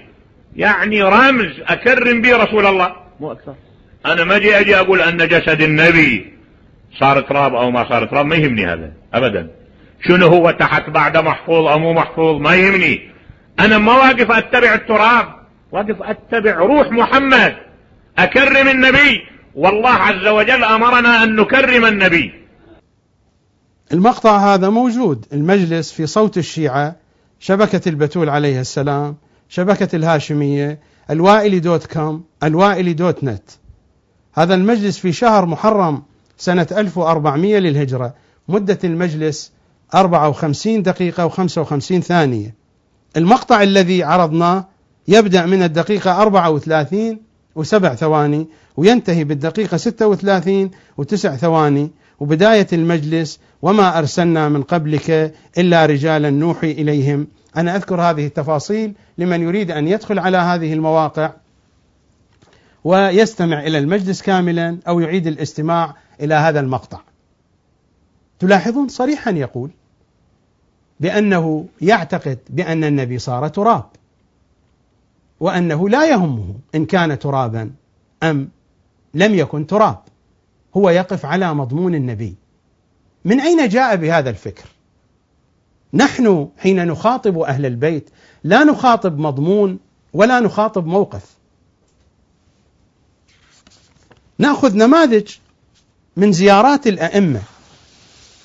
[0.57, 2.97] يعني رمز أكرم به رسول الله.
[3.21, 3.55] مو أكثر.
[4.07, 6.33] أنا ما أجي أجي أقول أن جسد النبي
[6.99, 9.51] صار تراب أو ما صار تراب ما يهمني هذا ابدا.
[10.09, 13.16] شنو هو تحت بعد محفوظ أو مو محفوظ ما يهمني.
[13.61, 15.27] أنا ما واقف أتبع التراب
[15.73, 17.57] واقف أتبع روح محمد
[18.19, 19.21] أكرم النبي.
[19.55, 22.33] والله عز وجل أمرنا أن نكرم النبي.
[23.93, 26.97] المقطع هذا موجود المجلس في صوت الشيعة
[27.41, 29.17] شبكة البتول عليه السلام
[29.49, 30.79] شبكة الهاشمية
[31.11, 33.51] الوائلي دوت كوم الوائلي دوت نت.
[34.35, 36.03] هذا المجلس في شهر محرم
[36.37, 38.15] سنة 1400 للهجرة.
[38.49, 39.53] مدة المجلس
[39.95, 42.66] 54 دقيقة و55 ثانية.
[43.17, 44.69] المقطع الذي عرضناه
[45.09, 47.19] يبدأ من الدقيقة 34
[47.55, 51.91] وسبع ثواني وينتهي بالدقيقة 36 وتسع ثواني.
[52.21, 57.27] وبداية المجلس وما أرسلنا من قبلك إلا رجالا نوحي إليهم.
[57.57, 61.33] أنا أذكر هذه التفاصيل لمن يريد أن يدخل على هذه المواقع
[62.85, 67.01] ويستمع إلى المجلس كاملا أو يعيد الاستماع إلى هذا المقطع.
[68.39, 69.71] تلاحظون صريحا يقول
[71.01, 73.85] بأنه يعتقد بأن النبي صار تراب
[75.41, 77.71] وأنه لا يهمه إن كان ترابا
[78.23, 78.49] أم
[79.15, 79.99] لم يكن تراب.
[80.77, 82.35] هو يقف على مضمون النبي.
[83.25, 84.65] من أين جاء بهذا الفكر؟
[85.95, 88.11] نحن حين نخاطب أهل البيت
[88.45, 89.79] لا نخاطب مضمون
[90.13, 91.37] ولا نخاطب موقف.
[94.39, 95.37] نأخذ نماذج
[96.17, 97.43] من زيارات الأئمة.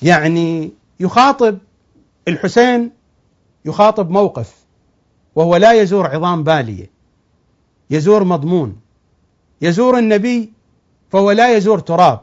[0.02, 1.58] يعني يخاطب
[2.28, 2.90] الحسين
[3.64, 4.54] يخاطب موقف
[5.34, 6.90] وهو لا يزور عظام بالية
[7.90, 8.80] يزور مضمون
[9.62, 10.52] يزور النبي
[11.10, 12.20] فهو لا يزور تراب.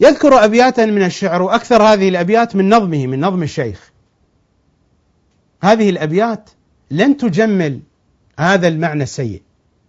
[0.00, 3.92] يذكر أبياتا من الشعر وأكثر هذه الأبيات من نظمه من نظم الشيخ.
[5.62, 6.50] هذه الأبيات
[6.90, 7.80] لن تجمل
[8.38, 9.42] هذا المعنى السيء.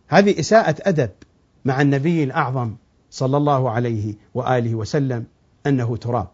[0.08, 1.12] هذه إساءة أدب
[1.66, 2.76] مع النبي الأعظم
[3.10, 5.26] صلى الله عليه وآله وسلم
[5.68, 6.32] أنه تراب.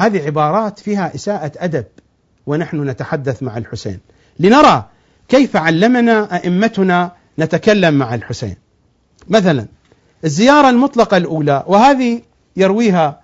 [0.00, 1.84] هذه عبارات فيها إساءة أدب
[2.46, 3.98] ونحن نتحدث مع الحسين.
[4.38, 4.84] لنرى
[5.28, 8.56] كيف علمنا أئمتنا نتكلم مع الحسين.
[9.28, 9.66] مثلا
[10.24, 12.22] الزيارة المطلقة الأولى وهذه
[12.56, 13.20] يرويها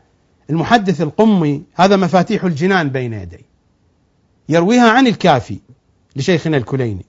[0.50, 3.44] المحدث القمي هذا مفاتيح الجنان بين يدي
[4.48, 5.58] يرويها عن الكافي
[6.16, 7.06] لشيخنا الكليني.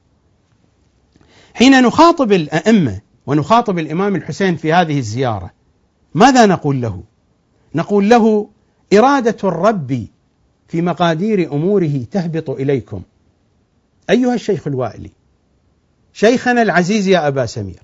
[1.53, 5.51] حين نخاطب الأئمة ونخاطب الإمام الحسين في هذه الزيارة
[6.13, 7.03] ماذا نقول له؟
[7.75, 8.49] نقول له
[8.93, 10.07] إرادة الرب
[10.67, 13.01] في مقادير أموره تهبط إليكم.
[14.09, 15.11] أيها الشيخ الوائلي
[16.13, 17.81] شيخنا العزيز يا أبا سمير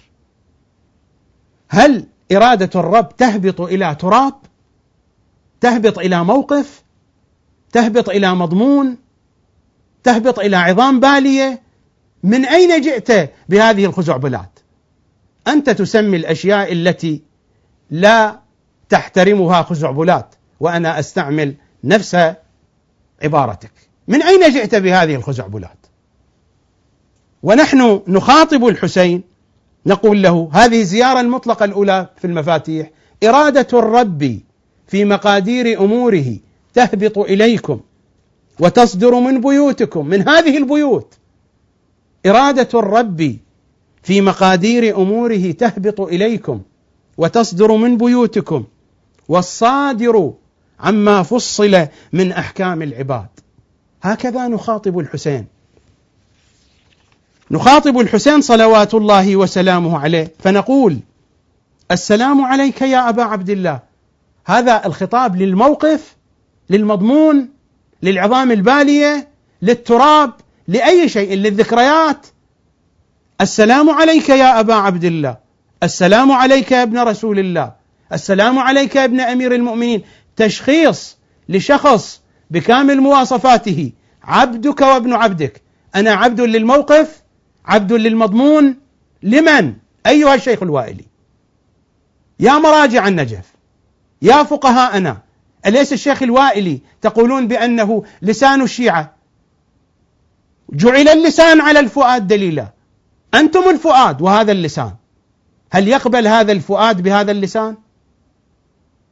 [1.68, 4.34] هل إرادة الرب تهبط إلى تراب؟
[5.62, 6.84] تهبط إلى موقف؟
[7.72, 8.98] تهبط إلى مضمون؟
[10.04, 11.62] تهبط إلى عظام بالية؟
[12.24, 14.60] من أين جئت بهذه الخزعبلات؟
[15.48, 17.22] أنت تسمي الأشياء التي
[17.92, 18.40] لا
[18.90, 20.36] تحترمها خزعبلات.
[20.64, 22.18] وأنا أستعمل نفس
[23.24, 23.72] عبارتك.
[24.08, 25.78] من أين جئت بهذه الخزعبلات؟
[27.44, 29.24] ونحن نخاطب الحسين
[29.86, 32.90] نقول له هذه الزيارة المطلقة الأولى في المفاتيح.
[33.24, 34.40] إرادة الرب
[34.88, 36.38] في مقادير أموره
[36.74, 37.80] تهبط إليكم
[38.60, 41.14] وتصدر من بيوتكم من هذه البيوت.
[42.26, 43.38] إرادة الرب
[44.04, 46.62] في مقادير أموره تهبط إليكم
[47.18, 48.64] وتصدر من بيوتكم
[49.30, 50.34] والصادر
[50.80, 53.28] عما فصل من أحكام العباد.
[54.04, 55.46] هكذا نخاطب الحسين.
[57.52, 61.00] نخاطب الحسين صلوات الله وسلامه عليه فنقول
[61.92, 63.80] السلام عليك يا أبا عبد الله.
[64.46, 66.16] هذا الخطاب للموقف
[66.70, 67.50] للمضمون
[68.04, 69.28] للعظام البالية
[69.62, 70.34] للتراب
[70.68, 72.28] لأي شيء للذكريات.
[73.42, 75.38] السلام عليك يا أبا عبد الله.
[75.84, 77.74] السلام عليك يا ابن رسول الله.
[78.14, 80.04] السلام عليك يا ابن أمير المؤمنين.
[80.36, 81.18] تشخيص
[81.50, 83.92] لشخص بكامل مواصفاته
[84.24, 85.62] عبدك وابن عبدك.
[85.96, 87.24] أنا عبد للموقف
[87.66, 88.78] عبد للمضمون.
[89.24, 89.74] لمن؟
[90.08, 91.06] أيها الشيخ الوائلي.
[92.40, 93.46] يا مراجع النجف
[94.22, 95.18] يا فقهاءنا.
[95.66, 99.16] أليس الشيخ الوائلي تقولون بأنه لسان الشيعة؟
[100.74, 102.68] جعل اللسان على الفؤاد دليلا.
[103.34, 104.94] أنتم الفؤاد وهذا اللسان.
[105.72, 107.78] هل يقبل هذا الفؤاد بهذا اللسان؟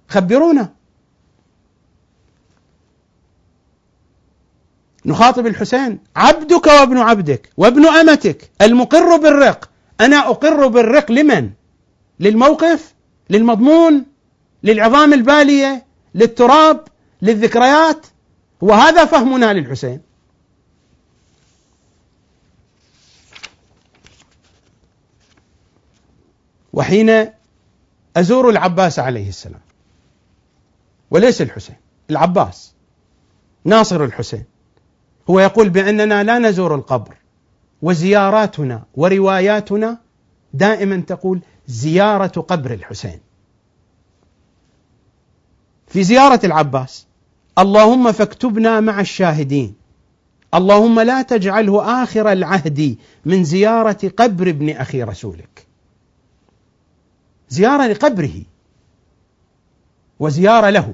[0.07, 0.73] خبرونا.
[5.06, 9.69] نخاطب الحسين عبدك وابن عبدك وابن أمتك المقر بالرق
[10.02, 11.49] أنا أقر بالرق لمن؟
[12.19, 12.94] للموقف؟
[13.30, 14.06] للمضمون؟
[14.64, 16.88] للعظام البالية؟ للتراب؟
[17.22, 18.06] للذكريات؟
[18.61, 20.02] وهذا فهمنا للحسين
[26.73, 27.30] وحين
[28.18, 29.61] أزور العباس عليه السلام
[31.11, 31.76] وليس الحسين
[32.10, 32.73] العباس
[33.65, 34.45] ناصر الحسين
[35.30, 37.15] هو يقول بأننا لا نزور القبر
[37.81, 39.98] وزياراتنا ورواياتنا
[40.53, 43.19] دائما تقول زيارة قبر الحسين.
[45.88, 47.07] في زيارة العباس
[47.60, 49.76] اللهم فاكتبنا مع الشاهدين.
[50.53, 55.68] اللهم لا تجعله آخر العهد من زيارة قبر ابن أخي رسولك.
[57.49, 58.43] زيارة لقبره
[60.19, 60.93] وزيارة له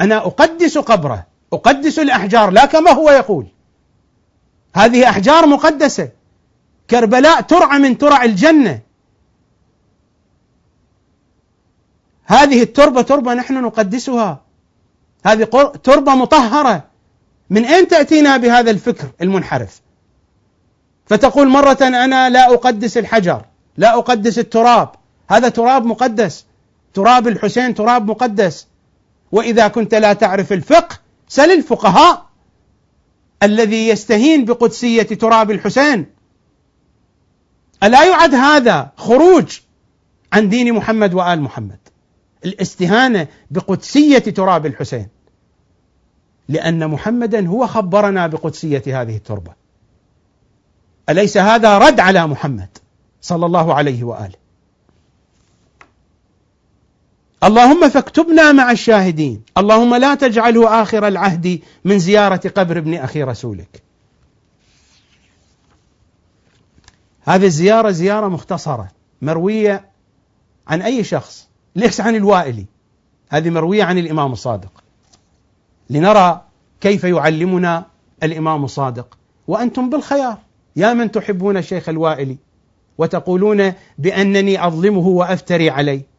[0.00, 3.46] أنا أقدس قبره أقدس الأحجار لا كما هو يقول.
[4.74, 6.08] هذه أحجار مقدسة.
[6.90, 8.80] كربلاء ترعى من ترع الجنة.
[12.24, 14.42] هذه التربة تربة نحن نقدسها.
[15.26, 15.44] هذه
[15.84, 16.84] تربة مطهرة.
[17.50, 19.80] من أين تأتينا بهذا الفكر المنحرف؟
[21.06, 23.44] فتقول مرة أنا لا أقدس الحجر
[23.76, 24.88] لا أقدس التراب.
[25.30, 26.46] هذا تراب مقدس.
[26.94, 28.66] تراب الحسين تراب مقدس.
[29.32, 30.98] وإذا كنت لا تعرف الفقه
[31.30, 32.26] سل الفقهاء
[33.42, 36.06] الذي يستهين بقدسية تراب الحسين.
[37.82, 39.60] ألا يعد هذا خروج
[40.32, 41.78] عن دين محمد وآل محمد؟
[42.44, 45.08] الاستهانة بقدسية تراب الحسين.
[46.48, 49.52] لأن محمدا هو خبرنا بقدسية هذه التربة.
[51.08, 52.78] أليس هذا رد على محمد
[53.20, 54.39] صلى الله عليه وآله؟
[57.44, 59.42] اللهم فاكتبنا مع الشاهدين.
[59.58, 63.82] اللهم لا تجعله آخر العهد من زيارة قبر ابن أخي رسولك.
[67.22, 68.88] هذه الزيارة زيارة مختصرة
[69.22, 69.90] مروية
[70.68, 72.66] عن أي شخص ليس عن الوائلي.
[73.28, 74.84] هذه مروية عن الإمام الصادق.
[75.90, 76.44] لنرى
[76.80, 77.86] كيف يعلمنا
[78.22, 79.18] الإمام الصادق.
[79.48, 80.38] وأنتم بالخيار.
[80.76, 82.36] يا من تحبون الشيخ الوائلي
[82.98, 86.09] وتقولون بأنني أظلمه وأفتري عليه.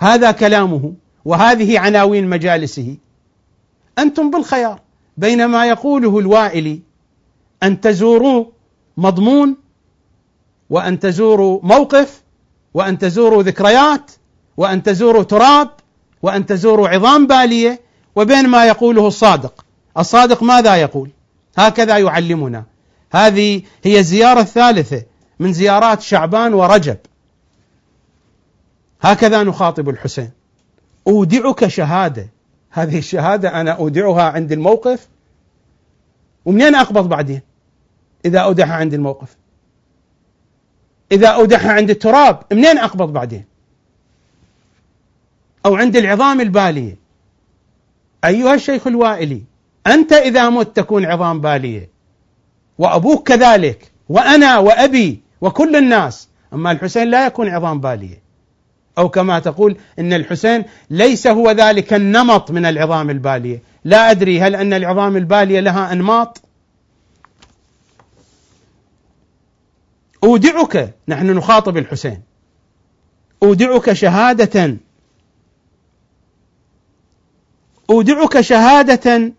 [0.00, 0.94] هذا كلامه
[1.24, 2.96] وهذه عناوين مجالسه.
[3.98, 4.80] أنتم بالخيار.
[5.16, 6.80] بين ما يقوله الوائلي
[7.62, 8.44] أن تزوروا
[8.96, 9.56] مضمون
[10.70, 12.22] وأن تزوروا موقف
[12.74, 14.10] وأن تزوروا ذكريات
[14.56, 15.70] وأن تزوروا تراب
[16.22, 17.80] وأن تزوروا عظام بالية
[18.16, 19.64] وبين ما يقوله الصادق.
[19.98, 21.10] الصادق ماذا يقول؟
[21.56, 22.64] هكذا يعلمنا.
[23.12, 25.02] هذه هي الزيارة الثالثة
[25.38, 26.96] من زيارات شعبان ورجب.
[29.00, 30.30] هكذا نخاطب الحسين.
[31.06, 32.28] أودعك شهادة.
[32.70, 35.08] هذه الشهادة أنا أودعها عند الموقف.
[36.44, 37.40] ومنين أقبض بعدين؟
[38.24, 39.36] إذا أودعها عند الموقف.
[41.12, 43.44] إذا أودعها عند التراب منين أقبض بعدين؟
[45.66, 46.96] أو عند العظام البالية.
[48.24, 49.42] أيها الشيخ الوائلي
[49.86, 51.88] أنت إذا مت تكون عظام بالية.
[52.78, 53.90] وأبوك كذلك.
[54.08, 56.28] وأنا وأبي وكل الناس.
[56.52, 58.27] أما الحسين لا يكون عظام بالية.
[58.98, 63.62] أو كما تقول إن الحسين ليس هو ذلك النمط من العظام البالية.
[63.84, 66.42] لا أدري هل أن العظام البالية لها أنماط؟
[70.24, 72.22] أودعك نحن نخاطب الحسين.
[73.42, 74.76] أودعك شهادة.
[77.90, 79.32] أودعك شهادة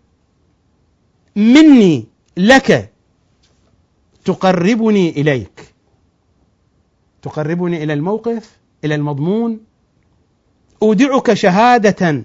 [1.36, 2.06] مني
[2.36, 2.92] لك.
[4.24, 5.74] تقربني إليك.
[7.22, 9.60] تقربني إلى الموقف؟ إلى المضمون
[10.82, 12.24] أودعك شهادة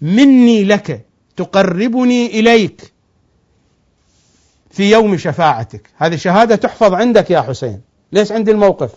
[0.00, 1.06] مني لك
[1.36, 2.92] تقربني إليك
[4.70, 5.90] في يوم شفاعتك.
[5.96, 7.80] هذه الشهادة تحفظ عندك يا حسين.
[8.12, 8.92] ليش عندي الموقف؟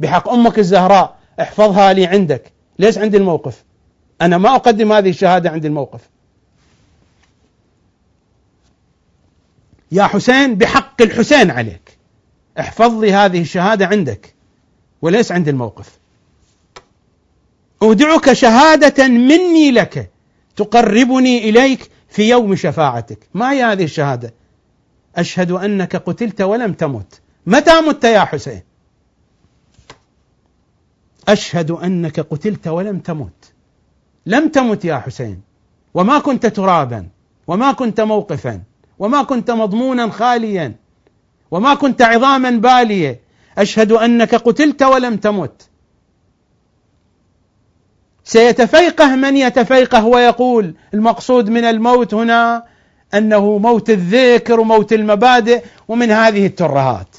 [0.00, 2.52] بحق أمك الزهراء احفظها لي عندك.
[2.78, 3.64] ليش عندي الموقف؟
[4.22, 6.00] أنا ما أقدم هذه الشهادة عند الموقف.
[9.92, 11.98] يا حسين بحق الحسين عليك.
[12.60, 14.34] احفظ لي هذه الشهادة عندك.
[15.02, 15.98] وليس عند الموقف.
[17.82, 20.10] أودعك شهادة مني لك
[20.56, 23.18] تقربني إليك في يوم شفاعتك.
[23.34, 24.34] ما هي هذه الشهادة؟
[25.16, 27.20] أشهد أنك قتلت ولم تمت.
[27.46, 28.62] متى مت يا حسين؟
[31.28, 33.52] أشهد أنك قتلت ولم تمت.
[34.26, 35.40] لم تمت يا حسين.
[35.94, 37.08] وما كنت ترابا
[37.46, 38.62] وما كنت موقفا
[38.98, 40.74] وما كنت مضمونا خاليا
[41.50, 43.20] وما كنت عظاما بالية.
[43.60, 45.68] أشهد أنك قتلت ولم تمت.
[48.24, 52.64] سيتفيقه من يتفيقه ويقول المقصود من الموت هنا
[53.14, 57.16] أنه موت الذكر وموت المبادئ ومن هذه الترهات.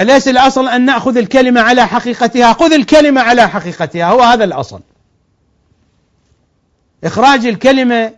[0.00, 4.80] أليس الأصل أن نأخذ الكلمة على حقيقتها؟ خذ الكلمة على حقيقتها هو هذا الأصل.
[7.04, 8.12] إخراج الكلمة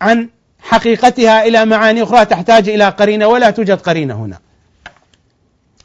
[0.00, 4.38] عن حقيقتها إلى معاني أخرى تحتاج إلى قرينة ولا توجد قرينة هنا.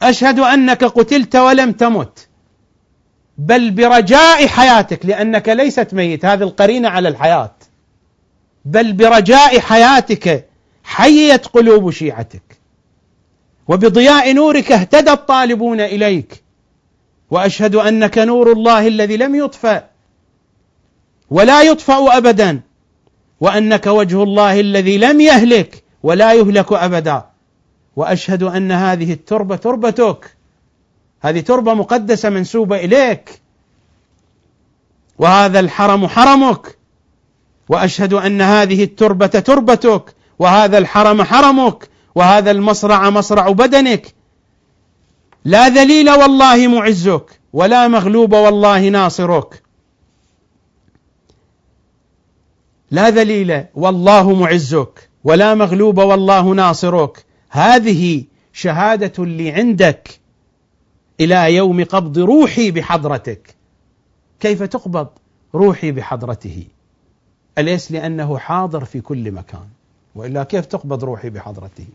[0.09, 2.27] أشهد أنك قتلت ولم تمت.
[3.37, 7.55] بل برجاء حياتك لأنك ليست ميت هذه القرينة على الحياة.
[8.65, 10.49] بل برجاء حياتك
[10.83, 12.57] حيت قلوب شيعتك.
[13.67, 16.43] وبضياء نورك اهتدى الطالبون إليك.
[17.31, 19.83] وأشهد أنك نور الله الذي لم يطفأ.
[21.29, 22.61] ولا يطفأ أبدا.
[23.41, 27.34] وأنك وجه الله الذي لم يهلك ولا يهلك أبدا.
[27.95, 30.35] وأشهد أن هذه التربة تربتك.
[31.21, 33.41] هذه تربة مقدسة منسوبة إليك.
[35.19, 36.77] وهذا الحرم حرمك.
[37.69, 40.15] وأشهد أن هذه التربة تربتك.
[40.39, 41.89] وهذا الحرم حرمك.
[42.15, 44.13] وهذا المصرع مصرع بدنك.
[45.45, 49.63] لا ذليل والله معزك ولا مغلوب والله ناصرك.
[52.91, 57.25] لا ذليل والله معزك ولا مغلوب والله ناصرك.
[57.55, 58.23] هذه
[58.53, 60.19] شهادة لي عندك
[61.19, 63.55] إلى يوم قبض روحي بحضرتك.
[64.39, 65.07] كيف تقبض
[65.55, 66.67] روحي بحضرته؟
[67.57, 69.67] أليس لأنه حاضر في كل مكان.
[70.15, 71.87] وإلا كيف تقبض روحي بحضرته؟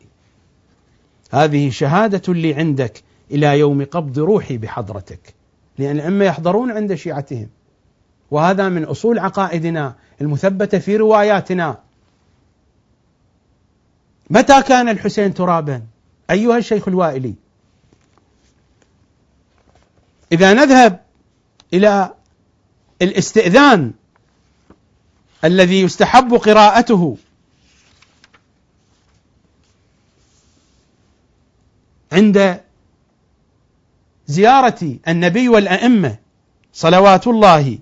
[1.30, 5.34] هذه شهادة لي عندك إلى يوم قبض روحي بحضرتك.
[5.78, 7.48] لأن الأئمة يحضرون عند شيعتهم.
[8.30, 11.78] وهذا من أصول عقائدنا المثبتة في رواياتنا.
[14.30, 15.82] متى كان الحسين ترابا؟
[16.30, 17.34] أيها الشيخ الوائلي.
[20.32, 21.00] إذا نذهب
[21.74, 22.14] إلى
[23.02, 23.92] الاستئذان
[25.44, 27.16] الذي يستحب قراءته.
[32.12, 32.60] عند
[34.26, 36.16] زيارة النبي والأئمة
[36.72, 37.78] صلوات الله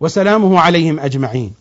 [0.00, 1.54] وسلامه عليهم أجمعين.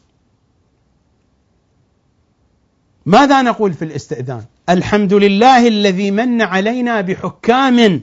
[3.08, 8.02] ماذا نقول في الاستئذان؟ الحمد لله الذي من علينا بحكام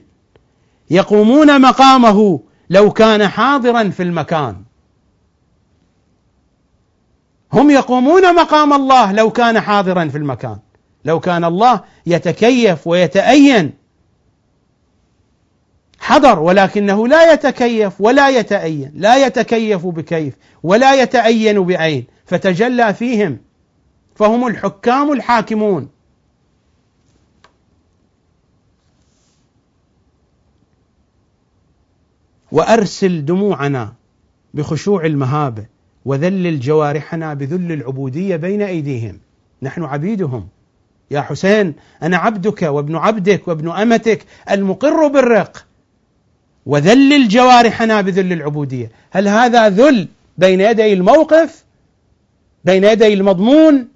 [0.91, 2.41] يقومون مقامه
[2.71, 4.63] لو كان حاضرا في المكان.
[7.53, 10.59] هم يقومون مقام الله لو كان حاضرا في المكان.
[11.05, 13.73] لو كان الله يتكيف ويتأين.
[15.99, 18.93] حضر ولكنه لا يتكيف ولا يتأين.
[18.95, 22.07] لا يتكيف بكيف ولا يتأين بعين.
[22.27, 23.39] فتجلى فيهم.
[24.15, 25.89] فهم الحكام الحاكمون.
[32.53, 33.93] وأرسل دموعنا
[34.55, 35.67] بخشوع المهابه
[36.05, 39.21] وذلل جوارحنا بذل العبودية بين أيديهم.
[39.63, 40.49] نحن عبيدهم.
[41.11, 45.67] يا حسين أنا عبدك وابن عبدك وابن أمتك المقر بالرق.
[46.67, 48.91] وذلل جوارحنا بذل العبودية.
[49.11, 50.09] هل هذا ذل
[50.39, 51.65] بين يدي الموقف؟
[52.65, 53.94] بين يدي المضمون؟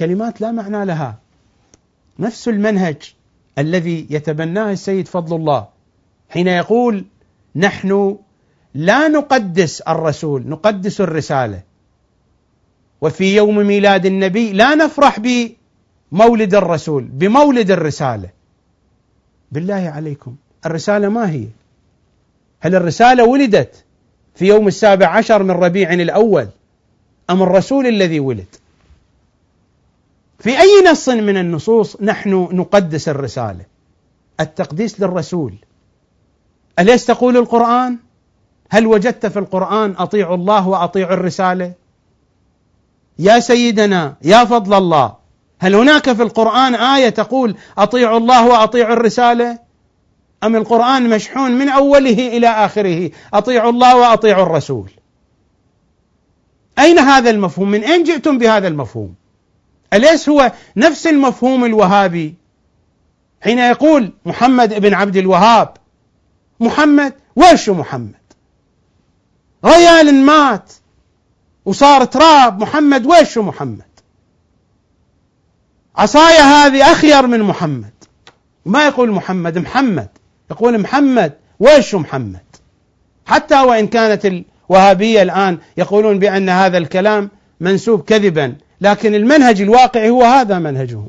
[0.00, 1.18] كلمات لا معنى لها
[2.18, 3.14] نفس المنهج
[3.58, 5.68] الذي يتبناه السيد فضل الله
[6.28, 7.04] حين يقول
[7.56, 8.18] نحن
[8.74, 11.62] لا نقدس الرسول نقدس الرسالة
[13.00, 18.28] وفي يوم ميلاد النبي لا نفرح بمولد الرسول بمولد الرسالة
[19.52, 20.36] بالله عليكم
[20.66, 21.46] الرسالة ما هي؟
[22.60, 23.84] هل الرسالة ولدت
[24.34, 26.48] في يوم السابع عشر من ربيع الأول
[27.30, 28.59] أم الرسول الذي ولد؟
[30.40, 33.64] في أي نص من النصوص نحن نقدس الرسالة؟
[34.40, 35.54] التقديس للرسول
[36.78, 37.98] أليس تقول القرآن؟
[38.70, 41.72] هل وجدت في القرآن أطيعوا الله وأطيعوا الرسالة؟
[43.18, 45.14] يا سيدنا يا فضل الله
[45.58, 49.58] هل هناك في القرآن آية تقول أطيعوا الله وأطيعوا الرسالة؟
[50.44, 54.90] أم القرآن مشحون من أوله إلى آخره أطيعوا الله وأطيعوا الرسول
[56.78, 59.19] أين هذا المفهوم؟ من أين جئتم بهذا المفهوم؟
[59.92, 62.34] أليس هو نفس المفهوم الوهابي؟
[63.40, 65.76] حين يقول محمد بن عبد الوهاب
[66.60, 68.14] محمد وش محمد؟
[69.64, 70.72] ريال مات
[71.64, 73.90] وصار تراب محمد وش محمد؟
[75.96, 77.92] عصايا هذه أخير من محمد.
[78.66, 80.08] ما يقول محمد محمد.
[80.50, 82.44] يقول محمد وش محمد؟
[83.26, 84.26] حتى وإن كانت
[84.70, 87.30] الوهابية الآن يقولون بأن هذا الكلام
[87.60, 91.08] منسوب كذبا لكن المنهج الواقعي هو هذا منهجهم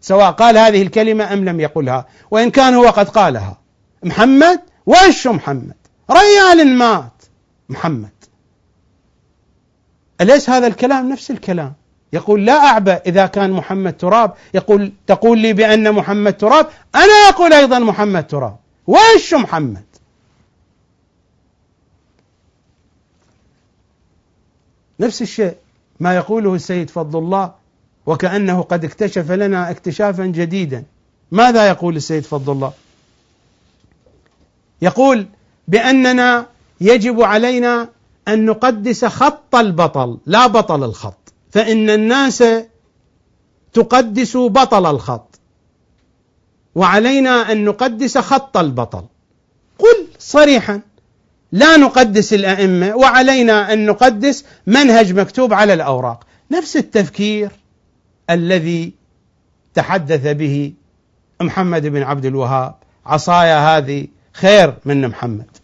[0.00, 3.58] سواء قال هذه الكلمة أم لم يقلها وإن كان هو قد قالها.
[4.02, 5.76] محمد؟ وش محمد؟
[6.10, 7.22] ريال مات.
[7.68, 8.10] محمد.
[10.20, 11.74] أليس هذا الكلام نفس الكلام؟
[12.12, 14.34] يقول لا أعبأ إذا كان محمد تراب.
[14.54, 18.56] يقول تقول لي بأن محمد تراب أنا أقول أيضا محمد تراب.
[18.86, 19.84] وش محمد؟
[25.00, 25.54] نفس الشيء.
[26.00, 27.52] ما يقوله السيد فضل الله
[28.06, 30.84] وكأنه قد اكتشف لنا اكتشافا جديدا.
[31.30, 32.72] ماذا يقول السيد فضل الله؟
[34.82, 35.26] يقول
[35.68, 36.46] بأننا
[36.80, 37.88] يجب علينا
[38.28, 41.32] أن نقدس خط البطل لا بطل الخط.
[41.50, 42.44] فإن الناس
[43.72, 45.40] تقدس بطل الخط
[46.74, 49.04] وعلينا أن نقدس خط البطل.
[49.78, 50.80] قل صريحا.
[51.52, 56.26] لا نقدس الأئمة وعلينا أن نقدس منهج مكتوب على الأوراق.
[56.50, 57.50] نفس التفكير
[58.30, 58.92] الذي
[59.74, 60.72] تحدث به
[61.40, 62.74] محمد بن عبد الوهاب.
[63.06, 65.56] عصايا هذه خير من محمد.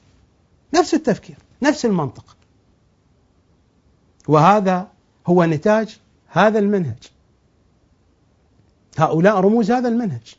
[0.74, 2.36] نفس التفكير نفس المنطق.
[4.28, 4.88] وهذا
[5.26, 5.98] هو نتاج
[6.28, 7.02] هذا المنهج.
[8.98, 10.34] هؤلاء رموز هذا المنهج.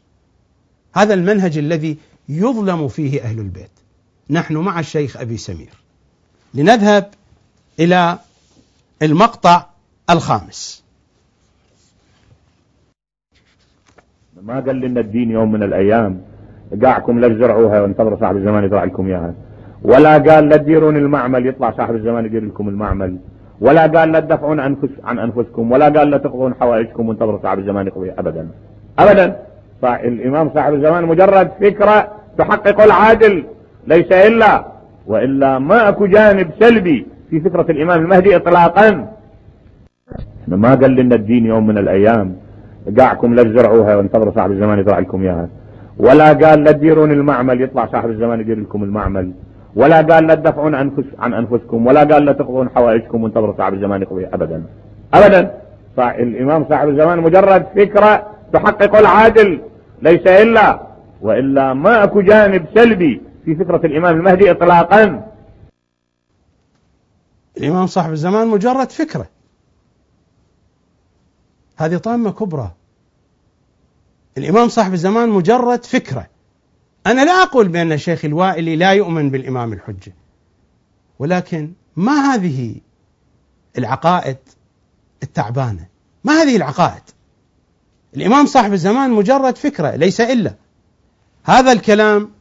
[0.96, 1.98] هذا المنهج الذي
[2.30, 3.72] يظلم فيه أهل البيت.
[4.30, 5.70] نحن مع الشيخ أبي سمير.
[6.54, 7.06] لنذهب
[7.80, 8.18] إلى
[9.02, 9.66] المقطع
[10.10, 10.84] الخامس.
[14.42, 16.22] ما قال لنا الدين يوم من الأيام؟
[16.84, 19.34] قاعكم لا تزرعوها وانتظروا صاحب الزمان يزرع لكم إياها.
[19.82, 23.18] ولا قال لا تديرون المعمل يطلع صاحب الزمان يدير لكم المعمل.
[23.62, 25.72] ولا قال لا تدافعون أنفس عن أنفسكم.
[25.72, 28.50] ولا قال لا تقضون حوائجكم وانتظروا صاحب الزمان يقضي أبدا.
[29.00, 29.44] أبدا.
[29.84, 33.46] الإمام صاحب الزمان مجرد فكرة تحقق العادل.
[33.88, 34.66] ليس إلا
[35.08, 39.08] وإلا ما أكو جانب سلبي في فكرة الإمام المهدي إطلاقا.
[40.48, 42.36] ما قال لنا الدين يوم من الأيام.
[43.00, 45.48] قاعكم لا تزرعوها وانتظروا صاحب الزمان يزرع لكم إياها.
[46.00, 49.32] ولا قال لا تديرون المعمل يطلع صاحب الزمان يدير لكم المعمل.
[49.76, 51.88] ولا قال لا تدافعون أنفس عن أنفسكم.
[51.88, 54.26] ولا قال لا تقضون حوائجكم وانتظروا صاحب الزمان يقضي.
[54.26, 54.64] أبدا.
[55.14, 55.52] أبدا.
[56.00, 58.24] الإمام صاحب الزمان مجرد فكرة
[58.54, 59.60] تحقق العادل.
[60.02, 60.80] ليس إلا
[61.22, 65.32] وإلا ما أكو جانب سلبي في فكرة الإمام المهدي إطلاقا.
[67.58, 69.30] الإمام صاحب الزمان مجرد فكرة.
[71.78, 72.72] هذه طامة كبرى.
[74.38, 76.28] الإمام صاحب الزمان مجرد فكرة.
[77.08, 80.14] أنا لا أقول بأن الشيخ الوائلي لا يؤمن بالإمام الحجة.
[81.20, 82.76] ولكن ما هذه
[83.78, 84.38] العقائد
[85.24, 85.88] التعبانة؟
[86.24, 87.04] ما هذه العقائد؟
[88.16, 90.54] الإمام صاحب الزمان مجرد فكرة ليس إلا.
[91.44, 92.37] هذا الكلام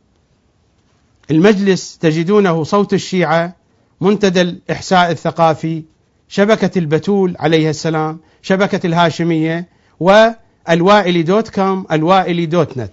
[1.31, 3.57] المجلس تجدونه صوت الشيعة
[4.01, 5.83] منتدى الإحساء الثقافي
[6.29, 9.69] شبكة البتول عليه السلام شبكة الهاشمية
[10.01, 12.93] والوائلي دوت كوم الوائلي دوت نت.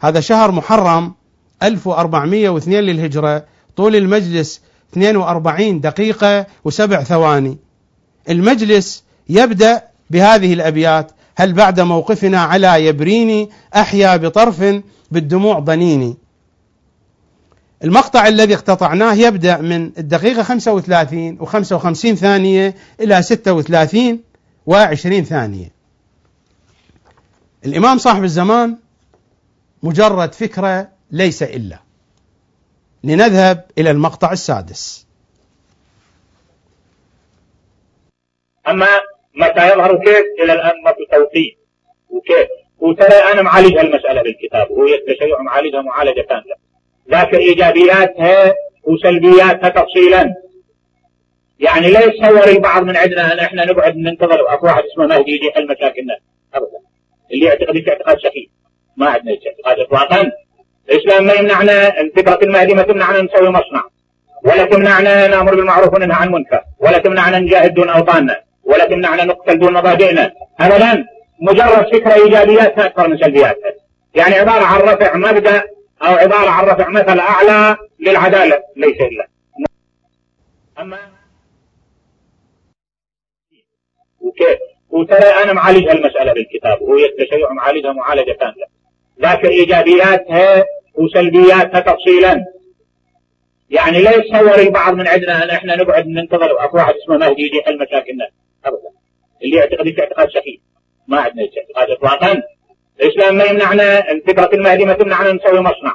[0.00, 1.14] هذا شهر محرم
[1.62, 3.44] 1402 للهجرة
[3.76, 4.60] طول المجلس
[4.92, 7.58] 42 دقيقة وسبع ثواني.
[8.28, 16.16] المجلس يبدأ بهذه الأبيات هل بعد موقفنا على يبريني أحيا بطرف بالدموع ضنيني
[17.84, 24.22] المقطع الذي اقتطعناه يبدأ من الدقيقة 35 و55 ثانية إلى 36
[24.70, 25.72] و20 ثانية.
[27.66, 28.76] الإمام صاحب الزمان
[29.82, 31.78] مجرد فكرة ليس إلا.
[33.04, 35.06] لنذهب إلى المقطع السادس.
[38.68, 38.86] أما
[39.34, 41.58] متى يظهر كيف؟ إلى الآن ما في توقيت.
[42.10, 42.48] وكيف؟
[42.78, 44.70] وترى أنا معالج هالمسألة بالكتاب.
[44.70, 46.65] وهي التشيع معالجها معالجة كاملة.
[47.10, 48.54] ذاكر إيجابياتها
[48.84, 50.34] وسلبياتها تفصيلا.
[51.60, 55.46] يعني لا يتصور البعض من عندنا أن إحنا نقعد ننتظر أكو واحد اسمه مهدي يجي
[55.46, 56.16] يحل مشاكلنا.
[56.54, 56.78] أبدا.
[57.32, 58.48] اللي يعتقد اعتقاد سخيف.
[58.96, 60.30] ما عندنا اعتقاد إطلاقا.
[60.90, 63.84] الإسلام ما يمنعنا فكرة المهدي ما تمنعنا نسوي مصنع.
[64.44, 66.60] ولا تمنعنا نأمر بالمعروف وننهى عن المنكر.
[66.80, 68.40] ولا تمنعنا نجاهد دون أوطاننا.
[68.64, 71.04] ولا تمنعنا نقتل دون مبادئنا أبدا.
[71.40, 73.72] مجرد فكرة إيجابياتها أكثر من سلبياتها.
[74.14, 75.62] يعني عبارة عن رفع مبدأ
[76.02, 79.28] أو عبارة عن رفع مثل أعلى للعدالة ليس إلا.
[80.78, 80.98] أما
[84.20, 84.58] وكيف؟
[84.90, 88.66] وترى أنا معالج هالمسألة بالكتاب وهي التشيع معالجها معالجة كاملة.
[89.20, 90.64] ذاكر إيجابياتها
[90.94, 92.44] وسلبياتها تفصيلا.
[93.70, 97.56] يعني لا يتصور البعض من عندنا أن إحنا نقعد ننتظر أكو واحد اسمه مهدي يجي
[97.56, 98.28] يحل مشاكلنا
[98.64, 98.90] أبدا.
[99.42, 100.60] اللي يعتقد اعتقاد سخيف.
[101.08, 102.42] ما عندنا اعتقاد إطلاقا.
[103.00, 105.94] الإسلام ما يمنعنا فكرة المهدي ما تمنعنا نسوي مصنع.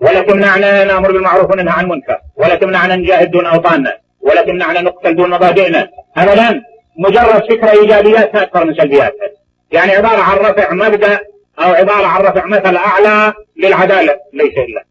[0.00, 2.18] ولا تمنعنا نأمر بالمعروف وننهى عن المنكر.
[2.36, 3.98] ولا تمنعنا نجاهد دون أوطاننا.
[4.20, 5.88] ولا تمنعنا نقتل دون مبادئنا.
[6.16, 6.62] أبدا
[6.98, 9.28] مجرد فكرة إيجابياتها أكثر من سلبياتها.
[9.72, 11.20] يعني عبارة عن رفع مبدأ
[11.58, 14.16] أو عبارة عن رفع مثل أعلى للعدالة.
[14.32, 14.84] ليس إلا.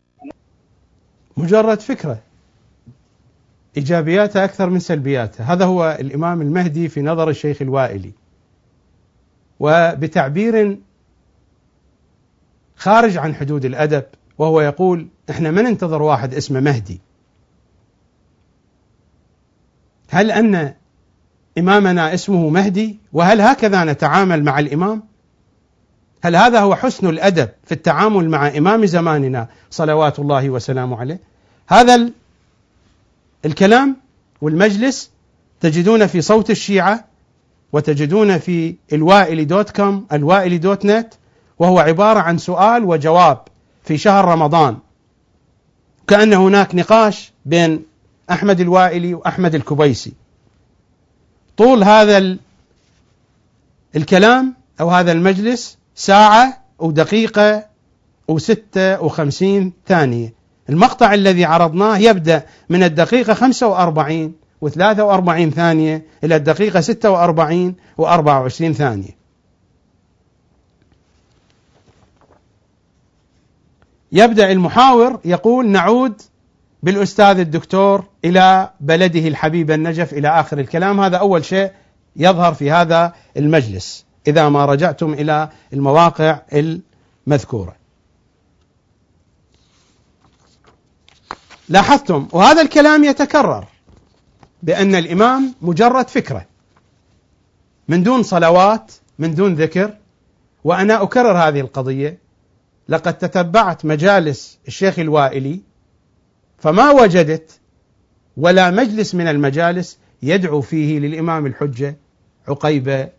[1.37, 2.17] مجرد فكرة
[3.77, 5.53] إيجابياتها أكثر من سلبياتها.
[5.53, 8.11] هذا هو الإمام المهدي في نظر الشيخ الوائلي.
[9.59, 10.77] وبتعبير
[12.81, 14.03] خارج عن حدود الأدب
[14.37, 17.01] وهو يقول إحنا ما ننتظر واحد اسمه مهدي.
[20.09, 20.73] هل أن
[21.57, 25.03] إمامنا اسمه مهدي؟ وهل هكذا نتعامل مع الإمام؟
[26.23, 31.19] هل هذا هو حسن الأدب في التعامل مع إمام زماننا صلوات الله وسلامه عليه؟
[31.67, 32.09] هذا
[33.45, 33.97] الكلام
[34.41, 35.11] والمجلس
[35.59, 37.05] تجدون في صوت الشيعة
[37.73, 41.13] وتجدون في الوائلي دوت كوم الوائلي دوت نت
[41.61, 43.37] وهو عبارة عن سؤال وجواب
[43.83, 44.77] في شهر رمضان.
[46.07, 47.85] كأن هناك نقاش بين
[48.31, 50.13] أحمد الوائلي وأحمد الكبيسي.
[51.57, 52.37] طول هذا
[53.95, 57.65] الكلام أو هذا المجلس ساعة أو دقيقة
[58.27, 60.33] وستة وخمسين ثانية.
[60.69, 64.33] المقطع الذي عرضناه يبدأ من الدقيقة 45
[64.65, 69.20] و43 ثانية إلى الدقيقة 46 و24 ثانية.
[74.11, 76.21] يبدأ المحاور يقول نعود
[76.83, 80.99] بالأستاذ الدكتور إلى بلده الحبيب النجف إلى آخر الكلام.
[80.99, 81.71] هذا أول شيء
[82.15, 86.39] يظهر في هذا المجلس إذا ما رجعتم إلى المواقع
[87.27, 87.75] المذكورة.
[91.69, 93.65] لاحظتم؟ وهذا الكلام يتكرر
[94.63, 96.45] بأن الإمام مجرد فكرة
[97.87, 99.93] من دون صلوات من دون ذكر
[100.63, 102.17] وأنا أكرر هذه القضية.
[102.91, 105.59] لقد تتبعت مجالس الشيخ الوائلي
[106.57, 107.59] فما وجدت
[108.37, 111.97] ولا مجلس من المجالس يدعو فيه للإمام الحجة
[112.47, 113.09] عقيب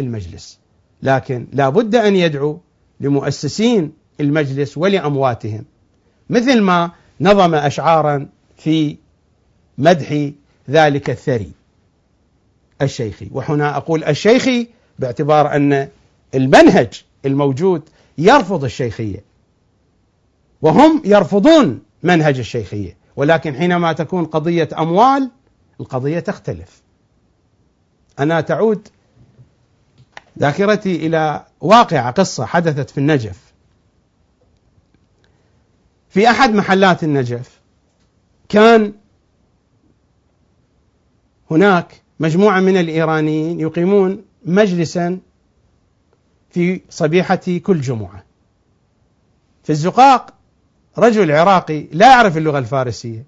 [0.00, 0.58] المجلس.
[1.02, 2.60] لكن لا بد أن يدعو
[3.00, 5.64] لمؤسسين المجلس ولأمواتهم.
[6.30, 8.96] مثل ما نظم أشعارا في
[9.78, 10.30] مدح
[10.70, 11.52] ذلك الثري
[12.82, 13.28] الشيخي.
[13.32, 14.68] وهنا أقول الشيخي
[14.98, 15.88] باعتبار أن
[16.34, 17.82] المنهج الموجود
[18.20, 19.24] يرفض الشيخية.
[20.62, 22.96] وهم يرفضون منهج الشيخية.
[23.16, 25.30] ولكن حينما تكون قضية أموال
[25.80, 26.82] القضية تختلف.
[28.18, 28.88] أنا تعود
[30.38, 33.52] ذاكرتي إلى واقعة قصة حدثت في النجف.
[36.08, 37.60] في أحد محلات النجف
[38.48, 38.92] كان
[41.50, 45.18] هناك مجموعة من الإيرانيين يقيمون مجلسا
[46.50, 48.24] في صبيحة كل جمعة.
[49.62, 50.34] في الزقاق
[50.98, 53.24] رجل عراقي لا يعرف اللغة الفارسية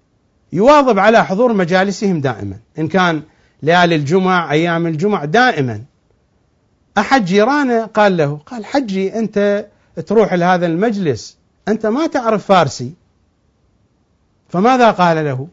[0.53, 3.23] يواظب على حضور مجالسهم دائما إن كان
[3.63, 5.85] ليالي الجمع أيام الجمع دائما.
[6.99, 9.67] أحد جيرانه قال له قال حجي أنت
[10.07, 11.39] تروح لهذا المجلس
[11.69, 12.93] أنت ما تعرف فارسي.
[14.49, 15.49] فماذا قال له؟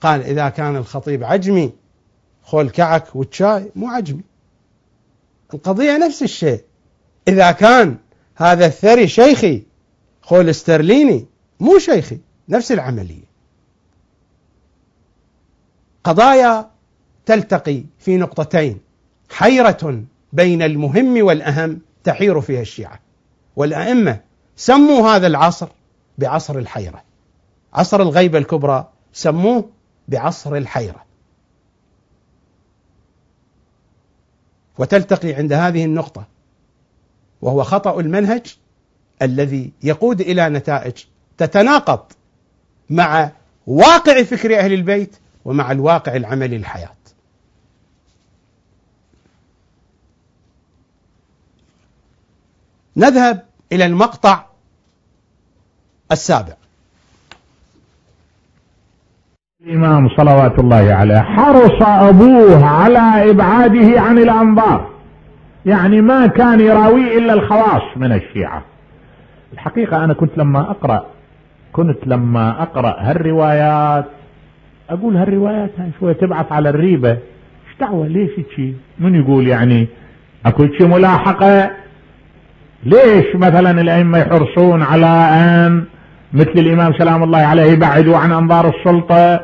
[0.00, 1.72] قال إذا كان الخطيب عجمي
[2.42, 4.22] خول كعك والشاي مو عجمي.
[5.54, 6.64] القضية نفس الشيء.
[7.28, 7.96] إذا كان
[8.36, 9.62] هذا الثري شيخي
[10.22, 11.26] خول استرليني
[11.60, 12.18] مو شيخي
[12.48, 13.30] نفس العملية.
[16.04, 16.70] قضايا
[17.26, 18.80] تلتقي في نقطتين
[19.30, 23.00] حيرة بين المهم والأهم تحير فيها الشيعة.
[23.56, 24.20] والأئمة
[24.56, 25.68] سموا هذا العصر
[26.18, 27.02] بعصر الحيرة.
[27.74, 29.68] عصر الغيبة الكبرى سموه
[30.08, 31.04] بعصر الحيرة.
[34.78, 36.24] وتلتقي عند هذه النقطة
[37.42, 38.56] وهو خطأ المنهج
[39.22, 41.04] الذي يقود إلى نتائج
[41.38, 42.00] تتناقض
[42.90, 43.30] مع
[43.66, 46.94] واقع فكر أهل البيت ومع الواقع العملي للحياة.
[52.96, 53.42] نذهب
[53.72, 54.44] إلى المقطع
[56.12, 56.54] السابع.
[59.60, 64.89] الإمام صلوات الله عليه حرص أبوه على إبعاده عن الأنظار.
[65.66, 68.62] يعني ما كان يراويه إلا الخواص من الشيعة.
[69.52, 71.06] الحقيقة أنا كنت لما أقرأ
[71.72, 74.04] كنت لما أقرأ هالروايات
[74.90, 75.70] أقول هالروايات
[76.00, 77.10] شوية تبعث على الريبة.
[77.10, 79.88] إيش دعوة؟ ليش شيء من يقول يعني
[80.46, 81.70] أكو شيء ملاحقة؟
[82.84, 85.84] ليش مثلا الأئمة يحرصون على أن
[86.32, 89.40] مثل الإمام سلام الله عليه يبعدوا عن أنظار السلطة؟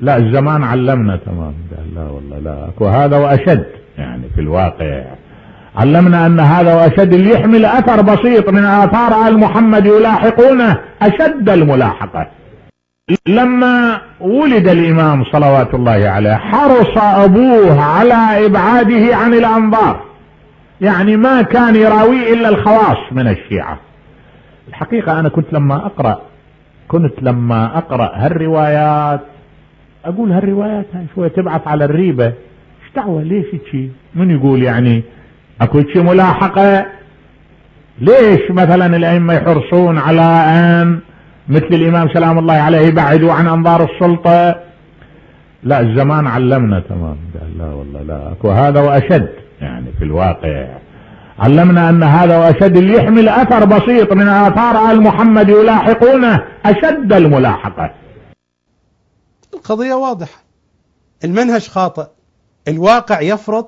[0.00, 1.54] لا الزمان علمنا تمام.
[1.94, 3.81] لا والله لا أكو هذا وأشد.
[3.98, 5.02] يعني في الواقع.
[5.76, 12.26] علمنا أن هذا وأشد اللي يحمل أثر بسيط من آثار آل محمد يلاحقونه أشد الملاحقة.
[13.28, 20.02] لما ولد الإمام صلوات الله عليه حرص أبوه على إبعاده عن الأنظار.
[20.80, 23.78] يعني ما كان يراويه إلا الخواص من الشيعة.
[24.68, 26.20] الحقيقة أنا كنت لما أقرأ
[26.88, 29.20] كنت لما أقرأ هالروايات
[30.04, 32.32] أقول هالروايات شوية تبعث على الريبة.
[32.96, 35.02] دعوة ليش شيء من يقول يعني
[35.60, 36.86] أكو شيء ملاحقة؟
[37.98, 41.00] ليش مثلا الأئمة يحرصون على أن
[41.48, 44.60] مثل الإمام سلام الله عليه يبعدوا عن أنظار السلطة؟
[45.62, 47.16] لا الزمان علمنا تمام.
[47.58, 49.28] لا والله لا أكو هذا وأشد
[49.60, 50.68] يعني في الواقع.
[51.38, 57.90] علمنا أن هذا وأشد اللي يحمل أثر بسيط من آثار آل محمد يلاحقونه أشد الملاحقة.
[59.54, 60.42] القضية واضحة.
[61.24, 62.06] المنهج خاطئ.
[62.68, 63.66] الواقع يفرض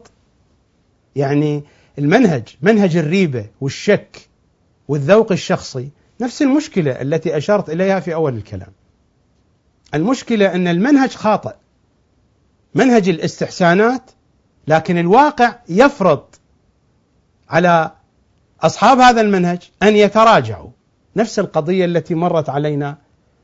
[1.16, 1.64] يعني
[1.98, 4.28] المنهج منهج الريبة والشك
[4.88, 5.90] والذوق الشخصي.
[6.20, 8.72] نفس المشكلة التي أشرت إليها في أول الكلام.
[9.94, 11.54] المشكلة أن المنهج خاطئ.
[12.74, 14.10] منهج الاستحسانات
[14.68, 16.24] لكن الواقع يفرض
[17.48, 17.90] على
[18.60, 20.70] أصحاب هذا المنهج أن يتراجعوا.
[21.16, 22.98] نفس القضية التي مرت علينا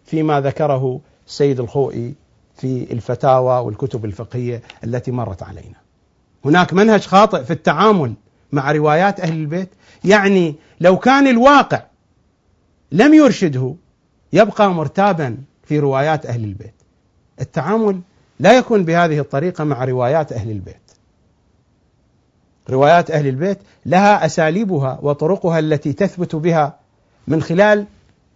[0.05, 2.15] فيما ذكره السيد الخوئي
[2.61, 5.77] في الفتاوى والكتب الفقهية التي مرت علينا.
[6.45, 8.15] هناك منهج خاطئ في التعامل
[8.53, 9.69] مع روايات أهل البيت
[10.05, 11.83] يعني لو كان الواقع
[12.93, 13.75] لم يرشده
[14.33, 16.75] يبقى مرتابا في روايات أهل البيت.
[17.41, 18.01] التعامل
[18.41, 20.77] لا يكون بهذه الطريقة مع روايات أهل البيت.
[22.71, 26.77] روايات أهل البيت لها أساليبها وطرقها التي تثبت بها
[27.29, 27.87] من خلال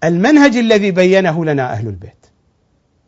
[0.04, 2.23] المنهج الذي بينه لنا أهل البيت.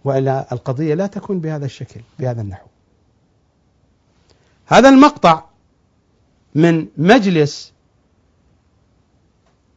[0.06, 2.66] وإلا القضية لا تكون بهذا الشكل بهذا النحو.
[4.66, 5.42] هذا المقطع
[6.54, 7.72] من مجلس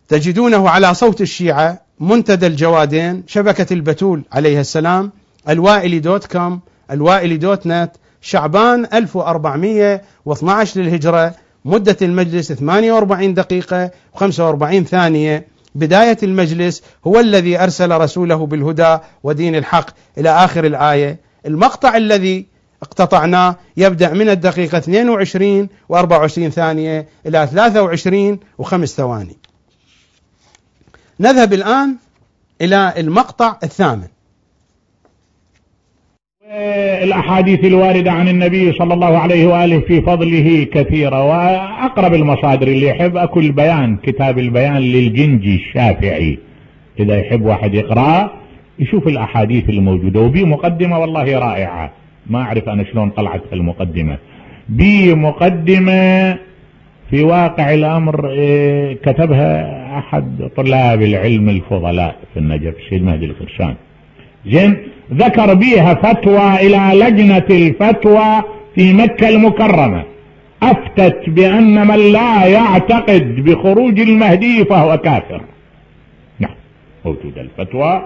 [0.07, 5.11] تجدونه على صوت الشيعة منتدى الجوادين شبكة البتول عليه السلام
[5.49, 6.59] الوائلي دوت كوم
[6.91, 7.91] الوائلي دوت نت
[8.21, 11.35] شعبان 1412 للهجرة
[11.65, 19.89] مدة المجلس 48 دقيقة و45 ثانية بداية المجلس هو الذي أرسل رسوله بالهدى ودين الحق
[20.17, 21.19] إلى آخر الآية.
[21.45, 22.45] المقطع الذي
[22.81, 29.37] اقتطعناه يبدأ من الدقيقة 22 و24 ثانية إلى 23 و5 ثواني.
[31.19, 31.95] نذهب الآن
[32.61, 34.07] إلى المقطع الثامن.
[37.03, 43.17] الأحاديث الواردة عن النبي صلى الله عليه وآله في فضله كثيرة وأقرب المصادر اللي يحب
[43.17, 46.37] أكو البيان كتاب البيان للجنجي الشافعي.
[46.99, 48.31] إذا يحب واحد يقرأ
[48.79, 51.91] يشوف الأحاديث الموجودة وبي مقدمة والله رائعة.
[52.27, 54.17] ما أعرف أنا شلون طلعت المقدمة.
[54.69, 56.31] بي مقدمة
[57.09, 63.75] في واقع الأمر إيه، كتبها أحد طلاب العلم الفضلاء في النجف الشيخ مهدي الخرشان
[64.47, 64.77] زين
[65.13, 68.43] ذكر بيها فتوى إلى لجنة الفتوى
[68.75, 70.03] في مكة المكرمة.
[70.63, 75.41] أفتت بأن من لا يعتقد بخروج المهدي فهو كافر.
[76.39, 76.55] نعم
[77.05, 78.03] موجودة الفتوى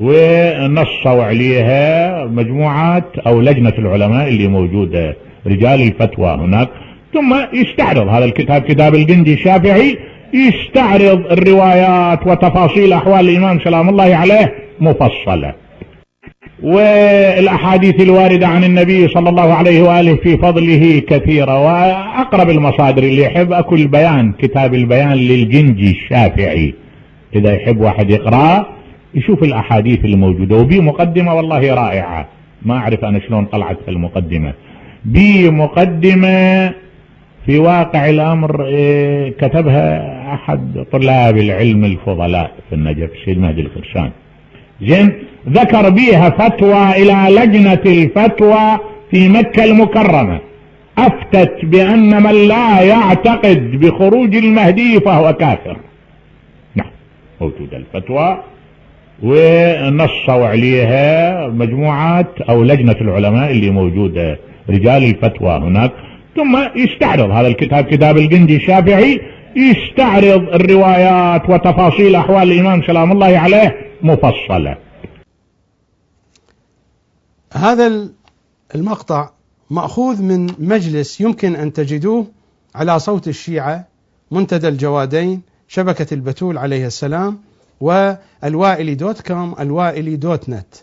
[0.00, 5.16] ونصوا عليها مجموعات أو لجنة العلماء اللي موجودة
[5.46, 6.68] رجال الفتوى هناك.
[7.14, 9.98] ثم يستعرض هذا الكتاب كتاب الجندي الشافعي
[10.34, 14.54] يستعرض الروايات وتفاصيل أحوال الإمام سلام الله عليه.
[14.82, 15.54] مفصلة.
[16.62, 23.52] والأحاديث الواردة عن النبي صلى الله عليه وآله في فضله كثيرة وأقرب المصادر اللي يحب
[23.52, 26.74] أكو البيان كتاب البيان للجنجي الشافعي.
[27.36, 28.66] إذا يحب واحد يقرأ
[29.14, 32.28] يشوف الأحاديث الموجودة وبي مقدمة والله رائعة.
[32.62, 34.52] ما أعرف أنا شلون طلعت في المقدمة.
[35.04, 36.68] بي مقدمة
[37.46, 44.10] في واقع الأمر إيه، كتبها أحد طلاب العلم الفضلاء في النجف الشيخ مهدي الخرشان
[44.82, 45.12] زين
[45.48, 48.78] ذكر بيها فتوى إلى لجنة الفتوى
[49.10, 50.38] في مكة المكرمة.
[50.98, 55.76] أفتت بأن من لا يعتقد بخروج المهدي فهو كافر.
[56.74, 56.90] نعم
[57.40, 58.38] موجودة الفتوى
[59.22, 64.38] ونصوا عليها مجموعات أو لجنة العلماء اللي موجودة
[64.70, 65.92] رجال الفتوى هناك.
[66.36, 69.20] ثم يستعرض هذا الكتاب كتاب الجندي الشافعي
[69.56, 74.76] يستعرض الروايات وتفاصيل أحوال الإمام سلام الله عليه مفصلة.
[77.52, 78.08] هذا
[78.74, 79.30] المقطع
[79.70, 82.26] مأخوذ من مجلس يمكن أن تجدوه
[82.74, 83.86] على صوت الشيعة
[84.30, 87.38] منتدى الجوادين شبكة البتول عليه السلام
[87.80, 90.74] والوائلي دوت كوم الوائلي دوت نت.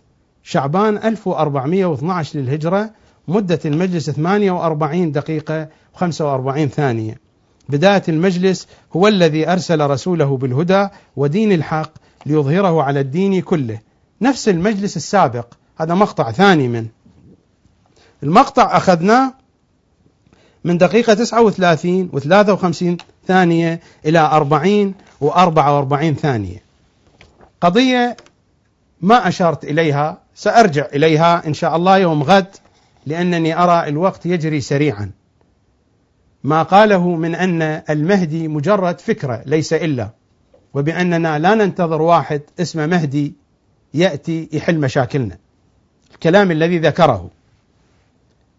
[0.44, 2.90] شعبان 1412 للهجرة
[3.28, 5.68] مدة المجلس 48 دقيقة
[5.98, 7.29] و45 ثانية.
[7.70, 11.92] بداية المجلس هو الذي أرسل رسوله بالهدى ودين الحق
[12.26, 13.80] ليظهره على الدين كله.
[14.22, 15.46] نفس المجلس السابق
[15.80, 16.88] هذا مقطع ثاني من.
[18.24, 19.34] المقطع أخذناه
[20.64, 22.98] من دقيقة 39 و 53
[23.28, 26.64] ثانية إلى 40 و 44 ثانية.
[27.62, 28.18] قضية
[29.02, 32.56] ما أشرت إليها سأرجع إليها إن شاء الله يوم غد
[33.06, 35.12] لأنني أرى الوقت يجري سريعا.
[36.44, 40.10] ما قاله من أن المهدي مجرد فكرة ليس إلا
[40.74, 43.34] وبأننا لا ننتظر واحد اسمه مهدي
[43.94, 45.38] يأتي يحل مشاكلنا.
[46.14, 47.30] الكلام الذي ذكره.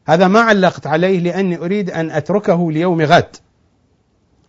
[0.06, 3.36] هذا ما علقت عليه لأني أريد أن أتركه ليوم غد.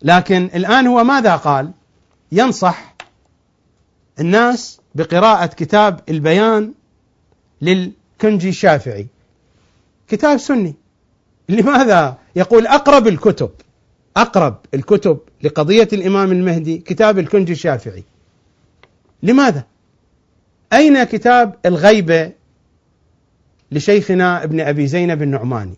[0.01, 1.71] لكن الآن هو ماذا قال؟
[2.31, 2.95] ينصح
[4.19, 6.73] الناس بقراءة كتاب البيان
[7.61, 9.07] للكنجي الشافعي.
[10.07, 10.75] كتاب سني.
[11.49, 13.49] لماذا يقول أقرب الكتب
[14.17, 18.03] أقرب الكتب لقضية الإمام المهدي كتاب الكنج الشافعي.
[19.23, 19.63] لماذا؟
[20.73, 22.31] أين كتاب الغيبة
[23.71, 25.75] لشيخنا ابن أبي زينب النعماني؟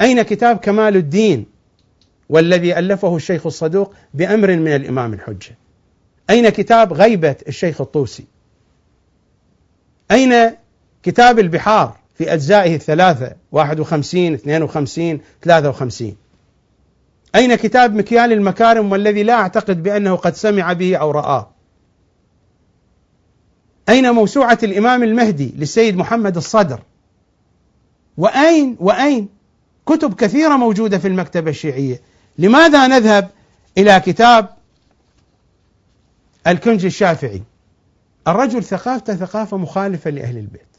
[0.00, 1.46] أين كتاب كمال الدين
[2.28, 5.56] والذي ألفه الشيخ الصدوق بأمر من الإمام الحجة؟
[6.30, 8.24] أين كتاب غيبة الشيخ الطوسي؟
[10.10, 10.50] أين
[11.02, 16.16] كتاب البحار؟ في أجزائه الثلاثة 51 52 53
[17.34, 21.54] أين كتاب مكيال المكارم والذي لا أعتقد بأنه قد سمع به أو رآه
[23.88, 26.80] أين موسوعة الإمام المهدي للسيد محمد الصدر؟
[28.16, 29.28] وأين وأين؟
[29.86, 32.00] كتب كثيرة موجودة في المكتبة الشيعية.
[32.38, 33.30] لماذا نذهب
[33.78, 34.48] إلى كتاب
[36.46, 37.42] الكنج الشافعي؟
[38.28, 40.73] الرجل ثقافته ثقافة مخالفة لأهل البيت.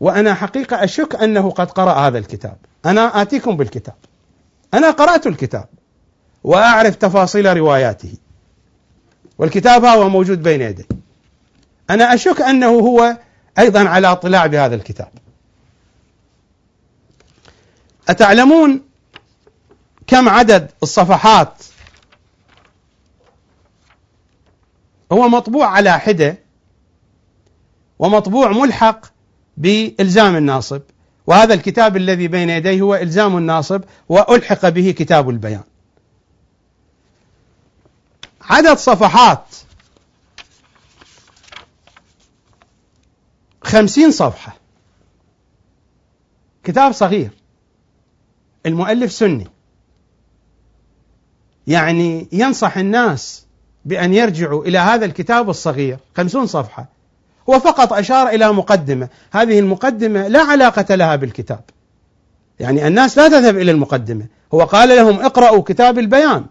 [0.00, 2.56] وأنا حقيقة أشك أنه قد قرأ هذا الكتاب.
[2.86, 3.94] أنا آتيكم بالكتاب.
[4.74, 5.68] أنا قرأت الكتاب.
[6.44, 8.14] وأعرف تفاصيل رواياته.
[9.38, 10.86] والكتاب هو موجود بين يدي.
[11.90, 13.16] أنا أشك أنه هو
[13.58, 15.08] أيضا على اطلاع بهذا الكتاب.
[18.08, 18.82] أتعلمون
[20.06, 21.62] كم عدد الصفحات؟
[25.12, 26.38] هو مطبوع على حدة.
[27.98, 29.15] ومطبوع ملحق.
[29.56, 30.82] بإلزام الناصب.
[31.26, 35.62] وهذا الكتاب الذي بين يديه هو إلزام الناصب وألحق به كتاب البيان.
[38.42, 39.44] عدد صفحات.
[43.62, 44.56] خمسين صفحة.
[46.64, 47.30] كتاب صغير.
[48.66, 49.46] المؤلف سني.
[51.66, 53.46] يعني ينصح الناس
[53.84, 55.98] بأن يرجعوا إلى هذا الكتاب الصغير.
[56.16, 56.95] خمسون صفحة.
[57.50, 59.08] هو فقط أشار إلى مقدمة.
[59.32, 61.60] هذه المقدمة لا علاقة لها بالكتاب.
[62.60, 64.26] يعني الناس لا تذهب إلى المقدمة.
[64.54, 66.46] هو قال لهم اقرأوا كتاب البيان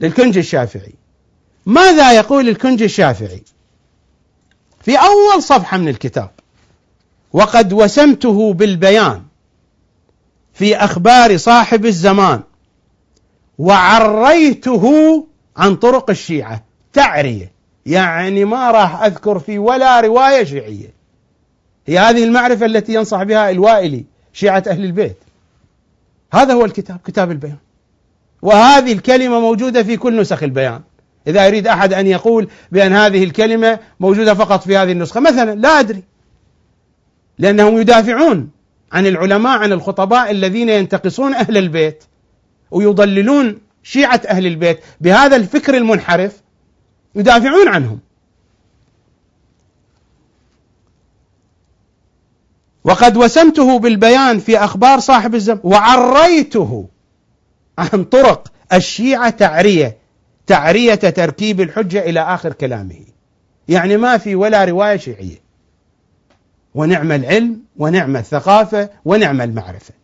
[0.00, 0.94] للكنج الشافعي.
[1.66, 3.42] ماذا يقول الكنج الشافعي؟
[4.80, 6.30] في أول صفحة من الكتاب
[7.32, 9.22] وقد وسمته بالبيان
[10.52, 12.42] في أخبار صاحب الزمان
[13.58, 15.26] وعريته
[15.56, 17.53] عن طرق الشيعة تعرية.
[17.86, 20.94] يعني ما راح أذكر في ولا رواية شيعية.
[21.86, 25.16] هي هذه المعرفة التي ينصح بها الوائلي شيعة أهل البيت.
[26.32, 27.56] هذا هو الكتاب كتاب البيان.
[28.42, 30.80] وهذه الكلمة موجودة في كل نسخ البيان.
[31.26, 35.80] إذا يريد أحد أن يقول بأن هذه الكلمة موجودة فقط في هذه النسخة مثلا لا
[35.80, 36.02] أدري.
[37.38, 38.50] لأنهم يدافعون
[38.92, 42.04] عن العلماء عن الخطباء الذين ينتقصون أهل البيت
[42.70, 46.43] ويضللون شيعة أهل البيت بهذا الفكر المنحرف
[47.16, 47.98] يدافعون عنهم.
[52.84, 56.88] وقد وسمته بالبيان في أخبار صاحب الزمان وعريته
[57.78, 59.96] عن طرق الشيعة تعرية
[60.46, 63.00] تعرية تركيب الحجة إلى آخر كلامه.
[63.68, 65.44] يعني ما في ولا رواية شيعية.
[66.74, 69.94] ونعم العلم ونعم الثقافة ونعم المعرفة.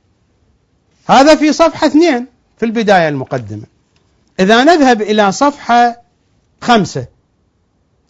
[1.07, 2.27] هذا في صفحة اثنين
[2.59, 3.67] في البداية المقدمة.
[4.41, 6.03] إذا نذهب إلى صفحة
[6.61, 7.07] خمسة.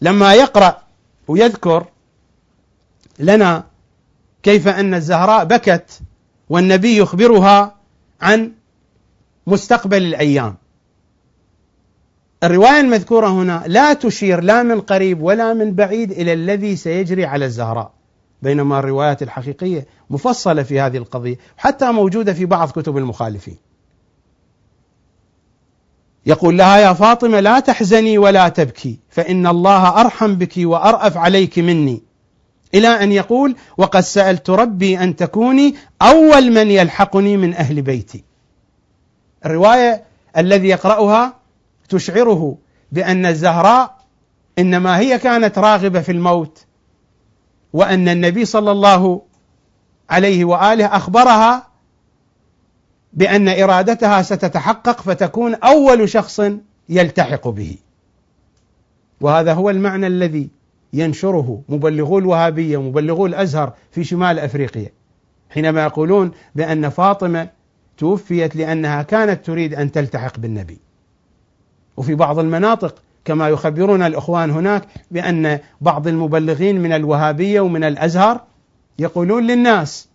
[0.01, 0.83] لما يقرأ
[1.29, 1.87] ويذكر
[3.19, 3.65] لنا
[4.43, 6.01] كيف أن الزهراء بكت
[6.49, 7.77] والنبي يخبرها
[8.21, 8.53] عن
[9.47, 10.57] مستقبل الأيام.
[12.45, 17.45] الرواية المذكورة هنا لا تشير لا من قريب ولا من بعيد إلى الذي سيجري على
[17.45, 17.93] الزهراء
[18.43, 23.57] بينما الروايات الحقيقية مفصلة في هذه القضية حتى موجودة في بعض كتب المخالفين.
[26.27, 32.03] يقول لها يا فاطمة لا تحزني ولا تبكي فإن الله أرحم بك وأرأف عليك مني.
[32.75, 38.25] إلى أن يقول وقد سألت ربي أن تكوني أول من يلحقني من أهل بيتي.
[39.47, 40.05] الرواية
[40.37, 41.35] الذي يقرأها
[41.89, 42.57] تشعره
[42.93, 43.97] بأن الزهراء
[44.59, 46.65] إنما هي كانت راغبة في الموت
[47.73, 49.23] وأن النبي صلى الله
[50.11, 51.70] عليه وآله أخبرها
[53.13, 56.41] بأن إرادتها ستتحقق فتكون أول شخص
[56.89, 57.77] يلتحق به.
[59.21, 60.51] وهذا هو المعنى الذي
[60.93, 64.91] ينشره مبلغو الوهابية ومبلغو الأزهر في شمال أفريقيا.
[65.51, 67.49] حينما يقولون بأن فاطمة
[67.99, 70.79] توفيت لأنها كانت تريد أن تلتحق بالنبي.
[71.97, 78.41] وفي بعض المناطق كما يخبرون الإخوان هناك بأن بعض المبلغين من الوهابية ومن الأزهر
[78.99, 80.09] يقولون للناس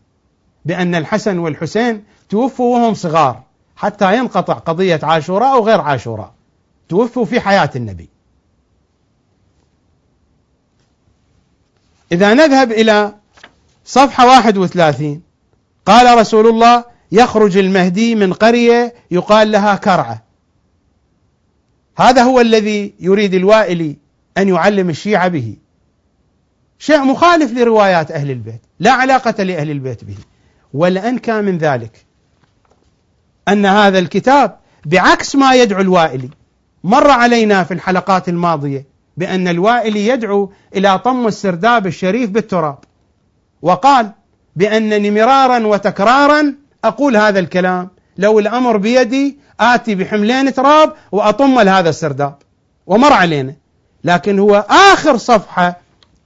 [0.65, 3.43] بأن الحسن والحسين توفوا وهم صغار
[3.75, 6.33] حتى ينقطع قضية عاشوراء أو غير عاشوراء.
[6.89, 8.09] توفوا في حياة النبي.
[12.11, 13.15] إذا نذهب إلى
[13.85, 15.21] صفحة 31
[15.85, 20.23] قال رسول الله يخرج المهدي من قرية يقال لها كرعة.
[21.97, 23.97] هذا هو الذي يريد الوائلي
[24.37, 25.55] أن يعلم الشيعة به.
[26.79, 30.17] شيء مخالف لروايات أهل البيت لا علاقة لأهل البيت به.
[30.73, 32.04] والأنكى من ذلك.
[33.47, 36.29] أن هذا الكتاب بعكس ما يدعو الوائلي.
[36.83, 38.85] مر علينا في الحلقات الماضية
[39.17, 42.77] بأن الوائلي يدعو إلى طم السرداب الشريف بالتراب.
[43.61, 44.11] وقال
[44.55, 47.89] بأنني مرارا وتكرارا أقول هذا الكلام.
[48.17, 52.35] لو الأمر بيدي آتي بحملين تراب وأطم لهذا السرداب.
[52.87, 53.55] ومر علينا.
[54.03, 55.79] لكن هو آخر صفحة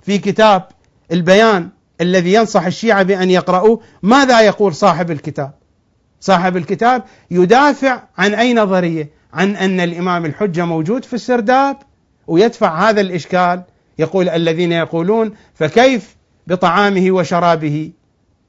[0.04, 0.64] في كتاب
[1.12, 1.70] البيان
[2.02, 3.82] الذي ينصح الشيعة بأن يقرأوه.
[4.04, 5.59] ماذا يقول صاحب الكتاب؟
[6.20, 11.78] صاحب الكتاب يدافع عن أي نظرية؟ عن أن الإمام الحجة موجود في السرداب
[12.28, 13.64] ويدفع هذا الإشكال.
[14.00, 16.16] يقول الذين يقولون فكيف
[16.48, 17.92] بطعامه وشرابه؟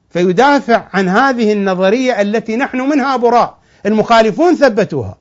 [0.09, 5.17] فيدافع عن هذه النظرية التي نحن منها براء المخالفون ثبتوها.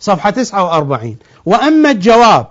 [0.00, 1.16] صفحة 49
[1.46, 2.46] وأما الجواب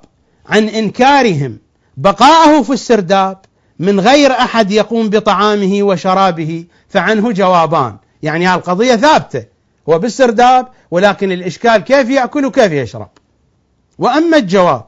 [0.49, 1.57] عن إنكارهم
[1.97, 3.37] بقاءه في السرداب
[3.79, 7.97] من غير أحد يقوم بطعامه وشرابه فعنه جوابان.
[8.23, 9.45] يعني القضية ثابتة.
[9.89, 13.09] هو بالسرداب ولكن الإشكال كيف يأكل وكيف يشرب.
[13.99, 14.85] وأما الجواب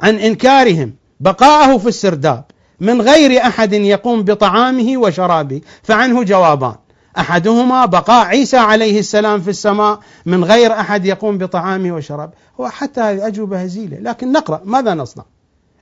[0.00, 2.44] عن إنكارهم بقاءه في السرداب
[2.80, 6.74] من غير أحد يقوم بطعامه وشرابه فعنه جوابان.
[7.18, 13.00] أحدهما بقاء عيسى عليه السلام في السماء من غير أحد يقوم بطعامه وشرابه هو حتى
[13.00, 14.60] هذه أجوبة هزيلة لكن نقرأ.
[14.64, 15.24] ماذا نصنع؟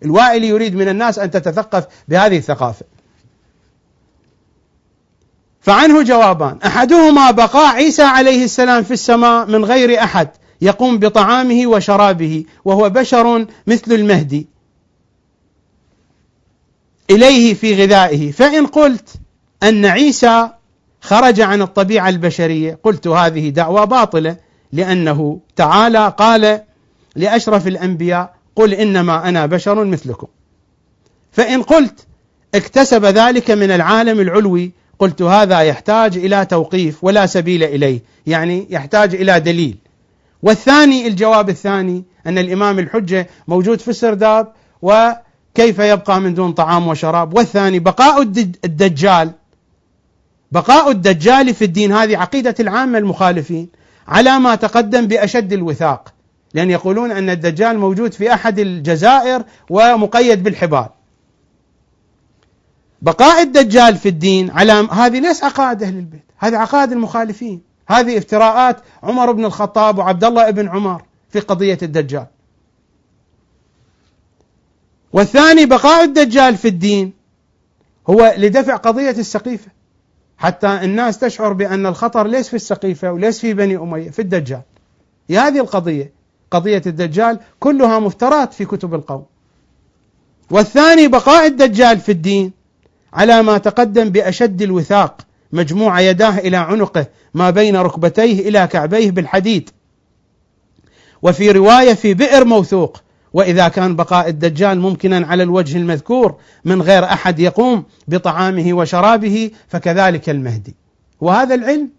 [0.04, 2.84] الوائلي يريد من الناس أن تتثقف بهذه الثقافة.
[5.62, 6.58] فعنه جوابان.
[6.66, 10.28] أحدهما بقاء عيسى عليه السلام في السماء من غير أحد
[10.60, 14.46] يقوم بطعامه وشرابه وهو بشر مثل المهدي.
[17.10, 18.32] إليه في غذائه.
[18.32, 19.08] فإن قلت
[19.62, 20.48] أن عيسى
[21.00, 24.36] خرج عن الطبيعة البشرية قلت هذه دعوة باطلة
[24.72, 26.60] لأنه تعالى قال
[27.16, 30.26] لأشرف الأنبياء قل إنما أنا بشر مثلكم.
[31.32, 32.06] فإن قلت
[32.54, 34.72] اكتسب ذلك من العالم العلوي
[35.02, 39.76] قلت هذا يحتاج إلى توقيف ولا سبيل إليه يعني يحتاج إلى دليل.
[40.42, 44.52] والثاني الجواب الثاني أن الإمام الحجة موجود في السرداب
[44.82, 47.36] وكيف يبقى من دون طعام وشراب.
[47.36, 48.22] والثاني بقاء
[48.64, 49.30] الدجال.
[50.52, 53.68] بقاء الدجال في الدين هذه عقيدة العامة المخالفين
[54.08, 56.14] على ما تقدم بأشد الوثاق
[56.54, 60.88] لأن يقولون أن الدجال موجود في أحد الجزائر ومقيد بالحبال.
[63.02, 68.76] بقاء الدجال في الدين على هذه ليس عقائد أهل البيت، هذه عقائد المخالفين، هذه افتراءات
[69.02, 72.26] عمر بن الخطاب وعبد الله بن عمر في قضية الدجال.
[75.12, 77.12] والثاني بقاء الدجال في الدين
[78.10, 79.70] هو لدفع قضية السقيفة
[80.38, 84.62] حتى الناس تشعر بأن الخطر ليس في السقيفة وليس في بني أمية في الدجال.
[85.30, 86.12] هذه القضية،
[86.50, 89.24] قضية الدجال كلها مفترات في كتب القوم.
[90.50, 92.61] والثاني بقاء الدجال في الدين
[93.12, 99.70] على ما تقدم بأشد الوثاق مجموع يداه إلى عنقه ما بين ركبتيه إلى كعبيه بالحديد.
[101.22, 103.02] وفي رواية في بئر موثوق
[103.32, 110.30] وإذا كان بقاء الدجال ممكنا على الوجه المذكور من غير أحد يقوم بطعامه وشرابه فكذلك
[110.30, 110.74] المهدي.
[111.20, 111.90] وهذا العلم؟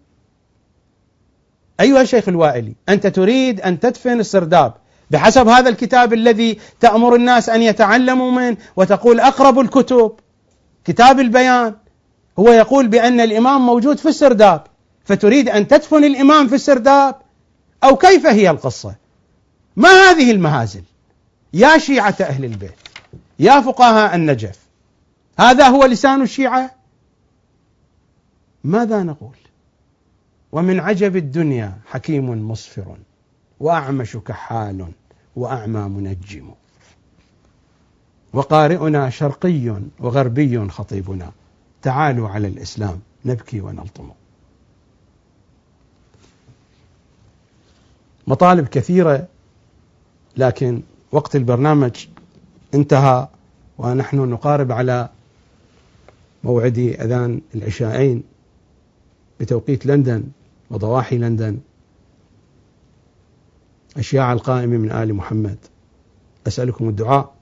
[1.80, 4.74] أيها الشيخ الوائلي أنت تريد أن تدفن السرداب
[5.10, 10.12] بحسب هذا الكتاب الذي تأمر الناس أن يتعلموا منه وتقول أقرب الكتب.
[10.84, 11.74] كتاب البيان.
[12.38, 14.66] هو يقول بأن الإمام موجود في السرداب.
[15.04, 17.14] فتريد أن تدفن الإمام في السرداب؟
[17.84, 18.94] أو كيف هي القصة؟
[19.76, 20.82] ما هذه المهازل؟
[21.52, 22.74] يا شيعة أهل البيت
[23.38, 24.58] يا فقهاء النجف
[25.38, 26.74] هذا هو لسان الشيعة؟
[28.64, 29.36] ماذا نقول؟
[30.52, 32.96] ومن عجب الدنيا حكيم مصفر
[33.60, 34.86] وأعمش كحال
[35.36, 36.54] وأعمى منجم.
[38.34, 41.30] وقارئنا شرقي وغربي خطيبنا.
[41.82, 44.10] تعالوا على الإسلام نبكي ونلطم.
[48.26, 49.28] مطالب كثيرة
[50.36, 50.82] لكن
[51.12, 52.06] وقت البرنامج
[52.74, 53.28] انتهى
[53.78, 55.08] ونحن نقارب على
[56.44, 58.22] موعد أذان العشاءين
[59.40, 60.24] بتوقيت لندن
[60.70, 61.58] وضواحي لندن.
[63.96, 65.58] اشياع القائم من آل محمد.
[66.46, 67.33] أسألكم الدعاء.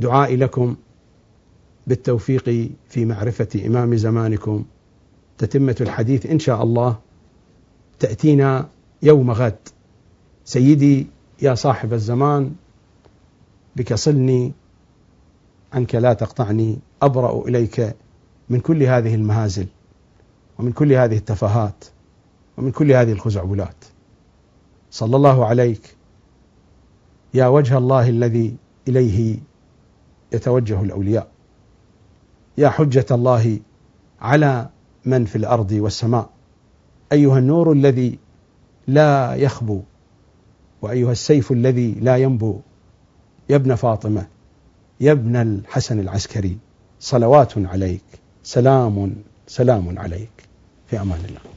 [0.00, 0.76] دعائي لكم
[1.86, 4.64] بالتوفيق في معرفة إمام زمانكم.
[5.38, 6.98] تتمة الحديث إن شاء الله.
[7.98, 8.68] تأتينا
[9.02, 9.58] يوم غد.
[10.44, 11.06] سيدي
[11.42, 12.52] يا صاحب الزمان
[13.76, 14.52] بك صلني
[15.72, 16.78] عنك لا تقطعني.
[17.02, 17.96] أبرأ إليك
[18.50, 19.66] من كل هذه المهازل
[20.58, 21.84] ومن كل هذه التفاهات
[22.58, 23.84] ومن كل هذه الخزعبلات.
[24.90, 25.96] صلى الله عليك.
[27.34, 28.56] يا وجه الله الذي
[28.88, 29.38] إليه
[30.32, 31.28] يتوجه الأولياء.
[32.58, 33.60] يا حجة الله
[34.20, 34.68] على
[35.04, 36.30] من في الأرض والسماء.
[37.12, 38.18] أيها النور الذي
[38.86, 39.80] لا يخبو
[40.82, 42.60] وأيها السيف الذي لا ينبو.
[43.48, 44.26] يا ابن فاطمة
[45.00, 46.58] يا ابن الحسن العسكري
[47.00, 48.04] صلوات عليك
[48.42, 49.14] سلام
[49.46, 50.48] سلام عليك.
[50.86, 51.53] في أمان الله.